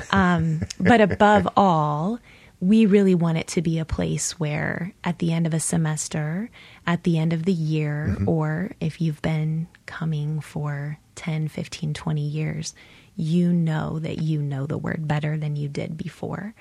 Um, 0.09 0.61
but 0.79 0.99
above 0.99 1.47
all, 1.55 2.19
we 2.59 2.87
really 2.87 3.13
want 3.13 3.37
it 3.37 3.47
to 3.49 3.61
be 3.61 3.77
a 3.77 3.85
place 3.85 4.39
where 4.39 4.93
at 5.03 5.19
the 5.19 5.31
end 5.31 5.45
of 5.45 5.53
a 5.53 5.59
semester, 5.59 6.49
at 6.87 7.03
the 7.03 7.19
end 7.19 7.33
of 7.33 7.43
the 7.43 7.53
year, 7.53 8.07
mm-hmm. 8.09 8.27
or 8.27 8.71
if 8.79 8.99
you've 8.99 9.21
been 9.21 9.67
coming 9.85 10.41
for 10.41 10.97
10, 11.13 11.49
15, 11.49 11.93
20 11.93 12.21
years, 12.21 12.73
you 13.15 13.53
know 13.53 13.99
that 13.99 14.23
you 14.23 14.41
know 14.41 14.65
the 14.65 14.77
word 14.77 15.07
better 15.07 15.37
than 15.37 15.55
you 15.55 15.69
did 15.69 15.97
before. 15.97 16.55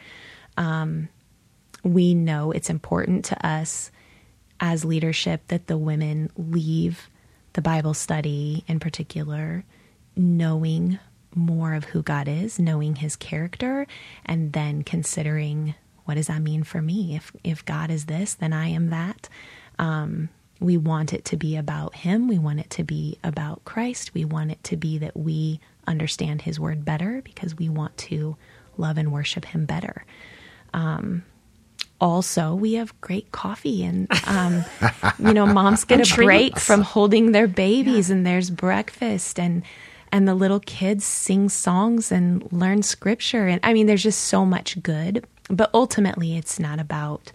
Um, 0.58 1.08
we 1.82 2.12
know 2.12 2.52
it's 2.52 2.68
important 2.68 3.24
to 3.26 3.46
us 3.46 3.90
as 4.60 4.84
leadership 4.84 5.42
that 5.48 5.66
the 5.66 5.78
women 5.78 6.30
leave 6.36 7.08
the 7.54 7.62
Bible 7.62 7.94
study 7.94 8.64
in 8.66 8.80
particular 8.80 9.64
knowing 10.16 10.98
more 11.34 11.74
of 11.74 11.84
who 11.84 12.02
God 12.02 12.28
is, 12.28 12.58
knowing 12.58 12.96
his 12.96 13.16
character, 13.16 13.86
and 14.24 14.52
then 14.52 14.82
considering 14.82 15.74
what 16.04 16.14
does 16.14 16.26
that 16.26 16.42
mean 16.42 16.62
for 16.62 16.82
me? 16.82 17.14
If 17.16 17.32
if 17.44 17.64
God 17.64 17.90
is 17.90 18.06
this, 18.06 18.34
then 18.34 18.52
I 18.52 18.68
am 18.68 18.90
that. 18.90 19.28
Um, 19.78 20.28
we 20.60 20.76
want 20.76 21.12
it 21.12 21.24
to 21.26 21.36
be 21.36 21.56
about 21.56 21.94
him. 21.96 22.28
We 22.28 22.38
want 22.38 22.60
it 22.60 22.70
to 22.70 22.84
be 22.84 23.18
about 23.24 23.64
Christ. 23.64 24.14
We 24.14 24.24
want 24.24 24.50
it 24.50 24.62
to 24.64 24.76
be 24.76 24.98
that 24.98 25.16
we 25.16 25.60
understand 25.86 26.42
his 26.42 26.60
word 26.60 26.84
better 26.84 27.20
because 27.24 27.56
we 27.56 27.68
want 27.68 27.96
to 27.98 28.36
love 28.76 28.96
and 28.96 29.12
worship 29.12 29.44
him 29.44 29.64
better. 29.64 30.04
Um, 30.72 31.24
also 32.00 32.54
we 32.54 32.74
have 32.74 33.00
great 33.00 33.30
coffee 33.32 33.84
and 33.84 34.08
um, 34.26 34.64
you 35.20 35.32
know 35.32 35.46
moms 35.46 35.84
get 35.84 36.00
a 36.12 36.14
break 36.14 36.58
from 36.58 36.82
holding 36.82 37.32
their 37.32 37.46
babies 37.46 38.08
yeah. 38.08 38.16
and 38.16 38.26
there's 38.26 38.50
breakfast 38.50 39.38
and 39.38 39.62
and 40.10 40.28
the 40.28 40.34
little 40.34 40.60
kids 40.60 41.04
sing 41.04 41.48
songs 41.48 42.10
and 42.10 42.50
learn 42.52 42.82
scripture 42.82 43.46
and 43.46 43.60
i 43.62 43.72
mean 43.72 43.86
there's 43.86 44.02
just 44.02 44.24
so 44.24 44.44
much 44.44 44.82
good 44.82 45.24
but 45.48 45.70
ultimately 45.72 46.36
it's 46.36 46.58
not 46.58 46.80
about 46.80 47.32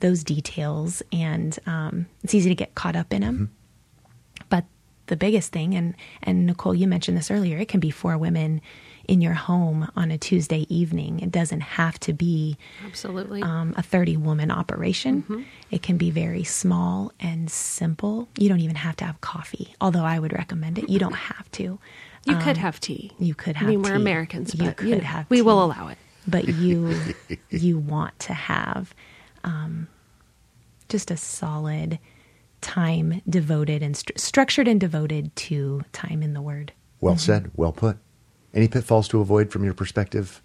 those 0.00 0.22
details 0.22 1.02
and 1.12 1.58
um, 1.66 2.06
it's 2.22 2.34
easy 2.34 2.48
to 2.48 2.54
get 2.54 2.74
caught 2.74 2.96
up 2.96 3.12
in 3.14 3.22
them 3.22 3.34
mm-hmm. 3.34 4.44
but 4.50 4.64
the 5.06 5.16
biggest 5.16 5.52
thing 5.52 5.74
and 5.74 5.94
and 6.22 6.44
nicole 6.46 6.74
you 6.74 6.86
mentioned 6.86 7.16
this 7.16 7.30
earlier 7.30 7.56
it 7.56 7.68
can 7.68 7.80
be 7.80 7.90
for 7.90 8.18
women 8.18 8.60
in 9.08 9.20
your 9.20 9.34
home 9.34 9.90
on 9.96 10.10
a 10.10 10.18
Tuesday 10.18 10.66
evening. 10.68 11.20
It 11.20 11.30
doesn't 11.30 11.60
have 11.60 11.98
to 12.00 12.12
be 12.12 12.56
absolutely 12.84 13.42
um, 13.42 13.74
a 13.76 13.82
30 13.82 14.16
woman 14.16 14.50
operation. 14.50 15.22
Mm-hmm. 15.22 15.42
It 15.70 15.82
can 15.82 15.96
be 15.96 16.10
very 16.10 16.44
small 16.44 17.12
and 17.20 17.50
simple. 17.50 18.28
You 18.38 18.48
don't 18.48 18.60
even 18.60 18.76
have 18.76 18.96
to 18.96 19.04
have 19.04 19.20
coffee, 19.20 19.74
although 19.80 20.04
I 20.04 20.18
would 20.18 20.32
recommend 20.32 20.78
it. 20.78 20.88
You 20.88 20.98
don't 20.98 21.12
have 21.12 21.50
to. 21.52 21.78
You 22.24 22.36
um, 22.36 22.40
could 22.40 22.56
have 22.56 22.80
tea. 22.80 23.12
You 23.18 23.34
could 23.34 23.56
have. 23.56 23.66
I 23.68 23.70
mean, 23.70 23.82
tea. 23.82 23.90
we're 23.90 23.96
Americans, 23.96 24.54
you 24.54 24.72
could 24.72 24.88
you 24.88 24.96
know, 24.96 25.02
have. 25.02 25.28
We 25.28 25.38
tea. 25.38 25.42
will 25.42 25.64
allow 25.64 25.88
it, 25.88 25.98
but 26.26 26.48
you 26.48 26.94
you 27.50 27.78
want 27.78 28.18
to 28.20 28.32
have 28.32 28.94
um, 29.44 29.88
just 30.88 31.10
a 31.10 31.16
solid 31.16 31.98
time 32.60 33.20
devoted 33.28 33.82
and 33.82 33.96
st- 33.96 34.18
structured 34.20 34.68
and 34.68 34.80
devoted 34.80 35.34
to 35.34 35.82
time 35.92 36.22
in 36.22 36.32
the 36.32 36.40
Word. 36.40 36.72
Well 37.00 37.14
mm-hmm. 37.14 37.20
said. 37.20 37.50
Well 37.56 37.72
put. 37.72 37.98
Any 38.54 38.68
pitfalls 38.68 39.08
to 39.08 39.20
avoid 39.20 39.50
from 39.50 39.64
your 39.64 39.74
perspective? 39.74 40.42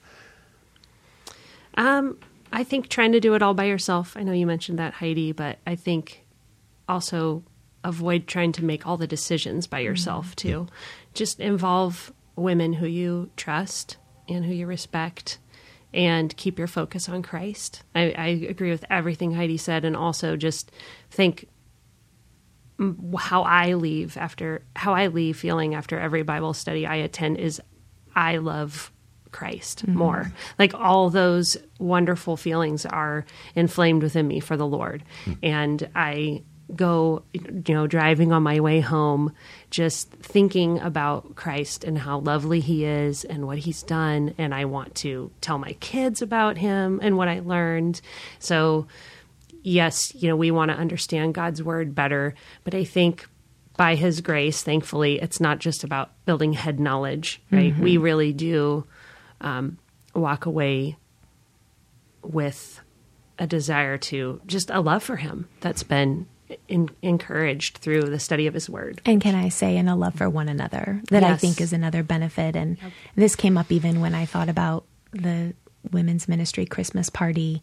Um, 1.75 2.17
I 2.51 2.63
think 2.63 2.89
trying 2.89 3.11
to 3.11 3.19
do 3.19 3.33
it 3.33 3.41
all 3.41 3.53
by 3.53 3.65
yourself. 3.65 4.15
I 4.15 4.23
know 4.23 4.31
you 4.31 4.47
mentioned 4.47 4.79
that, 4.79 4.93
Heidi, 4.93 5.31
but 5.31 5.59
I 5.67 5.75
think 5.75 6.25
also 6.87 7.43
avoid 7.83 8.27
trying 8.27 8.51
to 8.53 8.65
make 8.65 8.87
all 8.87 8.97
the 8.97 9.07
decisions 9.07 9.67
by 9.67 9.79
yourself 9.79 10.35
mm-hmm. 10.35 10.49
too. 10.49 10.67
Just 11.13 11.39
involve 11.39 12.11
women 12.35 12.73
who 12.73 12.87
you 12.87 13.29
trust 13.35 13.97
and 14.27 14.45
who 14.45 14.53
you 14.53 14.67
respect 14.67 15.39
and 15.93 16.35
keep 16.37 16.57
your 16.57 16.67
focus 16.67 17.09
on 17.09 17.21
Christ. 17.21 17.83
I, 17.95 18.11
I 18.11 18.27
agree 18.27 18.71
with 18.71 18.85
everything 18.89 19.33
Heidi 19.33 19.57
said, 19.57 19.85
and 19.85 19.95
also 19.95 20.35
just 20.35 20.71
think 21.09 21.47
how 23.17 23.41
I 23.41 23.73
leave 23.73 24.17
after 24.17 24.63
how 24.75 24.93
I 24.93 25.07
leave 25.07 25.37
feeling 25.37 25.73
after 25.73 25.99
every 25.99 26.21
Bible 26.21 26.53
study 26.53 26.85
I 26.85 26.95
attend 26.95 27.37
is 27.37 27.61
I 28.17 28.37
love 28.37 28.91
Christ 29.31 29.85
mm-hmm. 29.85 29.97
more. 29.97 30.31
Like 30.57 30.73
all 30.73 31.09
those 31.09 31.55
wonderful 31.79 32.35
feelings 32.35 32.85
are 32.85 33.25
inflamed 33.55 34.01
within 34.01 34.27
me 34.27 34.39
for 34.39 34.57
the 34.57 34.65
Lord. 34.65 35.03
Hmm. 35.25 35.33
And 35.43 35.89
I 35.95 36.41
go, 36.75 37.23
you 37.31 37.73
know, 37.73 37.87
driving 37.87 38.33
on 38.33 38.43
my 38.43 38.59
way 38.59 38.81
home, 38.81 39.31
just 39.69 40.09
thinking 40.11 40.79
about 40.79 41.35
Christ 41.35 41.83
and 41.83 41.97
how 41.97 42.19
lovely 42.19 42.59
he 42.59 42.83
is 42.83 43.23
and 43.23 43.45
what 43.45 43.59
he's 43.59 43.83
done. 43.83 44.33
And 44.37 44.53
I 44.53 44.65
want 44.65 44.95
to 44.95 45.31
tell 45.39 45.59
my 45.59 45.73
kids 45.73 46.21
about 46.21 46.57
him 46.57 46.99
and 47.01 47.15
what 47.15 47.27
I 47.29 47.39
learned. 47.39 48.01
So, 48.39 48.87
yes, 49.61 50.13
you 50.15 50.27
know, 50.27 50.35
we 50.35 50.51
want 50.51 50.71
to 50.71 50.77
understand 50.77 51.35
God's 51.35 51.63
word 51.63 51.95
better, 51.95 52.33
but 52.63 52.73
I 52.73 52.83
think 52.83 53.27
by 53.77 53.95
his 53.95 54.21
grace, 54.21 54.63
thankfully, 54.63 55.19
it's 55.21 55.39
not 55.39 55.59
just 55.59 55.83
about 55.83 56.11
building 56.25 56.53
head 56.53 56.79
knowledge, 56.79 57.41
right? 57.51 57.77
We 57.77 57.97
really 57.97 58.33
do 58.33 58.85
um, 59.39 59.77
walk 60.13 60.45
away 60.47 60.97
with 62.23 62.81
a 63.39 63.45
desire 63.47 63.97
to 63.97 64.41
just 64.47 64.71
a 64.71 64.81
love 64.81 65.03
for 65.03 65.15
him 65.15 65.47
that's 65.61 65.83
been 65.83 66.25
in, 66.67 66.89
encouraged 67.01 67.77
through 67.77 68.01
the 68.01 68.19
study 68.19 68.47
of 68.47 68.53
his 68.53 68.69
word. 68.69 68.99
And 69.05 69.21
can 69.21 69.35
I 69.35 69.49
say, 69.49 69.77
in 69.77 69.87
a 69.87 69.95
love 69.95 70.15
for 70.15 70.29
one 70.29 70.49
another, 70.49 71.01
that 71.09 71.23
I 71.23 71.37
think 71.37 71.61
is 71.61 71.71
another 71.71 72.03
benefit. 72.03 72.55
And 72.55 72.77
this 73.15 73.35
came 73.35 73.57
up 73.57 73.71
even 73.71 74.01
when 74.01 74.15
I 74.15 74.25
thought 74.25 74.49
about 74.49 74.85
the 75.11 75.53
women's 75.91 76.27
ministry 76.27 76.65
Christmas 76.65 77.09
party. 77.09 77.61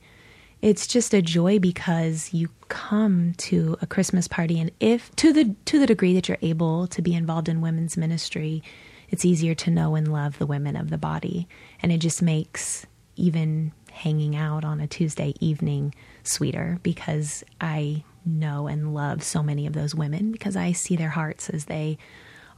It's 0.64 0.86
just 0.86 1.12
a 1.12 1.20
joy 1.20 1.58
because 1.58 2.32
you 2.32 2.48
come 2.70 3.34
to 3.36 3.76
a 3.82 3.86
Christmas 3.86 4.26
party, 4.26 4.58
and 4.58 4.70
if 4.80 5.14
to 5.16 5.30
the 5.30 5.54
to 5.66 5.78
the 5.78 5.86
degree 5.86 6.14
that 6.14 6.26
you're 6.26 6.38
able 6.40 6.86
to 6.86 7.02
be 7.02 7.14
involved 7.14 7.50
in 7.50 7.60
women's 7.60 7.98
ministry, 7.98 8.62
it's 9.10 9.26
easier 9.26 9.54
to 9.56 9.70
know 9.70 9.94
and 9.94 10.10
love 10.10 10.38
the 10.38 10.46
women 10.46 10.74
of 10.74 10.88
the 10.88 10.96
body, 10.96 11.46
and 11.82 11.92
it 11.92 11.98
just 11.98 12.22
makes 12.22 12.86
even 13.14 13.72
hanging 13.92 14.36
out 14.36 14.64
on 14.64 14.80
a 14.80 14.86
Tuesday 14.86 15.34
evening 15.38 15.94
sweeter 16.22 16.78
because 16.82 17.44
I 17.60 18.02
know 18.24 18.66
and 18.66 18.94
love 18.94 19.22
so 19.22 19.42
many 19.42 19.66
of 19.66 19.74
those 19.74 19.94
women 19.94 20.32
because 20.32 20.56
I 20.56 20.72
see 20.72 20.96
their 20.96 21.10
hearts 21.10 21.50
as 21.50 21.66
they 21.66 21.98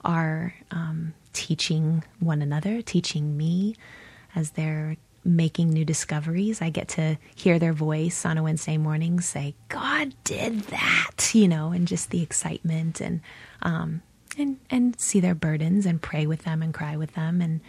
are 0.05 0.55
um, 0.71 1.13
teaching 1.33 2.05
one 2.21 2.41
another, 2.41 2.83
teaching 2.83 3.37
me 3.37 3.75
as 4.37 4.53
they're 4.53 4.97
making 5.27 5.70
new 5.70 5.85
discoveries. 5.85 6.62
I 6.62 6.70
get 6.70 6.89
to 6.91 7.18
hear 7.35 7.59
their 7.59 7.72
voice 7.72 8.24
on 8.24 8.39
a 8.39 8.43
Wednesday 8.43 8.77
morning 8.77 9.20
say, 9.20 9.55
God 9.68 10.14
did 10.24 10.61
that, 10.61 11.35
you 11.35 11.49
know, 11.49 11.72
and 11.72 11.89
just 11.89 12.11
the 12.11 12.22
excitement 12.22 13.01
and, 13.01 13.20
um, 13.62 14.03
and, 14.39 14.59
and 14.70 14.99
see 15.01 15.20
their 15.20 15.35
burdens 15.35 15.85
and 15.85 16.01
pray 16.01 16.27
with 16.27 16.45
them 16.45 16.62
and 16.62 16.72
cry 16.72 16.97
with 16.97 17.14
them. 17.14 17.41
And 17.41 17.61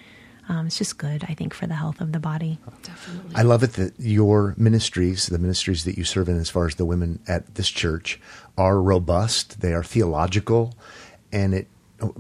um, 0.50 0.68
it's 0.68 0.78
just 0.78 0.98
good, 0.98 1.26
I 1.28 1.34
think, 1.34 1.54
for 1.54 1.68
the 1.68 1.76
health 1.76 2.00
of 2.00 2.12
the 2.12 2.20
body. 2.20 2.60
Definitely. 2.84 3.36
I 3.36 3.42
love 3.42 3.64
it 3.64 3.74
that 3.74 4.00
your 4.00 4.54
ministries, 4.58 5.28
the 5.28 5.40
ministries 5.40 5.84
that 5.84 5.98
you 5.98 6.04
serve 6.04 6.30
in 6.30 6.38
as 6.38 6.50
far 6.50 6.68
as 6.68 6.76
the 6.76 6.86
women 6.86 7.20
at 7.28 7.56
this 7.56 7.70
church, 7.70 8.20
are 8.58 8.82
robust. 8.82 9.62
They 9.62 9.74
are 9.74 9.84
theological, 9.84 10.78
and 11.32 11.54
it 11.54 11.68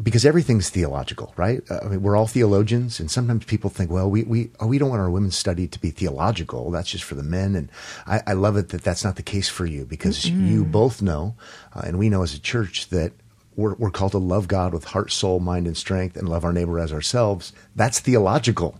because 0.01 0.25
everything's 0.25 0.69
theological, 0.69 1.33
right? 1.37 1.61
Uh, 1.69 1.79
I 1.83 1.87
mean, 1.87 2.01
we're 2.01 2.15
all 2.15 2.27
theologians, 2.27 2.99
and 2.99 3.11
sometimes 3.11 3.45
people 3.45 3.69
think, 3.69 3.91
well, 3.91 4.09
we 4.09 4.23
we 4.23 4.51
oh, 4.59 4.67
we 4.67 4.77
don't 4.77 4.89
want 4.89 5.01
our 5.01 5.09
women's 5.09 5.35
study 5.35 5.67
to 5.67 5.79
be 5.79 5.91
theological. 5.91 6.71
That's 6.71 6.89
just 6.89 7.03
for 7.03 7.15
the 7.15 7.23
men, 7.23 7.55
and 7.55 7.69
I, 8.05 8.21
I 8.27 8.33
love 8.33 8.57
it 8.57 8.69
that 8.69 8.83
that's 8.83 9.03
not 9.03 9.15
the 9.15 9.23
case 9.23 9.49
for 9.49 9.65
you 9.65 9.85
because 9.85 10.25
you 10.29 10.65
both 10.65 11.01
know, 11.01 11.35
uh, 11.75 11.81
and 11.85 11.99
we 11.99 12.09
know 12.09 12.23
as 12.23 12.33
a 12.33 12.39
church 12.39 12.89
that 12.89 13.13
we're, 13.55 13.73
we're 13.75 13.91
called 13.91 14.11
to 14.11 14.19
love 14.19 14.47
God 14.47 14.73
with 14.73 14.85
heart, 14.85 15.11
soul, 15.11 15.39
mind, 15.39 15.67
and 15.67 15.75
strength, 15.75 16.15
and 16.15 16.29
love 16.29 16.45
our 16.45 16.53
neighbor 16.53 16.79
as 16.79 16.93
ourselves. 16.93 17.51
That's 17.75 17.99
theological. 17.99 18.79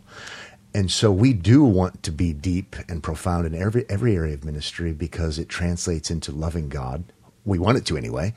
And 0.74 0.92
so 0.92 1.12
we 1.12 1.34
do 1.34 1.64
want 1.64 2.04
to 2.04 2.12
be 2.12 2.34
deep 2.34 2.76
and 2.88 3.02
profound 3.02 3.48
in 3.48 3.56
every 3.56 3.86
every 3.90 4.16
area 4.16 4.36
of 4.36 4.46
ministry 4.46 4.94
because 4.94 5.40
it 5.40 5.50
translates 5.50 6.12
into 6.12 6.32
loving 6.32 6.70
God. 6.70 7.12
We 7.48 7.60
want 7.60 7.78
it 7.78 7.86
to 7.88 7.98
anyway, 7.98 8.34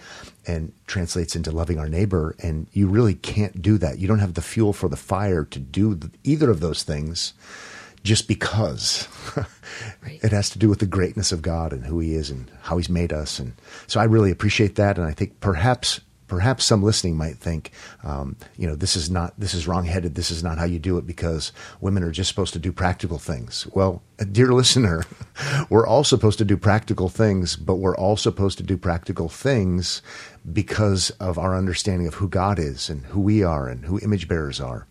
and 0.47 0.73
translates 0.87 1.37
into 1.37 1.51
loving 1.51 1.79
our 1.79 1.89
neighbor. 1.89 2.37
And 2.39 2.69
you 2.73 2.87
really 2.87 3.15
can't 3.15 3.61
do 3.61 3.77
that. 3.79 3.99
You 3.99 4.09
don't 4.09 4.21
have 4.21 4.35
the 4.35 4.43
fuel 4.43 4.73
for 4.73 4.89
the 4.89 4.97
fire 4.97 5.45
to 5.45 5.59
do 5.59 5.99
either 6.25 6.51
of 6.51 6.61
those 6.61 6.83
things 6.83 7.35
just 8.03 8.29
because. 8.29 9.09
Right. 10.03 10.19
It 10.23 10.33
has 10.33 10.51
to 10.51 10.59
do 10.59 10.69
with 10.69 10.81
the 10.81 10.87
greatness 10.87 11.31
of 11.31 11.43
God 11.43 11.73
and 11.73 11.85
who 11.85 12.01
He 12.01 12.15
is 12.15 12.29
and 12.29 12.51
how 12.63 12.77
He's 12.77 12.89
made 12.89 13.13
us. 13.13 13.39
And 13.39 13.53
so 13.87 14.01
I 14.01 14.05
really 14.05 14.33
appreciate 14.33 14.75
that. 14.75 14.99
And 14.99 15.07
I 15.07 15.13
think 15.13 15.39
perhaps 15.39 16.01
perhaps 16.31 16.65
some 16.65 16.83
listening 16.83 17.17
might 17.17 17.37
think, 17.37 17.73
um, 18.05 18.37
you 18.57 18.67
know, 18.67 18.77
this 18.77 18.95
is 18.97 19.11
not 19.11 19.35
this 19.37 19.53
is 19.53 19.67
wrongheaded. 19.67 20.15
This 20.15 20.31
is 20.31 20.43
not 20.43 20.57
how 20.57 20.65
you 20.65 20.79
do 20.79 20.97
it 20.97 21.07
because 21.07 21.53
women 21.81 22.03
are 22.03 22.13
just 22.13 22.29
supposed 22.29 22.53
to 22.53 22.59
do 22.59 22.73
practical 22.73 23.19
things. 23.19 23.67
Well, 23.73 24.01
dear 24.31 24.53
listener, 24.53 25.05
we're 25.69 25.87
all 25.87 26.05
supposed 26.05 26.39
to 26.39 26.45
do 26.45 26.57
practical 26.57 27.09
things, 27.09 27.57
but 27.57 27.77
we're 27.77 27.97
all 27.97 28.17
supposed 28.17 28.59
to 28.59 28.65
do 28.65 28.77
practical 28.77 29.29
things 29.29 30.01
because 30.51 31.11
of 31.19 31.37
our 31.37 31.57
understanding 31.57 32.07
of 32.07 32.15
who 32.15 32.29
God 32.29 32.59
is 32.59 32.89
and 32.89 33.05
who 33.07 33.21
we 33.21 33.43
are 33.43 33.69
and 33.69 33.85
who 33.85 33.99
image 33.99 34.29
bearers 34.29 34.61
are. 34.61 34.87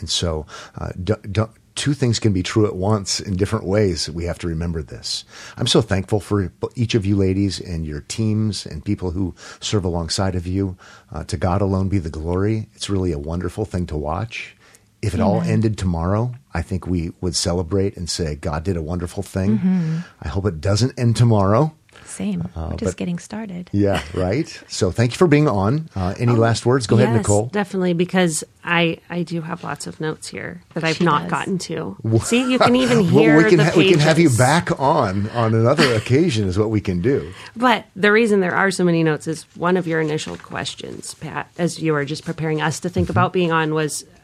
And 0.00 0.10
so, 0.10 0.46
uh, 0.76 0.90
don't, 1.02 1.32
don't, 1.32 1.50
two 1.76 1.94
things 1.94 2.18
can 2.18 2.32
be 2.32 2.42
true 2.42 2.66
at 2.66 2.74
once 2.74 3.20
in 3.20 3.36
different 3.36 3.66
ways. 3.66 4.10
We 4.10 4.24
have 4.24 4.38
to 4.40 4.48
remember 4.48 4.82
this. 4.82 5.24
I'm 5.56 5.66
so 5.68 5.80
thankful 5.80 6.18
for 6.20 6.50
each 6.74 6.94
of 6.94 7.06
you 7.06 7.14
ladies 7.16 7.60
and 7.60 7.86
your 7.86 8.00
teams 8.00 8.66
and 8.66 8.84
people 8.84 9.12
who 9.12 9.34
serve 9.60 9.84
alongside 9.84 10.34
of 10.34 10.46
you. 10.46 10.76
Uh, 11.12 11.22
to 11.24 11.36
God 11.36 11.62
alone 11.62 11.88
be 11.88 11.98
the 11.98 12.10
glory. 12.10 12.68
It's 12.74 12.90
really 12.90 13.12
a 13.12 13.18
wonderful 13.18 13.64
thing 13.64 13.86
to 13.86 13.96
watch. 13.96 14.56
If 15.02 15.14
it 15.14 15.20
all 15.20 15.42
ended 15.42 15.78
tomorrow, 15.78 16.34
I 16.52 16.62
think 16.62 16.86
we 16.86 17.12
would 17.20 17.36
celebrate 17.36 17.96
and 17.96 18.10
say, 18.10 18.34
God 18.34 18.64
did 18.64 18.76
a 18.76 18.82
wonderful 18.82 19.22
thing. 19.22 20.02
I 20.20 20.28
hope 20.28 20.46
it 20.46 20.60
doesn't 20.60 20.98
end 20.98 21.14
tomorrow. 21.16 21.74
Same. 22.06 22.48
We're 22.56 22.70
just 22.76 22.82
but- 22.92 22.96
getting 22.96 23.18
started. 23.18 23.68
Yeah, 23.72 24.02
right. 24.14 24.48
So 24.68 24.90
thank 24.90 25.12
you 25.12 25.16
for 25.18 25.26
being 25.26 25.48
on. 25.48 25.88
Uh, 25.94 26.14
any 26.18 26.32
last 26.32 26.64
words? 26.66 26.86
Go 26.86 26.96
ahead, 26.98 27.12
Nicole. 27.14 27.46
Definitely, 27.46 27.92
because 27.92 28.42
I 28.64 28.98
I 29.10 29.22
do 29.22 29.40
have 29.42 29.62
lots 29.64 29.86
of 29.86 30.00
notes 30.00 30.28
here 30.28 30.62
that 30.74 30.82
I've 30.84 30.96
She 30.96 31.04
not 31.04 31.22
does. 31.22 31.30
gotten 31.30 31.58
to. 31.58 31.96
See, 32.24 32.50
you 32.50 32.58
can 32.58 32.74
even 32.84 33.00
hear 33.04 33.36
well, 33.36 33.44
we 33.44 33.50
can 33.50 33.58
the 33.58 33.64
ha- 33.64 33.72
we 33.76 33.90
can 33.90 33.98
have 34.00 34.18
you 34.18 34.30
back 34.30 34.78
on 34.80 35.28
on 35.30 35.54
another 35.54 35.94
occasion 36.00 36.48
is 36.48 36.58
what 36.58 36.70
we 36.70 36.80
can 36.80 37.00
do. 37.02 37.32
But 37.56 37.84
the 37.94 38.10
reason 38.12 38.40
there 38.40 38.54
are 38.54 38.70
so 38.70 38.84
many 38.84 39.02
notes 39.02 39.26
is 39.26 39.44
one 39.56 39.76
of 39.76 39.86
your 39.86 40.00
initial 40.00 40.36
questions, 40.36 41.14
Pat, 41.14 41.50
as 41.58 41.80
you 41.82 41.92
were 41.92 42.04
just 42.04 42.24
preparing 42.24 42.60
us 42.62 42.80
to 42.80 42.88
Mm-hmm. 42.88 42.94
think 42.94 43.10
about 43.10 43.32
being 43.32 43.52
on, 43.52 43.74
was 43.74 44.02
wh- 44.02 44.15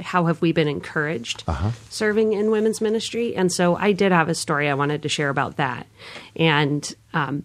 how 0.00 0.26
have 0.26 0.40
we 0.40 0.52
been 0.52 0.68
encouraged 0.68 1.44
Uh-huh. 1.46 1.70
serving 1.90 2.32
in 2.32 2.50
women's 2.50 2.80
ministry? 2.80 3.34
And 3.34 3.52
so 3.52 3.76
I 3.76 3.92
did 3.92 4.12
have 4.12 4.28
a 4.28 4.34
story 4.34 4.68
I 4.68 4.74
wanted 4.74 5.02
to 5.02 5.08
share 5.08 5.28
about 5.28 5.56
that. 5.56 5.86
And 6.36 6.94
um, 7.14 7.42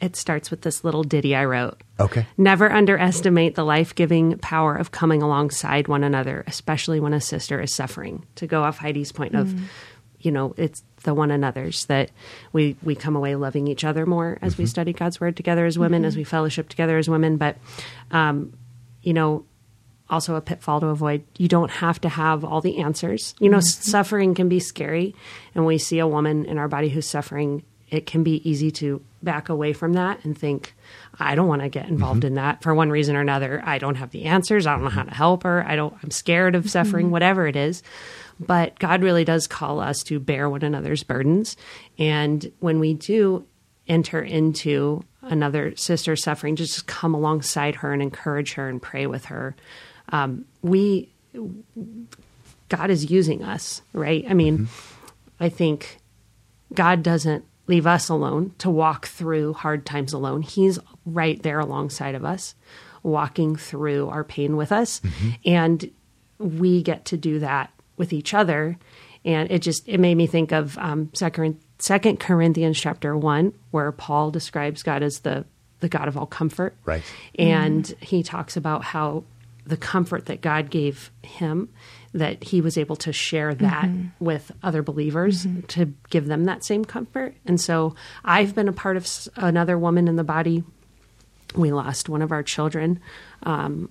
it 0.00 0.14
starts 0.14 0.50
with 0.50 0.60
this 0.62 0.84
little 0.84 1.02
ditty 1.02 1.34
I 1.34 1.44
wrote. 1.44 1.80
Okay. 1.98 2.26
Never 2.36 2.70
underestimate 2.70 3.56
the 3.56 3.64
life 3.64 3.94
giving 3.94 4.38
power 4.38 4.76
of 4.76 4.92
coming 4.92 5.22
alongside 5.22 5.88
one 5.88 6.04
another, 6.04 6.44
especially 6.46 7.00
when 7.00 7.12
a 7.12 7.20
sister 7.20 7.60
is 7.60 7.74
suffering. 7.74 8.24
To 8.36 8.46
go 8.46 8.62
off 8.62 8.78
Heidi's 8.78 9.10
point 9.10 9.34
of, 9.34 9.52
you 10.20 10.30
know, 10.30 10.54
it's 10.56 10.84
the 11.02 11.14
one 11.14 11.32
another's 11.32 11.86
that 11.86 12.10
we, 12.52 12.76
we 12.84 12.94
come 12.94 13.16
away 13.16 13.34
loving 13.34 13.66
each 13.66 13.82
other 13.82 14.06
more 14.06 14.38
as 14.42 14.56
we 14.56 14.66
study 14.66 14.92
God's 14.92 15.20
word 15.20 15.36
together 15.36 15.66
as 15.66 15.76
women, 15.78 16.04
as 16.04 16.16
we 16.16 16.22
fellowship 16.24 16.68
together 16.68 16.98
as 16.98 17.08
women. 17.08 17.36
But, 17.36 17.56
um, 18.12 18.52
you 19.02 19.12
know, 19.12 19.44
also 20.10 20.34
a 20.36 20.40
pitfall 20.40 20.80
to 20.80 20.86
avoid. 20.86 21.24
You 21.36 21.48
don't 21.48 21.70
have 21.70 22.00
to 22.02 22.08
have 22.08 22.44
all 22.44 22.60
the 22.60 22.78
answers. 22.78 23.34
You 23.38 23.50
know, 23.50 23.58
s 23.58 23.72
mm-hmm. 23.72 23.90
suffering 23.90 24.34
can 24.34 24.48
be 24.48 24.60
scary. 24.60 25.14
And 25.54 25.66
we 25.66 25.78
see 25.78 25.98
a 25.98 26.06
woman 26.06 26.44
in 26.46 26.58
our 26.58 26.68
body 26.68 26.88
who's 26.88 27.06
suffering, 27.06 27.62
it 27.90 28.06
can 28.06 28.22
be 28.22 28.48
easy 28.48 28.70
to 28.72 29.02
back 29.22 29.48
away 29.48 29.72
from 29.72 29.94
that 29.94 30.24
and 30.24 30.38
think, 30.38 30.74
I 31.18 31.34
don't 31.34 31.48
want 31.48 31.62
to 31.62 31.68
get 31.68 31.88
involved 31.88 32.20
mm-hmm. 32.20 32.28
in 32.28 32.34
that 32.34 32.62
for 32.62 32.74
one 32.74 32.90
reason 32.90 33.16
or 33.16 33.20
another. 33.20 33.62
I 33.64 33.78
don't 33.78 33.96
have 33.96 34.10
the 34.10 34.24
answers. 34.24 34.66
I 34.66 34.74
don't 34.74 34.84
know 34.84 34.90
how 34.90 35.02
to 35.02 35.14
help 35.14 35.42
her. 35.42 35.66
I 35.66 35.76
don't, 35.76 35.94
I'm 36.02 36.10
scared 36.10 36.54
of 36.54 36.70
suffering, 36.70 37.06
mm-hmm. 37.06 37.12
whatever 37.12 37.46
it 37.46 37.56
is. 37.56 37.82
But 38.40 38.78
God 38.78 39.02
really 39.02 39.24
does 39.24 39.46
call 39.46 39.80
us 39.80 40.02
to 40.04 40.20
bear 40.20 40.48
one 40.48 40.62
another's 40.62 41.02
burdens. 41.02 41.56
And 41.98 42.52
when 42.60 42.78
we 42.78 42.94
do 42.94 43.46
enter 43.88 44.22
into 44.22 45.02
another 45.22 45.74
sister 45.76 46.14
suffering, 46.14 46.54
just 46.54 46.86
come 46.86 47.14
alongside 47.14 47.76
her 47.76 47.92
and 47.92 48.00
encourage 48.00 48.52
her 48.54 48.68
and 48.68 48.80
pray 48.80 49.06
with 49.06 49.26
her. 49.26 49.56
Um, 50.10 50.46
we, 50.62 51.12
God 52.68 52.90
is 52.90 53.10
using 53.10 53.42
us, 53.42 53.82
right? 53.92 54.24
I 54.28 54.34
mean, 54.34 54.68
I 55.38 55.48
think 55.48 55.98
God 56.72 57.02
doesn't 57.02 57.44
leave 57.66 57.86
us 57.86 58.08
alone 58.08 58.54
to 58.58 58.70
walk 58.70 59.06
through 59.06 59.52
hard 59.52 59.84
times 59.84 60.12
alone. 60.12 60.42
He's 60.42 60.78
right 61.04 61.42
there 61.42 61.60
alongside 61.60 62.14
of 62.14 62.24
us, 62.24 62.54
walking 63.02 63.56
through 63.56 64.08
our 64.08 64.24
pain 64.24 64.56
with 64.56 64.72
us. 64.72 65.00
And 65.44 65.90
we 66.38 66.82
get 66.82 67.04
to 67.06 67.16
do 67.16 67.40
that 67.40 67.70
with 67.96 68.12
each 68.12 68.32
other. 68.32 68.78
And 69.24 69.50
it 69.50 69.60
just, 69.60 69.86
it 69.86 69.98
made 69.98 70.14
me 70.14 70.26
think 70.26 70.52
of 70.52 70.78
um, 70.78 71.10
Second, 71.12 71.60
Second 71.78 72.20
Corinthians 72.20 72.80
chapter 72.80 73.16
one, 73.16 73.52
where 73.70 73.92
Paul 73.92 74.30
describes 74.30 74.82
God 74.82 75.02
as 75.02 75.20
the, 75.20 75.44
the 75.80 75.88
God 75.88 76.08
of 76.08 76.16
all 76.16 76.26
comfort. 76.26 76.74
Right. 76.84 77.02
And 77.38 77.86
he 78.00 78.22
talks 78.22 78.56
about 78.56 78.84
how 78.84 79.24
the 79.68 79.76
comfort 79.76 80.26
that 80.26 80.40
God 80.40 80.70
gave 80.70 81.10
him, 81.22 81.68
that 82.12 82.42
he 82.42 82.60
was 82.60 82.78
able 82.78 82.96
to 82.96 83.12
share 83.12 83.54
that 83.54 83.84
mm-hmm. 83.84 84.24
with 84.24 84.50
other 84.62 84.82
believers 84.82 85.44
mm-hmm. 85.44 85.60
to 85.66 85.92
give 86.10 86.26
them 86.26 86.44
that 86.44 86.64
same 86.64 86.84
comfort. 86.84 87.34
And 87.44 87.60
so 87.60 87.94
I've 88.24 88.54
been 88.54 88.68
a 88.68 88.72
part 88.72 88.96
of 88.96 89.06
another 89.36 89.78
woman 89.78 90.08
in 90.08 90.16
the 90.16 90.24
body. 90.24 90.64
We 91.54 91.70
lost 91.72 92.08
one 92.08 92.22
of 92.22 92.32
our 92.32 92.42
children 92.42 93.00
um, 93.42 93.90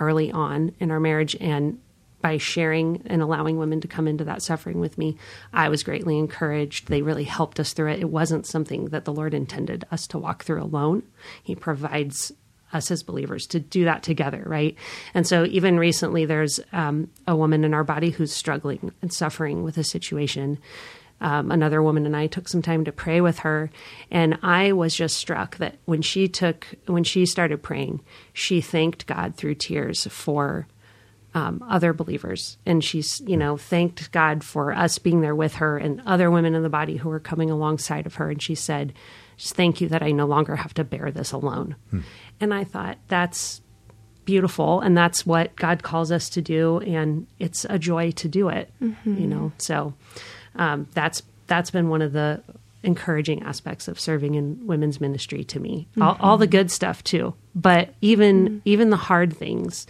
early 0.00 0.32
on 0.32 0.74
in 0.80 0.90
our 0.90 1.00
marriage, 1.00 1.36
and 1.40 1.78
by 2.22 2.38
sharing 2.38 3.02
and 3.06 3.20
allowing 3.20 3.58
women 3.58 3.80
to 3.80 3.88
come 3.88 4.08
into 4.08 4.24
that 4.24 4.42
suffering 4.42 4.80
with 4.80 4.96
me, 4.96 5.18
I 5.52 5.68
was 5.68 5.82
greatly 5.82 6.18
encouraged. 6.18 6.88
They 6.88 7.02
really 7.02 7.24
helped 7.24 7.58
us 7.60 7.72
through 7.72 7.90
it. 7.92 8.00
It 8.00 8.10
wasn't 8.10 8.46
something 8.46 8.86
that 8.86 9.04
the 9.04 9.12
Lord 9.12 9.34
intended 9.34 9.84
us 9.90 10.06
to 10.08 10.18
walk 10.18 10.44
through 10.44 10.62
alone. 10.62 11.02
He 11.42 11.54
provides 11.54 12.32
us 12.72 12.90
as 12.90 13.02
believers 13.02 13.46
to 13.48 13.60
do 13.60 13.84
that 13.84 14.02
together, 14.02 14.42
right? 14.46 14.76
And 15.14 15.26
so, 15.26 15.44
even 15.44 15.78
recently, 15.78 16.24
there's 16.24 16.60
um, 16.72 17.10
a 17.26 17.36
woman 17.36 17.64
in 17.64 17.74
our 17.74 17.84
body 17.84 18.10
who's 18.10 18.32
struggling 18.32 18.92
and 19.02 19.12
suffering 19.12 19.62
with 19.62 19.78
a 19.78 19.84
situation. 19.84 20.58
Um, 21.20 21.52
another 21.52 21.80
woman 21.80 22.04
and 22.04 22.16
I 22.16 22.26
took 22.26 22.48
some 22.48 22.62
time 22.62 22.84
to 22.84 22.90
pray 22.90 23.20
with 23.20 23.40
her, 23.40 23.70
and 24.10 24.38
I 24.42 24.72
was 24.72 24.94
just 24.94 25.16
struck 25.16 25.56
that 25.58 25.76
when 25.84 26.02
she 26.02 26.26
took 26.26 26.66
when 26.86 27.04
she 27.04 27.26
started 27.26 27.62
praying, 27.62 28.00
she 28.32 28.60
thanked 28.60 29.06
God 29.06 29.36
through 29.36 29.54
tears 29.54 30.06
for 30.08 30.66
um, 31.34 31.64
other 31.68 31.92
believers. 31.92 32.58
And 32.66 32.82
she's, 32.82 33.20
you 33.22 33.36
know, 33.36 33.56
thanked 33.56 34.12
God 34.12 34.44
for 34.44 34.72
us 34.72 34.98
being 34.98 35.20
there 35.20 35.34
with 35.34 35.54
her 35.54 35.78
and 35.78 36.02
other 36.06 36.30
women 36.30 36.54
in 36.54 36.62
the 36.62 36.68
body 36.68 36.96
who 36.96 37.08
were 37.08 37.20
coming 37.20 37.50
alongside 37.50 38.06
of 38.06 38.16
her. 38.16 38.30
And 38.30 38.42
she 38.42 38.54
said, 38.54 38.92
thank 39.38 39.80
you 39.80 39.88
that 39.88 40.02
I 40.02 40.10
no 40.12 40.26
longer 40.26 40.56
have 40.56 40.74
to 40.74 40.84
bear 40.84 41.10
this 41.10 41.32
alone. 41.32 41.76
Hmm. 41.90 42.00
And 42.40 42.52
I 42.52 42.64
thought, 42.64 42.98
that's 43.08 43.60
beautiful. 44.24 44.80
And 44.80 44.96
that's 44.96 45.26
what 45.26 45.54
God 45.56 45.82
calls 45.82 46.12
us 46.12 46.28
to 46.30 46.42
do. 46.42 46.78
And 46.80 47.26
it's 47.38 47.64
a 47.68 47.78
joy 47.78 48.12
to 48.12 48.28
do 48.28 48.48
it, 48.48 48.70
mm-hmm. 48.80 49.18
you 49.18 49.26
know? 49.26 49.52
So 49.58 49.94
um, 50.56 50.86
that's, 50.94 51.22
that's 51.46 51.70
been 51.70 51.88
one 51.88 52.02
of 52.02 52.12
the 52.12 52.42
encouraging 52.82 53.42
aspects 53.42 53.88
of 53.88 53.98
serving 53.98 54.34
in 54.34 54.66
women's 54.66 55.00
ministry 55.00 55.44
to 55.44 55.60
me. 55.60 55.86
Mm-hmm. 55.92 56.02
All, 56.02 56.16
all, 56.20 56.38
the 56.38 56.46
good 56.46 56.70
stuff 56.70 57.02
too, 57.04 57.34
but 57.54 57.94
even 58.00 58.48
mm-hmm. 58.48 58.58
even 58.64 58.90
the 58.90 58.96
hard 58.96 59.36
things, 59.36 59.86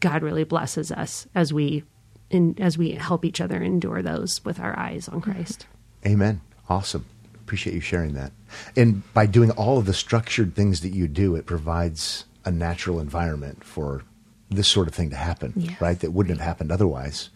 God 0.00 0.22
really 0.22 0.44
blesses 0.44 0.92
us 0.92 1.26
as 1.34 1.52
we 1.52 1.84
in, 2.30 2.56
as 2.58 2.76
we 2.76 2.92
help 2.92 3.24
each 3.24 3.40
other 3.40 3.62
endure 3.62 4.02
those 4.02 4.44
with 4.44 4.60
our 4.60 4.78
eyes 4.78 5.08
on 5.08 5.20
Christ. 5.20 5.66
Amen. 6.06 6.40
Awesome. 6.68 7.04
Appreciate 7.44 7.74
you 7.74 7.80
sharing 7.80 8.14
that. 8.14 8.32
And 8.76 9.02
by 9.12 9.26
doing 9.26 9.50
all 9.52 9.78
of 9.78 9.86
the 9.86 9.94
structured 9.94 10.54
things 10.54 10.80
that 10.80 10.94
you 10.94 11.08
do, 11.08 11.34
it 11.34 11.46
provides 11.46 12.24
a 12.44 12.50
natural 12.50 13.00
environment 13.00 13.64
for 13.64 14.02
this 14.50 14.68
sort 14.68 14.88
of 14.88 14.94
thing 14.94 15.10
to 15.10 15.16
happen, 15.16 15.52
yes. 15.56 15.80
right? 15.80 15.98
That 16.00 16.12
wouldn't 16.12 16.38
have 16.38 16.46
happened 16.46 16.72
otherwise 16.72 17.30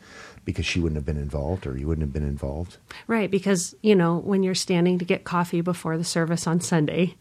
because 0.45 0.65
she 0.65 0.79
wouldn't 0.79 0.97
have 0.97 1.05
been 1.05 1.17
involved 1.17 1.67
or 1.67 1.77
you 1.77 1.87
wouldn't 1.87 2.07
have 2.07 2.13
been 2.13 2.27
involved. 2.27 2.77
Right, 3.09 3.31
because, 3.31 3.75
you 3.83 3.95
know, 3.95 4.19
when 4.19 4.43
you're 4.43 4.55
standing 4.55 4.99
to 5.01 5.05
get 5.05 5.25
coffee 5.25 5.61
before 5.61 5.99
the 5.99 6.05
service 6.05 6.47
on 6.47 6.61
Sunday, 6.61 7.17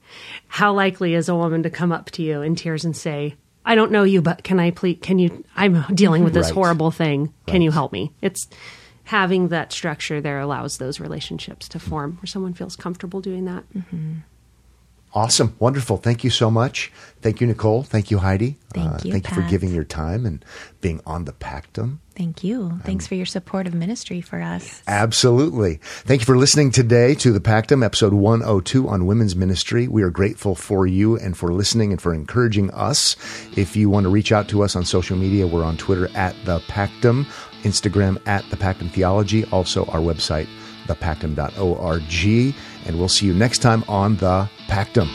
how 0.47 0.73
likely 0.73 1.15
is 1.15 1.27
a 1.27 1.35
woman 1.35 1.63
to 1.63 1.69
come 1.69 1.91
up 1.91 2.11
to 2.11 2.21
you 2.21 2.41
in 2.41 2.55
tears 2.55 2.85
and 2.85 2.95
say, 2.95 3.35
I 3.65 3.73
don't 3.73 3.91
know 3.91 4.03
you, 4.03 4.21
but 4.21 4.43
can 4.43 4.59
I 4.59 4.69
please, 4.69 4.99
can 5.01 5.17
you, 5.17 5.43
I'm 5.55 5.83
dealing 5.93 6.23
with 6.23 6.35
this 6.35 6.47
right. 6.47 6.53
horrible 6.53 6.91
thing. 6.91 7.33
Can 7.47 7.63
you 7.63 7.71
help 7.71 7.91
me? 7.91 8.13
It's 8.21 8.47
having 9.05 9.49
that 9.49 9.71
structure 9.71 10.21
there 10.21 10.39
allows 10.39 10.77
those 10.77 10.99
relationships 10.99 11.67
to 11.69 11.79
form 11.79 12.17
where 12.17 12.27
someone 12.27 12.53
feels 12.53 12.75
comfortable 12.75 13.21
doing 13.21 13.45
that. 13.45 13.63
Mm-hmm. 13.73 14.13
Awesome. 15.15 15.55
Wonderful. 15.59 15.95
Thank 15.95 16.25
you 16.25 16.29
so 16.29 16.51
much. 16.51 16.91
Thank 17.21 17.39
you, 17.39 17.47
Nicole. 17.47 17.83
Thank 17.83 18.11
you, 18.11 18.17
Heidi. 18.17 18.57
Thank 18.73 18.91
uh, 18.91 18.97
you. 19.01 19.11
Thank 19.13 19.23
Pat. 19.23 19.37
you 19.37 19.43
for 19.43 19.49
giving 19.49 19.73
your 19.73 19.85
time 19.85 20.25
and 20.25 20.43
being 20.81 20.99
on 21.05 21.23
the 21.23 21.31
Pactum. 21.31 21.99
Thank 22.17 22.43
you. 22.43 22.81
Thanks 22.83 23.05
um, 23.05 23.07
for 23.09 23.15
your 23.15 23.25
support 23.25 23.65
of 23.65 23.73
ministry 23.73 24.19
for 24.19 24.41
us. 24.41 24.83
Absolutely. 24.87 25.79
Thank 25.81 26.21
you 26.21 26.25
for 26.25 26.37
listening 26.37 26.69
today 26.71 27.15
to 27.15 27.31
the 27.31 27.39
Pactum, 27.39 27.83
episode 27.83 28.11
102 28.11 28.89
on 28.89 29.05
women's 29.05 29.37
ministry. 29.37 29.87
We 29.87 30.03
are 30.03 30.09
grateful 30.09 30.53
for 30.53 30.85
you 30.85 31.17
and 31.17 31.37
for 31.37 31.53
listening 31.53 31.93
and 31.93 32.01
for 32.01 32.13
encouraging 32.13 32.69
us. 32.71 33.15
If 33.55 33.77
you 33.77 33.89
want 33.89 34.03
to 34.03 34.09
reach 34.09 34.33
out 34.33 34.49
to 34.49 34.63
us 34.63 34.75
on 34.75 34.83
social 34.83 35.15
media, 35.15 35.47
we're 35.47 35.63
on 35.63 35.77
Twitter 35.77 36.09
at 36.13 36.35
the 36.43 36.59
Pactum, 36.67 37.25
Instagram 37.65 38.21
at 38.25 38.49
the 38.49 38.55
Pactum 38.55 38.89
Theology, 38.89 39.43
also 39.45 39.85
our 39.87 39.99
website, 39.99 40.47
thepactum.org. 40.87 42.55
And 42.85 42.99
we'll 42.99 43.09
see 43.09 43.25
you 43.25 43.33
next 43.33 43.59
time 43.59 43.83
on 43.87 44.15
the 44.17 44.49
Pactum. 44.67 45.09